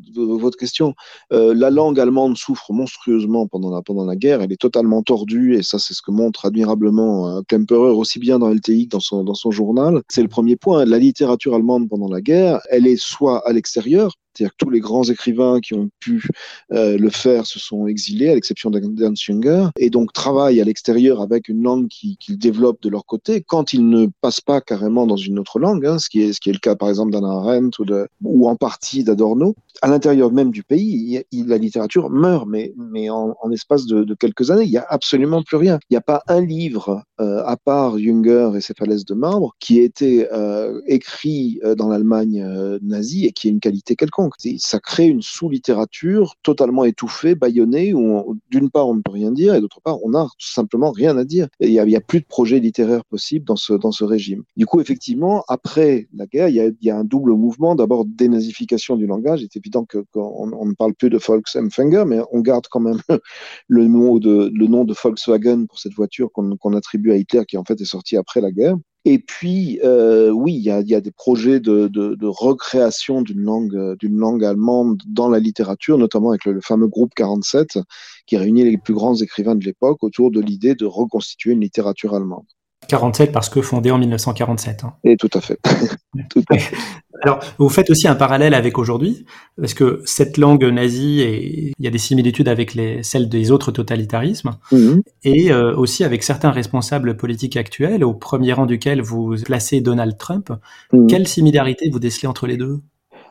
question. 0.57 0.93
Euh, 1.33 1.53
la 1.53 1.69
langue 1.69 1.99
allemande 1.99 2.37
souffre 2.37 2.71
monstrueusement 2.71 3.47
pendant 3.47 3.69
la, 3.69 3.81
pendant 3.81 4.05
la 4.05 4.15
guerre. 4.15 4.41
Elle 4.41 4.53
est 4.53 4.61
totalement 4.61 5.03
tordue 5.03 5.55
et 5.55 5.63
ça, 5.63 5.77
c'est 5.77 5.93
ce 5.93 6.01
que 6.01 6.11
montre 6.11 6.45
admirablement 6.45 7.29
euh, 7.29 7.41
Klemperer 7.47 7.91
aussi 7.91 8.19
bien 8.19 8.39
dans 8.39 8.49
LTI 8.49 8.87
que 8.87 8.91
dans 8.91 9.01
son, 9.01 9.25
dans 9.25 9.33
son 9.33 9.51
journal. 9.51 10.01
C'est 10.07 10.21
le 10.21 10.29
premier 10.29 10.55
point. 10.55 10.85
La 10.85 10.99
littérature 10.99 11.53
allemande 11.53 11.89
pendant 11.89 12.07
la 12.07 12.21
guerre, 12.21 12.61
elle 12.69 12.87
est 12.87 12.99
soit 12.99 13.45
à 13.45 13.51
l'extérieur, 13.51 14.13
c'est-à-dire 14.37 14.51
que 14.51 14.65
tous 14.65 14.69
les 14.69 14.79
grands 14.79 15.03
écrivains 15.03 15.59
qui 15.59 15.73
ont 15.73 15.89
pu 15.99 16.27
euh, 16.71 16.97
le 16.97 17.09
faire 17.09 17.45
se 17.45 17.59
sont 17.59 17.87
exilés, 17.87 18.29
à 18.29 18.35
l'exception 18.35 18.69
d'Ernst 18.69 19.23
Jünger, 19.23 19.69
et 19.77 19.89
donc 19.89 20.13
travaillent 20.13 20.61
à 20.61 20.63
l'extérieur 20.63 21.21
avec 21.21 21.47
une 21.47 21.63
langue 21.63 21.87
qu'ils 21.87 22.37
développent 22.37 22.81
de 22.81 22.89
leur 22.89 23.05
côté, 23.05 23.41
quand 23.41 23.73
ils 23.73 23.87
ne 23.89 24.07
passent 24.21 24.41
pas 24.41 24.61
carrément 24.61 25.07
dans 25.07 25.17
une 25.17 25.39
autre 25.39 25.59
langue, 25.59 25.85
hein, 25.85 25.97
ce, 25.99 26.09
qui 26.09 26.21
est, 26.21 26.45
le 26.45 26.59
cas 26.59 26.75
par 26.75 26.89
exemple 26.89 27.11
d'Anna 27.11 27.29
Arendt 27.29 27.77
ou, 28.23 28.47
en 28.47 28.55
partie 28.55 29.03
d'Adorno. 29.03 29.55
À 29.81 29.87
l'intérieur 29.87 30.31
même 30.31 30.51
du 30.51 30.63
pays, 30.63 31.23
la 31.31 31.57
littérature 31.57 32.09
meurt, 32.09 32.47
mais, 32.47 32.73
mais 32.77 33.09
en, 33.09 33.35
en 33.41 33.51
espace 33.51 33.85
de, 33.85 34.03
de, 34.03 34.15
quelques 34.15 34.49
années, 34.49 34.63
il 34.63 34.71
n'y 34.71 34.77
a 34.77 34.85
absolument 34.89 35.43
plus 35.43 35.57
rien. 35.57 35.79
Il 35.89 35.93
n'y 35.93 35.97
a 35.97 36.01
pas 36.01 36.23
un 36.27 36.41
livre, 36.41 37.03
euh, 37.19 37.43
à 37.45 37.57
part 37.57 37.97
Jünger 37.97 38.51
et 38.55 38.61
ses 38.61 38.73
falaises 38.73 39.05
de 39.05 39.13
marbre, 39.13 39.55
qui 39.59 39.79
ait 39.79 39.85
été 39.85 40.31
euh, 40.31 40.81
écrit 40.85 41.59
euh, 41.63 41.75
dans 41.75 41.87
l'Allemagne 41.87 42.43
euh, 42.43 42.79
nazie 42.81 43.25
et 43.25 43.31
qui 43.31 43.47
ait 43.47 43.51
une 43.51 43.59
qualité 43.59 43.95
quelconque. 43.95 44.33
Ça 44.57 44.79
crée 44.79 45.07
une 45.07 45.21
sous-littérature 45.21 46.35
totalement 46.43 46.83
étouffée, 46.85 47.35
bâillonnée, 47.35 47.93
où 47.93 48.37
d'une 48.51 48.69
part 48.69 48.87
on 48.87 48.95
ne 48.95 49.01
peut 49.01 49.11
rien 49.11 49.31
dire 49.31 49.55
et 49.55 49.61
d'autre 49.61 49.81
part 49.81 50.03
on 50.03 50.09
n'a 50.11 50.25
tout 50.37 50.51
simplement 50.51 50.91
rien 50.91 51.17
à 51.17 51.23
dire. 51.23 51.47
Il 51.59 51.71
n'y 51.71 51.95
a, 51.95 52.01
plus 52.01 52.19
de 52.19 52.25
projet 52.25 52.59
littéraire 52.59 53.03
possible 53.05 53.45
dans 53.45 53.55
ce, 53.55 53.73
dans 53.73 53.91
ce 53.91 54.03
régime. 54.03 54.43
Du 54.55 54.65
coup, 54.65 54.79
effectivement, 54.79 55.43
après 55.47 56.07
la 56.13 56.25
guerre, 56.25 56.49
il 56.49 56.55
y 56.55 56.89
a, 56.89 56.95
a 56.95 56.99
un 56.99 57.03
double 57.03 57.33
mouvement. 57.33 57.75
D'abord, 57.75 58.05
dénazification 58.05 58.95
du 58.95 59.07
langage. 59.07 59.41
Il 59.41 59.45
est 59.45 59.57
évident 59.57 59.85
qu'on 59.85 60.05
on 60.13 60.65
ne 60.65 60.73
parle 60.73 60.93
plus 60.93 61.09
de 61.09 61.17
Volksempfänger, 61.17 62.03
mais 62.05 62.19
on 62.31 62.41
garde 62.41 62.67
quand 62.69 62.79
même 62.79 62.99
le 63.67 63.87
nom 63.87 64.17
de 64.17 64.93
Volkswagen 64.93 65.65
pour 65.65 65.79
cette 65.79 65.93
voiture 65.93 66.31
qu'on 66.31 66.73
attribue 66.73 67.06
Hitler, 67.15 67.43
qui 67.47 67.57
en 67.57 67.63
fait 67.63 67.79
est 67.79 67.85
sortie 67.85 68.17
après 68.17 68.41
la 68.41 68.51
guerre. 68.51 68.75
Et 69.05 69.19
puis, 69.19 69.79
euh, 69.85 70.31
oui, 70.31 70.53
il 70.53 70.61
y 70.61 70.69
a, 70.69 71.01
des 71.01 71.11
projets 71.11 71.61
de, 71.61 72.27
recréation 72.27 73.21
d'une 73.21 73.39
langue, 73.39 73.95
d'une 73.99 74.17
langue 74.17 74.43
allemande 74.43 75.01
dans 75.07 75.29
la 75.29 75.39
littérature, 75.39 75.97
notamment 75.97 76.31
avec 76.31 76.43
le, 76.43 76.51
le, 76.51 76.61
fameux 76.61 76.87
groupe 76.87 77.13
47, 77.15 77.79
qui 78.25 78.35
réunit 78.35 78.65
les 78.65 78.77
plus 78.77 78.93
grands 78.93 79.15
écrivains 79.15 79.55
de 79.55 79.63
l'époque 79.63 80.03
autour 80.03 80.29
de 80.29 80.41
l'idée 80.41 80.75
de 80.75 80.85
reconstituer 80.85 81.53
une 81.53 81.61
littérature 81.61 82.15
allemande. 82.15 82.47
47 82.87 83.31
parce 83.31 83.49
que 83.49 83.61
fondé 83.61 83.91
en 83.91 83.97
1947. 83.97 84.83
Hein. 84.83 84.93
Et 85.03 85.17
tout 85.17 85.29
à 85.33 85.41
fait. 85.41 85.59
tout 86.29 86.43
à 86.49 86.57
fait. 86.57 86.75
Alors, 87.23 87.39
vous 87.57 87.69
faites 87.69 87.89
aussi 87.89 88.07
un 88.07 88.15
parallèle 88.15 88.53
avec 88.53 88.77
aujourd'hui, 88.77 89.25
parce 89.59 89.73
que 89.73 90.01
cette 90.05 90.37
langue 90.37 90.63
nazie, 90.63 91.21
et 91.21 91.73
il 91.77 91.83
y 91.83 91.87
a 91.87 91.91
des 91.91 91.97
similitudes 91.97 92.47
avec 92.47 92.75
les, 92.75 93.01
celles 93.01 93.27
des 93.27 93.51
autres 93.51 93.71
totalitarismes, 93.71 94.51
mhm. 94.71 95.01
et 95.23 95.51
euh, 95.51 95.75
aussi 95.75 96.03
avec 96.03 96.21
certains 96.23 96.51
responsables 96.51 97.17
politiques 97.17 97.57
actuels, 97.57 98.03
au 98.03 98.13
premier 98.13 98.53
rang 98.53 98.67
duquel 98.67 99.01
vous 99.01 99.35
placez 99.43 99.81
Donald 99.81 100.17
Trump. 100.17 100.51
Mhm. 100.93 101.07
Quelle 101.07 101.27
similarité 101.27 101.89
vous 101.89 101.99
décelez 101.99 102.27
entre 102.27 102.45
les 102.45 102.57
deux? 102.57 102.81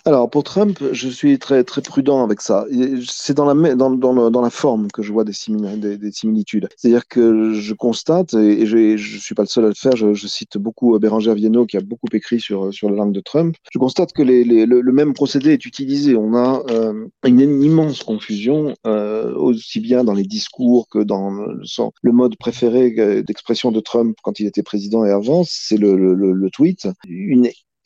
Alors 0.06 0.30
pour 0.30 0.44
Trump, 0.44 0.78
je 0.92 1.08
suis 1.08 1.36
très 1.40 1.64
très 1.64 1.82
prudent 1.82 2.22
avec 2.22 2.40
ça. 2.40 2.64
C'est 3.08 3.34
dans 3.34 3.44
la 3.44 3.74
dans, 3.74 3.90
dans, 3.90 4.30
dans, 4.30 4.40
la 4.40 4.50
forme 4.50 4.88
que 4.92 5.02
je 5.02 5.12
vois 5.12 5.24
des, 5.24 5.32
des, 5.76 5.98
des 5.98 6.12
similitudes. 6.12 6.68
C'est-à-dire 6.76 7.08
que 7.08 7.52
je 7.54 7.74
constate 7.74 8.34
et 8.34 8.66
je 8.66 8.96
je 8.96 9.18
suis 9.18 9.34
pas 9.34 9.42
le 9.42 9.48
seul 9.48 9.64
à 9.64 9.68
le 9.68 9.74
faire. 9.74 9.96
Je, 9.96 10.26
cite 10.26 10.58
beaucoup 10.58 10.96
Bérangère 10.98 11.34
Viennot 11.34 11.66
qui 11.66 11.76
a 11.76 11.80
beaucoup 11.80 12.06
écrit 12.12 12.38
sur 12.38 12.72
sur 12.72 12.88
la 12.88 12.96
langue 12.96 13.12
de 13.12 13.20
Trump. 13.20 13.56
Je 13.72 13.78
constate 13.80 14.12
que 14.12 14.22
le, 14.22 14.92
même 14.92 15.12
procédé 15.12 15.52
est 15.52 15.66
utilisé. 15.66 16.14
On 16.14 16.34
a 16.34 16.62
euh, 16.70 17.06
une, 17.24 17.40
immense 17.40 18.04
confusion 18.04 18.74
euh, 18.86 19.34
aussi 19.34 19.80
bien 19.80 20.04
dans 20.04 20.14
les 20.14 20.24
discours 20.24 20.88
que 20.88 21.00
dans 21.00 21.30
le, 21.30 21.60
le 22.02 22.12
mode 22.12 22.36
préféré 22.36 23.22
d'expression 23.22 23.72
de 23.72 23.80
Trump 23.80 24.16
quand 24.22 24.38
il 24.38 24.46
était 24.46 24.62
président 24.62 25.04
et 25.04 25.10
avant, 25.10 25.42
c'est 25.44 25.76
le, 25.76 25.96
le, 25.96 26.14
le, 26.14 26.50
tweet. 26.50 26.86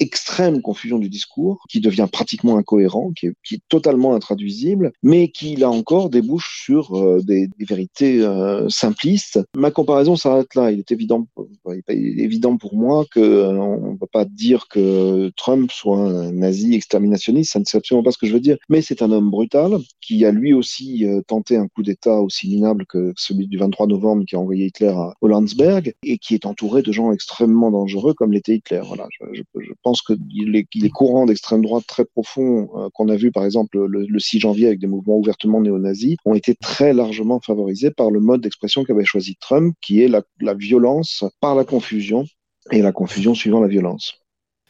Extrême 0.01 0.63
confusion 0.63 0.99
du 0.99 1.09
discours, 1.09 1.65
qui 1.69 1.81
devient 1.81 2.09
pratiquement 2.11 2.57
incohérent, 2.57 3.13
qui 3.13 3.27
est, 3.27 3.61
totalement 3.69 4.15
intraduisible, 4.15 4.93
mais 5.03 5.29
qui, 5.29 5.55
là 5.55 5.71
encore, 5.71 6.09
débouche 6.09 6.65
sur 6.65 6.97
euh, 6.97 7.21
des, 7.23 7.49
vérités 7.59 8.21
euh, 8.23 8.69
simplistes. 8.69 9.39
Ma 9.55 9.71
comparaison 9.71 10.17
s'arrête 10.17 10.55
là. 10.55 10.71
Il 10.73 10.79
est 10.79 10.91
évident, 10.91 11.27
est 11.71 11.91
évident 11.91 12.57
pour 12.57 12.75
moi 12.75 13.05
que 13.13 13.21
euh, 13.21 13.51
on 13.53 13.93
ne 13.93 13.99
peut 13.99 14.07
pas 14.11 14.25
dire 14.25 14.67
que 14.69 15.31
Trump 15.37 15.71
soit 15.71 15.99
un 15.99 16.33
nazi 16.33 16.75
exterminationniste, 16.75 17.53
ça 17.53 17.61
ne 17.61 17.65
sait 17.65 17.77
absolument 17.77 18.03
pas 18.03 18.13
ce 18.13 18.19
que 18.19 18.27
je 18.27 18.33
veux 18.33 18.41
dire, 18.41 18.57
mais 18.69 18.81
c'est 18.81 19.03
un 19.03 19.13
homme 19.13 19.31
brutal 19.31 19.79
qui 20.01 20.25
a 20.25 20.31
lui 20.31 20.53
aussi 20.53 21.05
tenté 21.27 21.57
un 21.57 21.69
coup 21.69 21.83
d'État 21.83 22.21
aussi 22.21 22.49
minable 22.49 22.87
que 22.87 23.13
celui 23.17 23.47
du 23.47 23.59
23 23.59 23.87
novembre 23.87 24.25
qui 24.27 24.37
a 24.37 24.39
envoyé 24.39 24.67
Hitler 24.67 24.89
à 24.89 25.13
Landsberg 25.23 25.95
et 26.03 26.19
qui 26.19 26.35
est 26.35 26.47
entouré 26.47 26.83
de 26.83 26.93
gens 26.93 27.13
extrêmement 27.13 27.71
dangereux 27.71 28.15
comme 28.15 28.33
l'était 28.33 28.57
Hitler. 28.57 28.81
Voilà, 28.85 29.07
je 29.33 29.73
pense 29.83 29.90
pense 29.91 30.03
qu'il 30.03 30.55
est, 30.55 30.69
est, 30.73 30.89
courant 30.91 31.27
d'extrême 31.27 31.63
droite 31.63 31.85
très 31.87 32.05
profond 32.05 32.69
euh, 32.77 32.89
qu'on 32.95 33.09
a 33.09 33.17
vu 33.17 33.33
par 33.33 33.45
exemple 33.45 33.77
le, 33.87 34.19
6 34.19 34.39
janvier 34.39 34.69
avec 34.69 34.79
des 34.79 34.87
mouvements 34.87 35.17
ouvertement 35.17 35.61
néo-nazis 35.61 36.17
ont 36.25 36.35
été 36.35 36.55
très 36.55 36.93
largement 36.93 37.41
favorisés 37.41 37.91
par 37.91 38.11
le 38.13 38.21
mode 38.21 38.41
d'expression 38.41 38.85
qu'avait 38.85 39.05
choisi 39.05 39.37
Trump, 39.41 39.75
qui 39.81 40.01
est 40.03 40.09
la 40.09 40.55
violence 40.55 41.25
par 41.41 41.57
la 41.57 41.65
confusion 41.65 42.25
et 42.71 42.83
la 42.83 42.93
confusion 42.93 43.35
suivant 43.35 43.61
la 43.61 43.69
violence. 43.69 44.20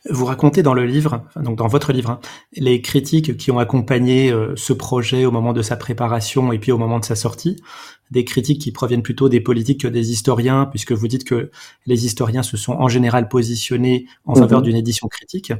Vous 0.08 0.24
racontez 0.24 0.62
dans 0.62 0.72
le 0.72 0.86
livre, 0.86 1.26
donc 1.36 1.58
dans 1.58 1.66
votre 1.66 1.92
livre, 1.92 2.10
hein, 2.10 2.20
les 2.54 2.80
critiques 2.80 3.36
qui 3.36 3.50
ont 3.50 3.58
accompagné 3.58 4.32
euh, 4.32 4.54
ce 4.56 4.72
projet 4.72 5.26
au 5.26 5.30
moment 5.30 5.52
de 5.52 5.60
sa 5.60 5.76
préparation 5.76 6.52
et 6.52 6.58
puis 6.58 6.72
au 6.72 6.78
moment 6.78 6.98
de 6.98 7.04
sa 7.04 7.16
sortie, 7.16 7.56
des 8.10 8.24
critiques 8.24 8.62
qui 8.62 8.72
proviennent 8.72 9.02
plutôt 9.02 9.28
des 9.28 9.40
politiques 9.40 9.82
que 9.82 9.88
des 9.88 10.10
historiens, 10.10 10.64
puisque 10.64 10.92
vous 10.92 11.06
dites 11.06 11.24
que 11.24 11.50
les 11.84 12.06
historiens 12.06 12.42
se 12.42 12.56
sont 12.56 12.72
en 12.72 12.88
général 12.88 13.28
positionnés 13.28 14.06
en 14.24 14.34
faveur 14.34 14.60
mhm. 14.60 14.64
d'une 14.64 14.76
édition 14.76 15.06
critique. 15.06 15.52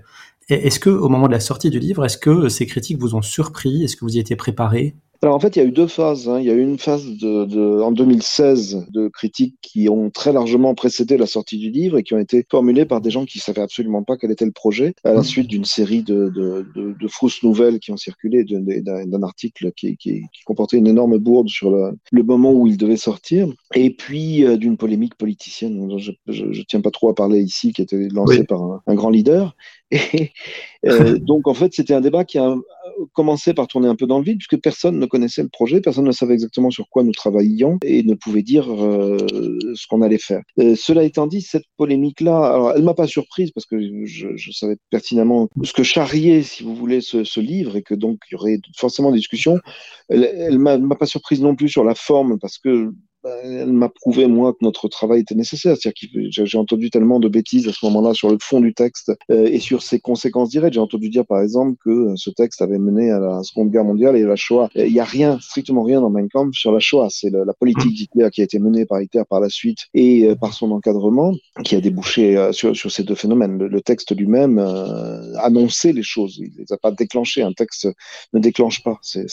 Est-ce 0.49 0.81
que 0.81 0.91
au 0.91 1.11
moment 1.11 1.27
de 1.27 1.33
la 1.33 1.41
sortie 1.41 1.69
du 1.69 1.79
livre, 1.79 2.07
est-ce 2.07 2.17
que 2.19 2.49
ces 2.49 2.67
critiques 2.67 2.99
vous 2.99 3.15
ont 3.15 3.23
surpris? 3.23 3.85
Est-ce 3.85 3.95
que 3.95 4.07
vous 4.07 4.17
y 4.17 4.19
étiez 4.19 4.37
préparé? 4.37 4.97
Alors 5.23 5.37
en 5.37 5.41
fait, 5.41 5.57
il 5.57 5.59
y 5.59 5.63
a 5.63 5.69
eu 5.69 5.73
deux 5.73 5.87
phases. 5.87 6.31
Hein. 6.31 6.41
Il 6.41 6.47
y 6.47 6.51
a 6.51 6.55
eu 6.55 6.63
une 6.63 6.79
phase 6.79 7.05
de, 7.05 7.45
de, 7.45 7.83
en 7.83 7.93
2016 7.93 8.87
de 8.91 9.09
critiques 9.09 9.57
qui 9.61 9.91
ont 9.91 10.09
très 10.09 10.33
largement 10.33 10.75
précédé 10.75 11.19
la 11.19 11.27
sortie 11.27 11.59
du 11.59 11.71
livre 11.71 11.99
et 11.99 12.03
qui 12.03 12.15
ont 12.15 12.19
été 12.19 12.47
formulées 12.51 12.87
par 12.87 13.03
des 13.03 13.11
gens 13.11 13.27
qui 13.27 13.39
savaient 13.39 13.61
absolument 13.61 14.03
pas 14.03 14.17
quel 14.17 14.31
était 14.31 14.47
le 14.47 14.51
projet, 14.51 14.95
à 15.05 15.13
la 15.13 15.21
mmh. 15.21 15.25
suite 15.25 15.47
d'une 15.49 15.67
série 15.67 16.03
de, 16.03 16.31
de, 16.31 16.67
de, 16.75 16.95
de, 16.99 17.09
fausses 17.09 17.43
nouvelles 17.43 17.81
qui 17.81 17.93
ont 17.93 17.99
circulé, 17.99 18.45
d'un 18.45 19.23
article 19.23 19.73
qui, 19.73 19.99
qui, 19.99 20.23
qui, 20.33 20.43
comportait 20.47 20.79
une 20.79 20.87
énorme 20.87 21.19
bourde 21.19 21.51
sur 21.51 21.71
le, 21.71 21.93
le 22.11 22.23
moment 22.23 22.53
où 22.53 22.67
il 22.67 22.79
devait 22.79 22.97
sortir, 22.97 23.47
et 23.75 23.91
puis 23.91 24.45
euh, 24.47 24.57
d'une 24.57 24.79
polémique 24.79 25.17
politicienne 25.17 25.87
dont 25.87 25.99
je 25.99 26.13
ne 26.29 26.63
tiens 26.63 26.81
pas 26.81 26.91
trop 26.91 27.11
à 27.11 27.15
parler 27.15 27.41
ici, 27.41 27.75
qui 27.75 27.83
a 27.83 27.85
été 27.85 28.09
lancée 28.09 28.45
par 28.45 28.63
un, 28.63 28.83
un, 28.87 28.95
grand 28.95 29.11
leader. 29.11 29.55
Et 30.83 30.89
euh, 30.89 31.19
donc 31.19 31.49
en 31.49 31.55
fait, 31.55 31.73
c'était 31.75 31.95
un 31.95 32.01
débat 32.01 32.25
qui 32.25 32.39
a 32.39 32.55
commencé 33.13 33.55
par 33.55 33.67
tourner 33.67 33.89
un 33.89 33.97
peu 33.97 34.07
dans 34.07 34.19
le 34.19 34.25
vide, 34.25 34.39
puisque 34.39 34.61
personne 34.63 34.99
ne 34.99 35.07
connaissait 35.07 35.43
le 35.43 35.49
projet, 35.49 35.81
personne 35.81 36.05
ne 36.05 36.13
savait 36.13 36.35
exactement 36.35 36.71
sur 36.71 36.89
quoi 36.89 37.03
nous 37.03 37.13
travaillions 37.13 37.79
et 37.85 38.03
ne 38.03 38.15
pouvait 38.15 38.43
dire 38.43 38.73
euh, 38.73 39.17
ce 39.75 39.87
qu'on 39.87 40.03
allait 40.03 40.19
faire. 40.19 40.43
Euh, 40.59 40.75
cela 40.77 41.05
étant 41.05 41.27
dit, 41.27 41.41
cette 41.41 41.65
polémique-là, 41.77 42.37
alors 42.37 42.73
elle 42.77 42.83
m'a 42.83 42.95
pas 42.95 43.07
surprise 43.07 43.51
parce 43.53 43.67
que 43.67 43.81
je, 44.07 44.29
je, 44.37 44.51
savais 44.53 44.77
pertinemment 44.91 45.49
ce 45.63 45.73
que 45.73 45.83
charriait, 45.83 46.43
si 46.43 46.63
vous 46.63 46.75
voulez, 46.75 47.01
ce, 47.01 47.25
ce, 47.25 47.41
livre 47.41 47.77
et 47.77 47.83
que 47.83 47.95
donc 47.95 48.19
il 48.31 48.35
y 48.35 48.37
aurait 48.37 48.59
forcément 48.77 49.11
des 49.11 49.19
discussions. 49.19 49.59
Elle, 50.09 50.25
elle 50.25 50.59
m'a 50.59 50.79
pas 50.97 51.07
surprise 51.07 51.41
non 51.41 51.55
plus 51.55 51.69
sur 51.69 51.85
la 51.85 51.95
forme 51.95 52.39
parce 52.39 52.59
que 52.59 52.93
elle 53.25 53.73
m'a 53.73 53.89
prouvé, 53.89 54.27
moi, 54.27 54.53
que 54.53 54.59
notre 54.63 54.89
travail 54.89 55.21
était 55.21 55.35
nécessaire. 55.35 55.77
C'est-à-dire 55.77 56.31
que 56.33 56.45
j'ai 56.45 56.59
entendu 56.59 56.91
tellement 56.91 57.21
de 57.21 57.29
bêtises 57.29 57.69
à 57.69 57.73
ce 57.73 57.85
moment-là 57.87 58.15
sur 58.15 58.31
le 58.31 58.39
fond 58.41 58.61
du 58.61 58.73
texte 58.75 59.13
euh, 59.31 59.47
et 59.47 59.59
sur 59.59 59.83
ses 59.83 60.01
conséquences 60.01 60.51
directes. 60.51 60.75
J'ai 60.75 60.81
entendu 60.81 61.11
dire, 61.11 61.27
par 61.27 61.41
exemple, 61.43 61.77
que 61.85 61.91
euh, 61.91 62.17
ce 62.17 62.31
texte 62.31 62.63
avait 62.63 62.79
mené 62.79 63.11
à 63.11 63.19
la 63.19 63.43
Seconde 63.43 63.71
Guerre 63.71 63.85
mondiale 63.85 64.17
et 64.17 64.23
à 64.23 64.27
la 64.27 64.37
Shoah. 64.37 64.71
Il 64.75 64.93
n'y 64.93 65.01
a 65.01 65.05
rien, 65.05 65.39
strictement 65.41 65.83
rien 65.83 66.01
dans 66.01 66.11
Mein 66.11 66.29
Kampf 66.29 66.57
sur 66.57 66.73
la 66.73 66.81
Shoah. 66.81 67.09
C'est 67.11 67.31
la, 67.31 67.53
politique 67.59 67.93
d'Hitler 67.93 68.29
qui 68.33 68.41
a 68.41 68.45
été 68.45 68.59
menée 68.59 68.87
par 68.87 69.03
Hitler 69.03 69.23
par 69.29 69.41
la 69.41 69.51
suite 69.51 69.89
et 69.93 70.27
euh, 70.27 70.35
par 70.35 70.55
son 70.55 70.71
encadrement 70.71 71.35
qui 71.65 71.77
a 71.77 71.81
débouché 71.81 72.51
sur, 72.53 72.75
sur, 72.75 72.91
ces 72.91 73.03
deux 73.03 73.15
phénomènes. 73.15 73.59
Le, 73.59 73.81
texte 73.81 74.17
lui-même 74.17 74.59
annonçait 75.39 75.93
les 75.93 76.03
choses. 76.03 76.39
Il 76.39 76.53
les 76.57 76.73
a 76.73 76.77
pas 76.77 76.91
déclenchés. 76.91 77.43
Un 77.43 77.53
texte 77.53 77.89
ne 78.33 78.41
déclenche 78.41 78.83
pas. 78.83 78.99
C'est, 79.03 79.27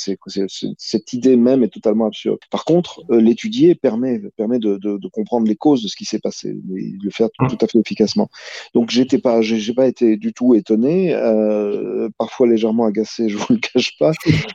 cette 0.77 1.13
idée 1.13 1.35
même 1.35 1.63
est 1.63 1.69
totalement 1.73 2.07
absurde. 2.07 2.39
Par 2.49 2.65
contre, 2.65 3.03
l'étudier 3.09 3.76
permet, 3.77 4.19
permet 4.35 4.59
de, 4.59 4.77
comprendre 5.11 5.47
les 5.47 5.55
causes 5.55 5.83
de 5.83 5.87
ce 5.87 5.95
qui 5.95 6.05
s'est 6.05 6.19
passé, 6.19 6.49
et 6.49 6.53
de 6.53 7.03
le 7.03 7.09
faire 7.09 7.29
tout, 7.31 7.57
à 7.61 7.67
fait 7.67 7.79
efficacement. 7.79 8.29
Donc 8.73 8.89
j'étais 8.89 9.17
pas, 9.17 9.41
j'ai 9.41 9.73
pas 9.73 9.87
été 9.87 10.17
du 10.17 10.33
tout 10.33 10.53
étonné, 10.55 11.13
euh, 11.13 12.09
parfois 12.17 12.47
légèrement 12.47 12.85
agacé, 12.85 13.29
je 13.29 13.37
vous 13.37 13.53
le 13.53 13.59
cache 13.59 13.97
pas, 13.97 14.11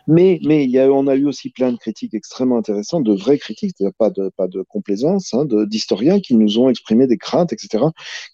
mais 0.06 0.40
mais 0.44 0.66
y 0.66 0.78
a, 0.78 0.90
on 0.92 1.06
a 1.06 1.14
eu 1.14 1.26
aussi 1.26 1.50
plein 1.50 1.72
de 1.72 1.78
critiques 1.78 2.14
extrêmement 2.14 2.58
intéressantes, 2.58 3.04
de 3.04 3.14
vraies 3.14 3.38
critiques, 3.38 3.74
c'est-à-dire 3.76 3.94
pas 3.96 4.10
de 4.10 4.30
pas 4.36 4.48
de 4.48 4.62
complaisance, 4.62 5.34
hein, 5.34 5.46
d'historiens 5.66 6.20
qui 6.20 6.34
nous 6.34 6.58
ont 6.58 6.68
exprimé 6.68 7.06
des 7.06 7.18
craintes, 7.18 7.52
etc., 7.52 7.84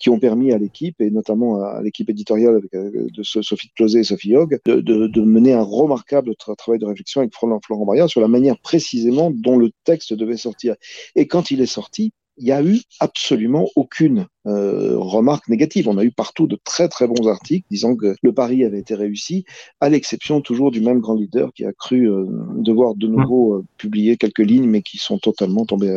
qui 0.00 0.10
ont 0.10 0.18
permis 0.18 0.52
à 0.52 0.58
l'équipe 0.58 1.00
et 1.00 1.10
notamment 1.10 1.62
à 1.62 1.82
l'équipe 1.82 2.10
éditoriale 2.10 2.60
euh, 2.74 3.06
de 3.12 3.22
Sophie 3.22 3.70
Closet 3.76 4.00
et 4.00 4.04
Sophie 4.04 4.36
Hogg 4.36 4.58
de, 4.64 4.80
de, 4.80 5.20
mener 5.20 5.52
un 5.52 5.62
remarquable 5.62 6.34
travail 6.36 6.78
de 6.78 6.86
réflexion 6.86 7.20
avec 7.20 7.34
Florent 7.34 7.60
Florent 7.64 8.08
sur 8.08 8.20
la 8.20 8.28
manière 8.28 8.58
précisément 8.58 9.30
dont 9.30 9.58
le 9.58 9.70
texte 9.84 10.14
devait 10.14 10.36
sortir. 10.36 10.74
Et 11.16 11.26
quand 11.26 11.50
il 11.50 11.60
est 11.60 11.66
sorti, 11.66 12.12
il 12.38 12.44
n'y 12.44 12.52
a 12.52 12.62
eu 12.62 12.80
absolument 13.00 13.68
aucune 13.74 14.26
euh, 14.46 14.96
remarque 14.96 15.48
négative. 15.48 15.88
On 15.88 15.98
a 15.98 16.04
eu 16.04 16.12
partout 16.12 16.46
de 16.46 16.58
très 16.64 16.88
très 16.88 17.06
bons 17.06 17.28
articles 17.28 17.66
disant 17.70 17.96
que 17.96 18.14
le 18.22 18.32
pari 18.32 18.64
avait 18.64 18.78
été 18.78 18.94
réussi, 18.94 19.44
à 19.80 19.88
l'exception 19.88 20.40
toujours 20.40 20.70
du 20.70 20.80
même 20.80 21.00
grand 21.00 21.14
leader 21.14 21.52
qui 21.52 21.64
a 21.64 21.72
cru 21.72 22.08
euh, 22.08 22.24
devoir 22.56 22.94
de 22.94 23.08
nouveau 23.08 23.54
euh, 23.54 23.64
publier 23.76 24.16
quelques 24.16 24.38
lignes, 24.38 24.68
mais 24.68 24.82
qui 24.82 24.98
sont 24.98 25.18
totalement 25.18 25.66
tombées 25.66 25.90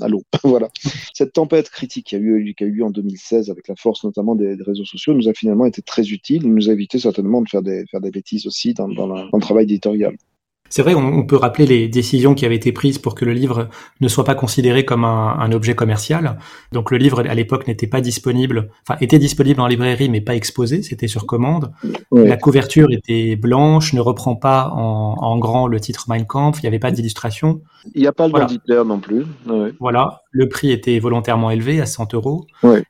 à, 0.00 0.08
l'eau. 0.08 0.22
voilà. 0.44 0.70
Cette 1.12 1.34
tempête 1.34 1.68
critique 1.70 2.06
qui 2.06 2.16
a, 2.16 2.18
eu, 2.18 2.54
a 2.58 2.64
eu 2.64 2.82
en 2.82 2.90
2016, 2.90 3.50
avec 3.50 3.68
la 3.68 3.76
force 3.76 4.04
notamment 4.04 4.34
des, 4.34 4.56
réseaux 4.60 4.84
sociaux, 4.84 5.12
nous 5.12 5.28
a 5.28 5.34
finalement 5.34 5.66
été 5.66 5.82
très 5.82 6.08
utile. 6.08 6.42
Il 6.44 6.54
nous 6.54 6.70
a 6.70 6.72
évité 6.72 6.98
certainement 6.98 7.42
de 7.42 7.48
faire 7.48 7.62
des, 7.62 7.84
faire 7.90 8.00
des 8.00 8.10
bêtises 8.10 8.46
aussi 8.46 8.72
dans, 8.72 8.88
dans, 8.88 9.06
dans 9.06 9.28
le 9.32 9.40
travail 9.40 9.64
éditorial. 9.64 10.16
C'est 10.70 10.82
vrai, 10.82 10.94
on, 10.94 11.24
peut 11.24 11.36
rappeler 11.36 11.66
les 11.66 11.88
décisions 11.88 12.34
qui 12.34 12.44
avaient 12.44 12.56
été 12.56 12.72
prises 12.72 12.98
pour 12.98 13.14
que 13.14 13.24
le 13.24 13.32
livre 13.32 13.68
ne 14.00 14.08
soit 14.08 14.24
pas 14.24 14.34
considéré 14.34 14.84
comme 14.84 15.04
un, 15.04 15.52
objet 15.52 15.74
commercial. 15.74 16.36
Donc 16.72 16.90
le 16.90 16.96
livre 16.96 17.20
à 17.20 17.34
l'époque 17.34 17.68
n'était 17.68 17.86
pas 17.86 18.00
disponible, 18.00 18.70
enfin 18.82 18.98
était 19.00 19.20
disponible 19.20 19.60
en 19.60 19.68
librairie 19.68 20.08
mais 20.08 20.20
pas 20.20 20.34
exposé, 20.34 20.82
c'était 20.82 21.06
sur 21.06 21.26
commande. 21.26 21.70
La 22.10 22.36
couverture 22.36 22.90
était 22.90 23.36
blanche, 23.36 23.92
ne 23.92 24.00
reprend 24.00 24.34
pas 24.34 24.70
en, 24.70 25.38
grand 25.38 25.68
le 25.68 25.78
titre 25.78 26.06
Mein 26.08 26.26
Kampf, 26.26 26.58
il 26.58 26.62
n'y 26.62 26.68
avait 26.68 26.80
pas 26.80 26.90
d'illustration. 26.90 27.60
Il 27.94 28.00
n'y 28.00 28.08
a 28.08 28.12
pas 28.12 28.26
le 28.26 28.32
voilà. 28.32 28.48
non 28.84 28.98
plus. 28.98 29.24
Voilà, 29.78 30.22
le 30.32 30.48
prix 30.48 30.72
était 30.72 30.98
volontairement 30.98 31.50
élevé 31.50 31.80
à 31.80 31.86
100 31.86 32.14
euros. 32.14 32.46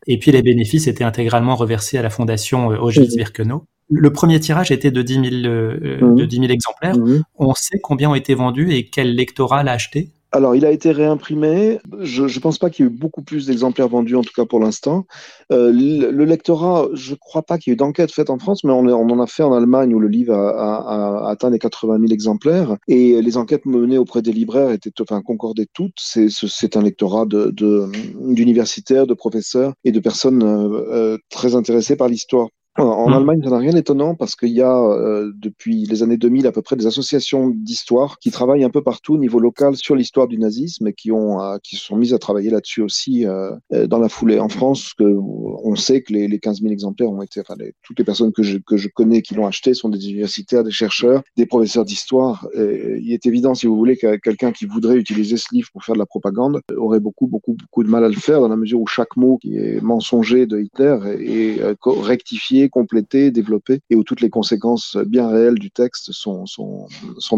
Et 0.06 0.18
puis 0.18 0.32
les 0.32 0.42
bénéfices 0.42 0.86
étaient 0.86 1.04
intégralement 1.04 1.56
reversés 1.56 1.98
à 1.98 2.02
la 2.02 2.10
fondation 2.10 2.72
euh, 2.72 2.78
Auschwitz-Birkenau. 2.78 3.66
Le 3.94 4.12
premier 4.12 4.40
tirage 4.40 4.70
était 4.70 4.90
de 4.90 5.02
10 5.02 5.14
000, 5.14 5.24
euh, 5.46 5.98
mmh. 6.00 6.16
de 6.16 6.24
10 6.24 6.36
000 6.36 6.48
exemplaires. 6.50 6.98
Mmh. 6.98 7.22
On 7.38 7.54
sait 7.54 7.78
combien 7.80 8.10
ont 8.10 8.14
été 8.14 8.34
vendus 8.34 8.72
et 8.72 8.88
quel 8.88 9.14
lectorat 9.14 9.62
l'a 9.62 9.72
acheté? 9.72 10.10
Alors, 10.34 10.56
il 10.56 10.64
a 10.66 10.72
été 10.72 10.90
réimprimé. 10.90 11.78
Je 12.00 12.24
ne 12.24 12.40
pense 12.40 12.58
pas 12.58 12.68
qu'il 12.68 12.84
y 12.84 12.88
ait 12.88 12.90
eu 12.90 12.94
beaucoup 12.94 13.22
plus 13.22 13.46
d'exemplaires 13.46 13.86
vendus, 13.88 14.16
en 14.16 14.22
tout 14.22 14.32
cas 14.34 14.44
pour 14.44 14.58
l'instant. 14.58 15.06
Euh, 15.52 15.70
le, 15.72 16.24
lectorat, 16.24 16.88
je 16.92 17.12
ne 17.12 17.16
crois 17.16 17.42
pas 17.42 17.56
qu'il 17.56 17.70
y 17.70 17.72
ait 17.72 17.74
eu 17.74 17.76
d'enquête 17.76 18.10
faite 18.10 18.30
en 18.30 18.38
France, 18.40 18.64
mais 18.64 18.72
on, 18.72 18.84
on, 18.84 19.10
en 19.10 19.20
a 19.20 19.28
fait 19.28 19.44
en 19.44 19.52
Allemagne 19.52 19.94
où 19.94 20.00
le 20.00 20.08
livre 20.08 20.34
a, 20.34 20.48
a, 20.50 21.26
a, 21.26 21.30
atteint 21.30 21.50
les 21.50 21.60
80 21.60 22.00
000 22.00 22.12
exemplaires. 22.12 22.76
Et 22.88 23.22
les 23.22 23.36
enquêtes 23.36 23.64
menées 23.64 23.96
auprès 23.96 24.22
des 24.22 24.32
libraires 24.32 24.72
étaient, 24.72 24.90
enfin, 25.00 25.22
concordaient 25.22 25.68
toutes. 25.72 26.00
C'est 26.00 26.76
un 26.76 26.82
lectorat 26.82 27.26
d'universitaires, 27.26 29.06
de, 29.06 29.10
de, 29.10 29.14
professeurs 29.14 29.72
et 29.84 29.92
de 29.92 30.00
personnes 30.00 30.42
euh 30.42 31.16
très 31.30 31.54
intéressées 31.54 31.94
par 31.94 32.08
l'histoire. 32.08 32.48
En 32.76 33.08
mmh. 33.08 33.12
Allemagne, 33.12 33.40
ça 33.44 33.50
n'a 33.50 33.58
rien 33.58 33.72
d'étonnant 33.72 34.16
parce 34.16 34.34
qu'il 34.34 34.48
y 34.48 34.60
a 34.60 34.76
euh, 34.76 35.30
depuis 35.36 35.84
les 35.84 36.02
années 36.02 36.16
2000 36.16 36.48
à 36.48 36.52
peu 36.52 36.60
près 36.60 36.74
des 36.74 36.86
associations 36.86 37.48
d'histoire 37.48 38.18
qui 38.18 38.32
travaillent 38.32 38.64
un 38.64 38.70
peu 38.70 38.82
partout 38.82 39.14
au 39.14 39.18
niveau 39.18 39.38
local 39.38 39.76
sur 39.76 39.94
l'histoire 39.94 40.26
du 40.26 40.38
nazisme 40.38 40.88
et 40.88 40.92
qui 40.92 41.12
ont 41.12 41.40
euh, 41.40 41.58
qui 41.62 41.76
se 41.76 41.84
sont 41.84 41.96
mises 41.96 42.14
à 42.14 42.18
travailler 42.18 42.50
là-dessus 42.50 42.82
aussi 42.82 43.26
euh, 43.26 43.52
dans 43.86 43.98
la 43.98 44.08
foulée. 44.08 44.40
En 44.40 44.48
France, 44.48 44.92
que, 44.94 45.04
on 45.04 45.76
sait 45.76 46.02
que 46.02 46.12
les, 46.12 46.26
les 46.26 46.40
15 46.40 46.62
000 46.62 46.72
exemplaires 46.72 47.12
ont 47.12 47.22
été, 47.22 47.40
enfin, 47.40 47.54
toutes 47.84 47.98
les 48.00 48.04
personnes 48.04 48.32
que 48.32 48.42
je, 48.42 48.58
que 48.58 48.76
je 48.76 48.88
connais 48.88 49.22
qui 49.22 49.36
l'ont 49.36 49.46
acheté 49.46 49.72
sont 49.72 49.88
des 49.88 50.10
universitaires, 50.10 50.64
des 50.64 50.72
chercheurs, 50.72 51.22
des 51.36 51.46
professeurs 51.46 51.84
d'histoire. 51.84 52.48
Il 52.56 53.12
est 53.12 53.26
évident, 53.26 53.54
si 53.54 53.68
vous 53.68 53.76
voulez, 53.76 53.96
que 53.96 54.16
quelqu'un 54.16 54.50
qui 54.50 54.66
voudrait 54.66 54.96
utiliser 54.96 55.36
ce 55.36 55.46
livre 55.52 55.68
pour 55.72 55.84
faire 55.84 55.94
de 55.94 56.00
la 56.00 56.06
propagande 56.06 56.60
aurait 56.76 57.00
beaucoup, 57.00 57.28
beaucoup, 57.28 57.54
beaucoup 57.54 57.84
de 57.84 57.88
mal 57.88 58.04
à 58.04 58.08
le 58.08 58.14
faire 58.14 58.40
dans 58.40 58.48
la 58.48 58.56
mesure 58.56 58.80
où 58.80 58.86
chaque 58.86 59.16
mot 59.16 59.38
qui 59.38 59.56
est 59.56 59.80
mensonger 59.80 60.46
de 60.46 60.58
Hitler 60.60 60.98
est, 61.20 61.60
est 61.60 61.76
rectifié 61.84 62.63
complété, 62.68 63.30
développé, 63.30 63.80
et 63.90 63.96
où 63.96 64.04
toutes 64.04 64.20
les 64.20 64.30
conséquences 64.30 64.96
bien 65.06 65.28
réelles 65.28 65.58
du 65.58 65.70
texte 65.70 66.12
sont 66.12 66.86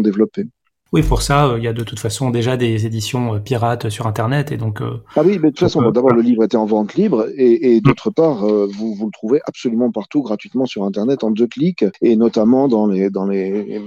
développées. 0.01 0.47
Oui, 0.93 1.03
pour 1.03 1.21
ça, 1.21 1.47
euh, 1.47 1.57
il 1.57 1.65
y 1.65 1.67
a 1.67 1.73
de 1.73 1.83
toute 1.83 1.99
façon 1.99 2.29
déjà 2.29 2.55
des 2.55 2.85
éditions 2.85 3.35
euh, 3.35 3.39
pirates 3.39 3.89
sur 3.89 4.07
Internet 4.07 4.53
et 4.53 4.57
donc. 4.57 4.81
Euh, 4.81 5.01
ah 5.17 5.21
oui, 5.25 5.33
mais 5.33 5.49
de 5.49 5.55
toute 5.55 5.59
façon, 5.59 5.81
d'abord 5.91 6.13
le 6.13 6.21
livre 6.21 6.45
était 6.45 6.55
en 6.55 6.65
vente 6.65 6.95
libre 6.95 7.27
et, 7.35 7.75
et 7.75 7.81
d'autre 7.81 8.09
part, 8.09 8.45
vous, 8.45 8.95
vous 8.95 9.05
le 9.05 9.11
trouvez 9.11 9.41
absolument 9.45 9.91
partout 9.91 10.21
gratuitement 10.21 10.65
sur 10.65 10.83
Internet 10.83 11.23
en 11.25 11.31
deux 11.31 11.47
clics 11.47 11.83
et 12.01 12.15
notamment 12.15 12.67
dans 12.67 12.87
les 12.87 13.09
dans 13.09 13.25
les 13.25 13.81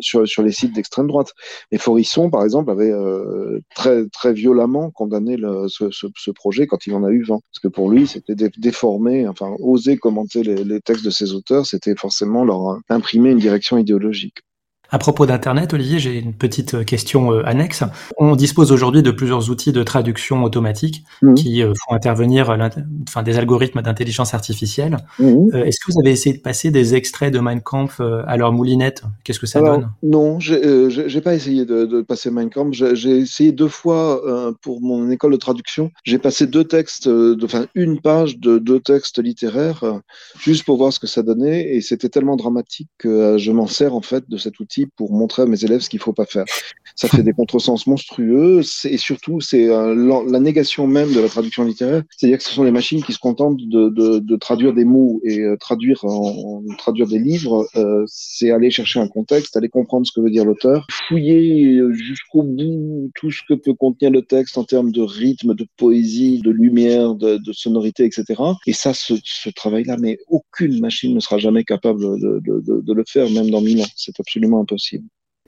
sur, 0.00 0.26
sur 0.26 0.42
les 0.42 0.52
sites 0.52 0.74
d'extrême 0.74 1.08
droite. 1.08 1.34
Et 1.72 1.78
Forisson, 1.78 2.30
par 2.30 2.44
exemple, 2.44 2.70
avait 2.70 2.92
très 3.74 4.08
très 4.08 4.32
violemment 4.32 4.90
condamné 4.90 5.36
le, 5.36 5.68
ce, 5.68 5.90
ce, 5.90 6.06
ce, 6.16 6.30
projet 6.30 6.66
quand 6.66 6.86
il 6.86 6.94
en 6.94 7.04
a 7.04 7.10
eu 7.10 7.22
vent, 7.22 7.40
parce 7.52 7.60
que 7.62 7.68
pour 7.68 7.90
lui, 7.90 8.06
c'était 8.06 8.34
déformer, 8.56 9.28
enfin 9.28 9.54
oser 9.60 9.96
commenter 9.98 10.42
les, 10.42 10.64
les 10.64 10.80
textes 10.80 11.04
de 11.04 11.10
ses 11.10 11.34
auteurs, 11.34 11.66
c'était 11.66 11.94
forcément 11.96 12.44
leur 12.44 12.78
imprimer 12.88 13.30
une 13.30 13.38
direction 13.38 13.76
idéologique. 13.76 14.38
À 14.92 14.98
propos 14.98 15.24
d'Internet, 15.24 15.72
Olivier, 15.72 16.00
j'ai 16.00 16.18
une 16.18 16.34
petite 16.34 16.74
euh, 16.74 16.84
question 16.84 17.32
euh, 17.32 17.46
annexe. 17.46 17.84
On 18.18 18.34
dispose 18.34 18.72
aujourd'hui 18.72 19.02
de 19.02 19.12
plusieurs 19.12 19.48
outils 19.48 19.70
de 19.70 19.84
traduction 19.84 20.42
automatique 20.42 21.04
mmh. 21.22 21.34
qui 21.34 21.62
euh, 21.62 21.72
font 21.74 21.94
intervenir 21.94 22.50
enfin, 23.08 23.22
des 23.22 23.38
algorithmes 23.38 23.82
d'intelligence 23.82 24.34
artificielle. 24.34 24.96
Mmh. 25.20 25.54
Est-ce 25.54 25.78
que 25.78 25.92
vous 25.92 26.00
avez 26.00 26.10
essayé 26.10 26.36
de 26.36 26.42
passer 26.42 26.72
des 26.72 26.96
extraits 26.96 27.32
de 27.32 27.38
Mein 27.38 27.60
Kampf 27.60 28.00
à 28.00 28.36
leur 28.36 28.52
moulinette? 28.52 29.02
Qu'est-ce 29.22 29.38
que 29.38 29.46
ça 29.46 29.60
donne? 29.60 29.90
Non, 30.02 30.40
j'ai 30.40 31.20
pas 31.20 31.34
essayé 31.34 31.64
de, 31.64 31.84
de, 31.84 32.02
passer 32.02 32.30
Mein 32.30 32.50
Kampf. 32.50 32.72
J'ai 32.72 33.18
essayé 33.18 33.52
deux 33.52 33.68
fois 33.68 34.22
pour 34.62 34.80
mon 34.80 35.10
école 35.10 35.32
de 35.32 35.36
traduction. 35.36 35.90
J'ai 36.04 36.18
passé 36.18 36.46
deux 36.46 36.64
textes, 36.64 37.08
enfin 37.42 37.66
une 37.74 38.00
page 38.00 38.38
de 38.38 38.58
deux 38.58 38.80
textes 38.80 39.22
littéraires, 39.22 39.84
juste 40.38 40.64
pour 40.64 40.76
voir 40.78 40.92
ce 40.92 40.98
que 40.98 41.06
ça 41.06 41.22
donnait. 41.22 41.74
Et 41.74 41.80
c'était 41.80 42.08
tellement 42.08 42.36
dramatique 42.36 42.88
que 42.98 43.38
je 43.38 43.52
m'en 43.52 43.66
sers 43.66 43.94
en 43.94 44.02
fait 44.02 44.28
de 44.28 44.36
cet 44.36 44.58
outil 44.60 44.79
pour 44.86 45.12
montrer 45.12 45.42
à 45.42 45.46
mes 45.46 45.64
élèves 45.64 45.80
ce 45.80 45.90
qu'il 45.90 46.00
faut 46.00 46.12
pas 46.12 46.26
faire. 46.26 46.44
Ça 46.96 47.08
fait 47.08 47.22
des 47.22 47.32
contresens 47.32 47.86
monstrueux 47.86 48.60
et 48.84 48.98
surtout 48.98 49.40
c'est 49.40 49.66
la 49.66 50.40
négation 50.40 50.86
même 50.86 51.12
de 51.12 51.20
la 51.20 51.28
traduction 51.28 51.64
littéraire, 51.64 52.02
c'est-à-dire 52.16 52.38
que 52.38 52.44
ce 52.44 52.50
sont 52.50 52.64
des 52.64 52.70
machines 52.70 53.02
qui 53.02 53.12
se 53.12 53.18
contentent 53.18 53.56
de, 53.56 54.36
traduire 54.36 54.74
des 54.74 54.84
mots 54.84 55.20
et 55.24 55.44
traduire 55.58 56.04
en, 56.04 56.62
traduire 56.78 57.06
des 57.06 57.18
livres, 57.18 57.66
c'est 58.06 58.50
aller 58.50 58.70
chercher 58.70 59.00
un 59.00 59.08
contexte, 59.08 59.56
aller 59.56 59.68
comprendre 59.68 60.06
ce 60.06 60.12
que 60.12 60.20
veut 60.20 60.30
dire 60.30 60.44
l'auteur, 60.44 60.86
fouiller 61.08 61.80
jusqu'au 61.92 62.42
bout 62.42 63.10
tout 63.14 63.30
ce 63.30 63.42
que 63.48 63.54
peut 63.54 63.74
contenir 63.74 64.10
le 64.10 64.22
texte 64.22 64.58
en 64.58 64.64
termes 64.64 64.92
de 64.92 65.02
rythme, 65.02 65.54
de 65.54 65.66
poésie, 65.76 66.40
de 66.40 66.50
lumière, 66.50 67.14
de, 67.14 67.40
sonorité, 67.52 68.04
etc. 68.04 68.40
Et 68.66 68.72
ça, 68.72 68.94
ce, 68.94 69.14
travail-là, 69.50 69.96
mais 69.98 70.18
aucune 70.28 70.80
machine 70.80 71.14
ne 71.14 71.20
sera 71.20 71.38
jamais 71.38 71.64
capable 71.64 72.00
de, 72.00 72.92
le 72.92 73.04
faire, 73.06 73.30
même 73.30 73.50
dans 73.50 73.60
mille 73.60 73.82
ans. 73.82 73.88
C'est 73.96 74.18
absolument 74.18 74.60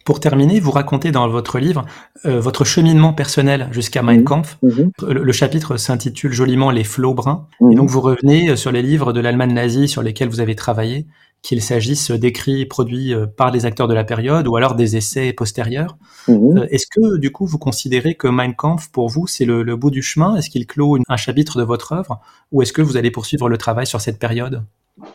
Pour 0.04 0.18
terminer, 0.18 0.58
vous 0.58 0.72
racontez 0.72 1.12
dans 1.12 1.28
votre 1.28 1.60
livre 1.60 1.84
euh, 2.26 2.40
votre 2.40 2.64
cheminement 2.64 3.12
personnel 3.12 3.68
jusqu'à 3.70 4.02
Mein 4.02 4.24
Kampf. 4.24 4.58
Mhm. 4.62 4.90
Le, 5.08 5.32
chapitre 5.32 5.76
s'intitule 5.76 6.32
joliment 6.32 6.70
Les 6.70 6.82
flots 6.82 7.14
bruns. 7.14 7.46
Et 7.70 7.74
donc 7.74 7.88
vous 7.88 8.00
revenez 8.00 8.56
sur 8.56 8.72
les 8.72 8.82
livres 8.82 9.12
de 9.12 9.20
l'Allemagne 9.20 9.52
nazie 9.52 9.86
sur 9.86 10.02
lesquels 10.02 10.28
vous 10.28 10.40
avez 10.40 10.56
travaillé, 10.56 11.06
qu'il 11.42 11.60
s'agisse 11.60 12.10
d'écrits 12.12 12.66
produits 12.66 13.12
euh, 13.12 13.26
par 13.26 13.50
des 13.50 13.66
acteurs 13.66 13.88
de 13.88 13.94
la 13.94 14.04
période 14.04 14.46
ou 14.46 14.56
alors 14.56 14.74
des 14.74 14.96
essais 14.96 15.32
postérieurs. 15.32 15.96
Mhm. 16.28 16.58
Euh, 16.58 16.66
est-ce 16.70 16.86
que 16.86 17.18
du 17.18 17.32
coup 17.32 17.46
vous 17.46 17.58
considérez 17.58 18.14
que 18.14 18.28
Mein 18.28 18.54
Kampf 18.54 18.90
pour 18.90 19.08
vous 19.08 19.26
c'est 19.26 19.44
le, 19.44 19.64
bout 19.76 19.90
du 19.90 20.02
chemin? 20.02 20.36
Est-ce 20.36 20.48
qu'il 20.48 20.66
clôt 20.66 20.96
un 21.08 21.16
chapitre 21.16 21.58
de 21.58 21.64
votre 21.64 21.92
œuvre? 21.92 22.20
Ou 22.52 22.62
est-ce 22.62 22.72
que 22.72 22.82
vous 22.82 22.96
allez 22.96 23.10
poursuivre 23.10 23.48
le 23.48 23.58
travail 23.58 23.86
sur 23.86 24.00
cette 24.00 24.18
période? 24.18 24.64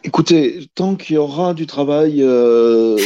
Écoutez, 0.03 0.68
tant 0.76 0.95
qu'il 0.95 1.16
y 1.16 1.18
aura 1.18 1.53
du 1.53 1.66
travail 1.66 2.22
euh, 2.22 2.97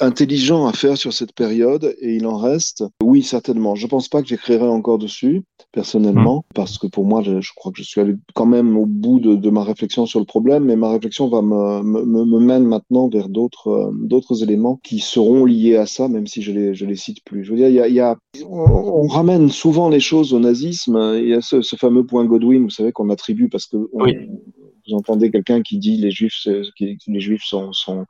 intelligent 0.00 0.66
à 0.66 0.72
faire 0.72 0.96
sur 0.96 1.12
cette 1.12 1.32
période, 1.32 1.94
et 2.00 2.14
il 2.14 2.26
en 2.26 2.36
reste, 2.36 2.84
oui, 3.02 3.22
certainement. 3.22 3.74
Je 3.74 3.84
ne 3.84 3.90
pense 3.90 4.08
pas 4.08 4.22
que 4.22 4.28
j'écrirai 4.28 4.66
encore 4.66 4.98
dessus, 4.98 5.44
personnellement, 5.72 6.38
mmh. 6.38 6.54
parce 6.54 6.78
que 6.78 6.86
pour 6.86 7.04
moi, 7.04 7.22
je, 7.22 7.52
crois 7.54 7.72
que 7.72 7.78
je 7.78 7.84
suis 7.84 8.00
allé 8.00 8.14
quand 8.34 8.46
même 8.46 8.76
au 8.76 8.86
bout 8.86 9.20
de, 9.20 9.50
ma 9.50 9.64
réflexion 9.64 10.06
sur 10.06 10.20
le 10.20 10.26
problème, 10.26 10.64
mais 10.64 10.76
ma 10.76 10.90
réflexion 10.90 11.28
va 11.28 11.40
me, 11.42 11.82
me, 11.82 12.24
me 12.24 12.38
mène 12.38 12.66
maintenant 12.66 13.08
vers 13.08 13.28
d'autres 13.28 13.68
euh, 13.68 13.90
d'autres 13.94 14.42
éléments 14.42 14.78
qui 14.82 14.98
seront 14.98 15.44
liés 15.44 15.76
à 15.76 15.86
ça, 15.86 16.08
même 16.08 16.26
si 16.26 16.42
je 16.42 16.52
les, 16.52 16.74
je 16.74 16.84
les 16.84 16.96
cite 16.96 17.24
plus. 17.24 17.44
Je 17.44 17.50
veux 17.50 17.56
dire, 17.56 17.68
il 17.68 17.74
y 17.74 17.80
a, 17.80 17.88
y 17.88 18.00
a 18.00 18.16
on, 18.46 19.06
ramène 19.06 19.48
souvent 19.48 19.88
les 19.88 20.00
choses 20.00 20.34
au 20.34 20.38
nazisme. 20.38 21.14
Il 21.16 21.28
y 21.28 21.34
a 21.34 21.40
ce, 21.40 21.62
ce 21.62 21.76
fameux 21.76 22.04
point 22.04 22.24
Godwin, 22.24 22.64
vous 22.64 22.70
savez, 22.70 22.92
qu'on 22.92 23.10
attribue 23.10 23.48
parce 23.48 23.66
que 23.66 23.76
vous 23.76 24.96
entendez 24.96 25.30
quelqu'un 25.30 25.62
qui 25.62 25.78
dit 25.78 25.96
les 25.96 26.10
juifs, 26.10 26.46
les 26.46 27.20
juifs 27.20 27.44
sont, 27.44 27.72
sont 27.72 28.06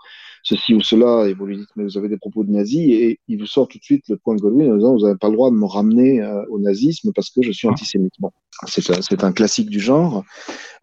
ceci 0.49 0.75
ou 0.75 0.81
cela, 0.81 1.29
et 1.29 1.35
vous 1.35 1.47
lui 1.47 1.59
dites, 1.59 1.69
mais 1.77 1.85
vous 1.85 1.99
avez 1.99 2.09
des 2.09 2.17
propos 2.17 2.43
de 2.43 2.51
nazis, 2.51 2.91
et 2.91 3.21
il 3.29 3.39
vous 3.39 3.47
sort 3.47 3.69
tout 3.69 3.79
de 3.79 3.85
suite 3.85 4.05
le 4.09 4.17
point 4.17 4.35
de 4.35 4.41
Godwin 4.41 4.73
en 4.73 4.77
disant, 4.77 4.95
vous 4.95 5.05
n'avez 5.05 5.19
pas 5.19 5.29
le 5.29 5.35
droit 5.35 5.51
de 5.51 5.57
me 5.57 5.67
ramener 5.67 6.23
euh, 6.23 6.43
au 6.51 6.59
nazisme 6.59 7.13
parce 7.15 7.31
que 7.31 7.43
je 7.43 7.53
suis 7.53 7.69
antisémite. 7.69 8.15
Bon, 8.19 8.31
c'est 8.67 9.25
un, 9.25 9.33
classique 9.33 9.69
du 9.69 9.79
genre, 9.79 10.25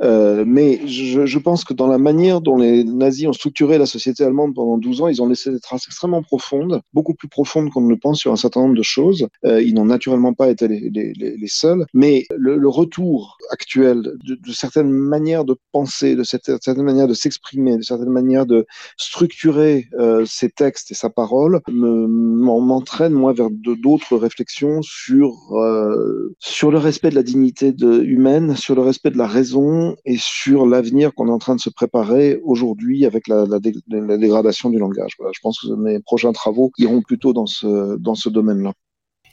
euh, 0.02 0.46
mais 0.48 0.88
je, 0.88 1.38
pense 1.40 1.64
que 1.64 1.74
dans 1.74 1.88
la 1.88 1.98
manière 1.98 2.40
dont 2.42 2.58
les 2.58 2.84
nazis 2.84 3.28
ont 3.28 3.34
structuré 3.34 3.78
la 3.78 3.86
société 3.86 4.24
allemande 4.24 4.54
pendant 4.56 4.78
12 4.78 5.02
ans, 5.02 5.08
ils 5.08 5.22
ont 5.22 5.28
laissé 5.28 5.52
des 5.52 5.60
traces 5.60 5.86
extrêmement 5.88 6.22
profondes, 6.22 6.82
beaucoup 6.94 7.14
plus 7.16 7.28
profondes 7.28 7.70
qu'on 7.72 7.82
ne 7.82 7.90
le 7.90 7.98
pense 7.98 8.20
sur 8.20 8.32
un 8.32 8.38
certain 8.38 8.62
nombre 8.62 8.76
de 8.76 8.84
choses. 8.84 9.28
Euh, 9.46 9.62
ils 9.62 9.74
n'ont 9.74 9.86
naturellement 9.86 10.34
pas 10.34 10.50
été 10.50 10.68
les, 10.68 10.90
les, 10.90 11.14
les 11.14 11.48
seuls, 11.48 11.86
mais 11.94 12.26
le, 12.38 12.66
retour 12.70 13.38
actuel 13.52 14.14
de, 14.24 14.52
certaines 14.52 14.90
manières 14.90 15.46
de 15.46 15.56
penser, 15.72 16.16
de 16.16 16.24
certaines 16.24 16.84
manières 16.84 17.08
de 17.08 17.14
s'exprimer, 17.14 17.78
de 17.78 17.84
certaines 17.84 18.10
manières 18.10 18.46
de 18.46 18.66
structurer 18.98 19.55
euh, 19.58 20.26
ses 20.26 20.50
textes 20.50 20.92
et 20.92 20.94
sa 20.94 21.10
parole 21.10 21.62
m'entraîne 21.68 23.14
moi 23.14 23.34
vers 23.34 23.50
d'autres 23.52 24.18
réflexions 24.18 24.82
sur 24.82 25.34
euh, 25.54 26.36
sur 26.40 26.72
le 26.72 26.78
respect 26.78 27.10
de 27.10 27.16
la 27.16 27.24
dignité 27.24 27.74
humaine, 27.82 28.56
sur 28.56 28.76
le 28.76 28.82
respect 28.82 29.12
de 29.12 29.18
la 29.18 29.28
raison 29.28 29.96
et 30.06 30.18
sur 30.18 30.66
l'avenir 30.66 31.14
qu'on 31.14 31.28
est 31.28 31.32
en 31.32 31.40
train 31.40 31.56
de 31.56 31.62
se 31.62 31.70
préparer 31.70 32.40
aujourd'hui 32.44 33.06
avec 33.06 33.28
la, 33.28 33.46
dégradation 33.60 34.70
du 34.70 34.78
langage. 34.78 35.16
Je 35.20 35.40
pense 35.42 35.60
que 35.60 35.74
mes 35.76 36.00
prochains 36.00 36.34
travaux 36.34 36.72
iront 36.78 37.02
plutôt 37.02 37.34
dans 37.34 37.46
ce 37.46 37.98
dans 37.98 38.16
ce 38.16 38.30
domaine-là. 38.30 38.74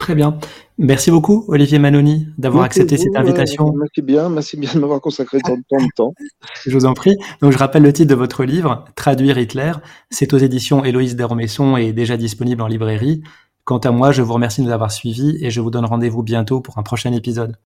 Très 0.03 0.17
bien. 0.17 0.37
Merci 0.79 1.13
beaucoup, 1.13 1.45
Olivier 1.47 1.79
Manoni, 1.79 2.27
d'avoir 2.37 2.65
accepté 2.65 2.97
cette 2.97 3.15
invitation. 3.15 3.73
merci 3.73 4.03
bien, 4.03 4.29
merci 4.29 4.57
bien 4.57 4.75
de 4.75 4.81
m'avoir 4.81 5.01
consacré 5.01 5.39
tant, 5.39 5.55
de 5.55 5.95
temps. 5.95 6.13
je 6.67 6.77
vous 6.77 6.87
en 6.87 6.93
prie. 6.93 7.17
Donc, 7.41 7.53
je 7.53 7.59
rappelle 7.59 7.85
le 7.85 7.93
titre 7.93 8.11
de 8.11 8.17
votre 8.17 8.43
livre, 8.43 8.85
Traduire 8.97 9.39
Hitler. 9.39 9.71
C'est 10.11 10.35
aux 10.35 10.39
éditions 10.39 10.85
Héloïse 10.85 11.15
Desromesson 11.15 11.77
et 11.77 11.93
déjà 11.93 12.17
disponible 12.17 12.63
en 12.63 12.67
librairie. 12.67 13.23
Quant 13.63 13.79
à 13.79 13.93
moi, 13.93 14.11
je 14.11 14.23
vous 14.23 14.33
remercie 14.33 14.61
de 14.61 14.67
nous 14.67 14.73
avoir 14.73 14.91
suivis 14.91 15.39
et 15.41 15.51
je 15.51 15.61
vous 15.61 15.71
donne 15.71 15.85
rendez-vous 15.85 16.25
bientôt 16.25 16.61
pour 16.61 16.79
un 16.79 16.83
prochain 16.83 17.13
épisode. 17.13 17.57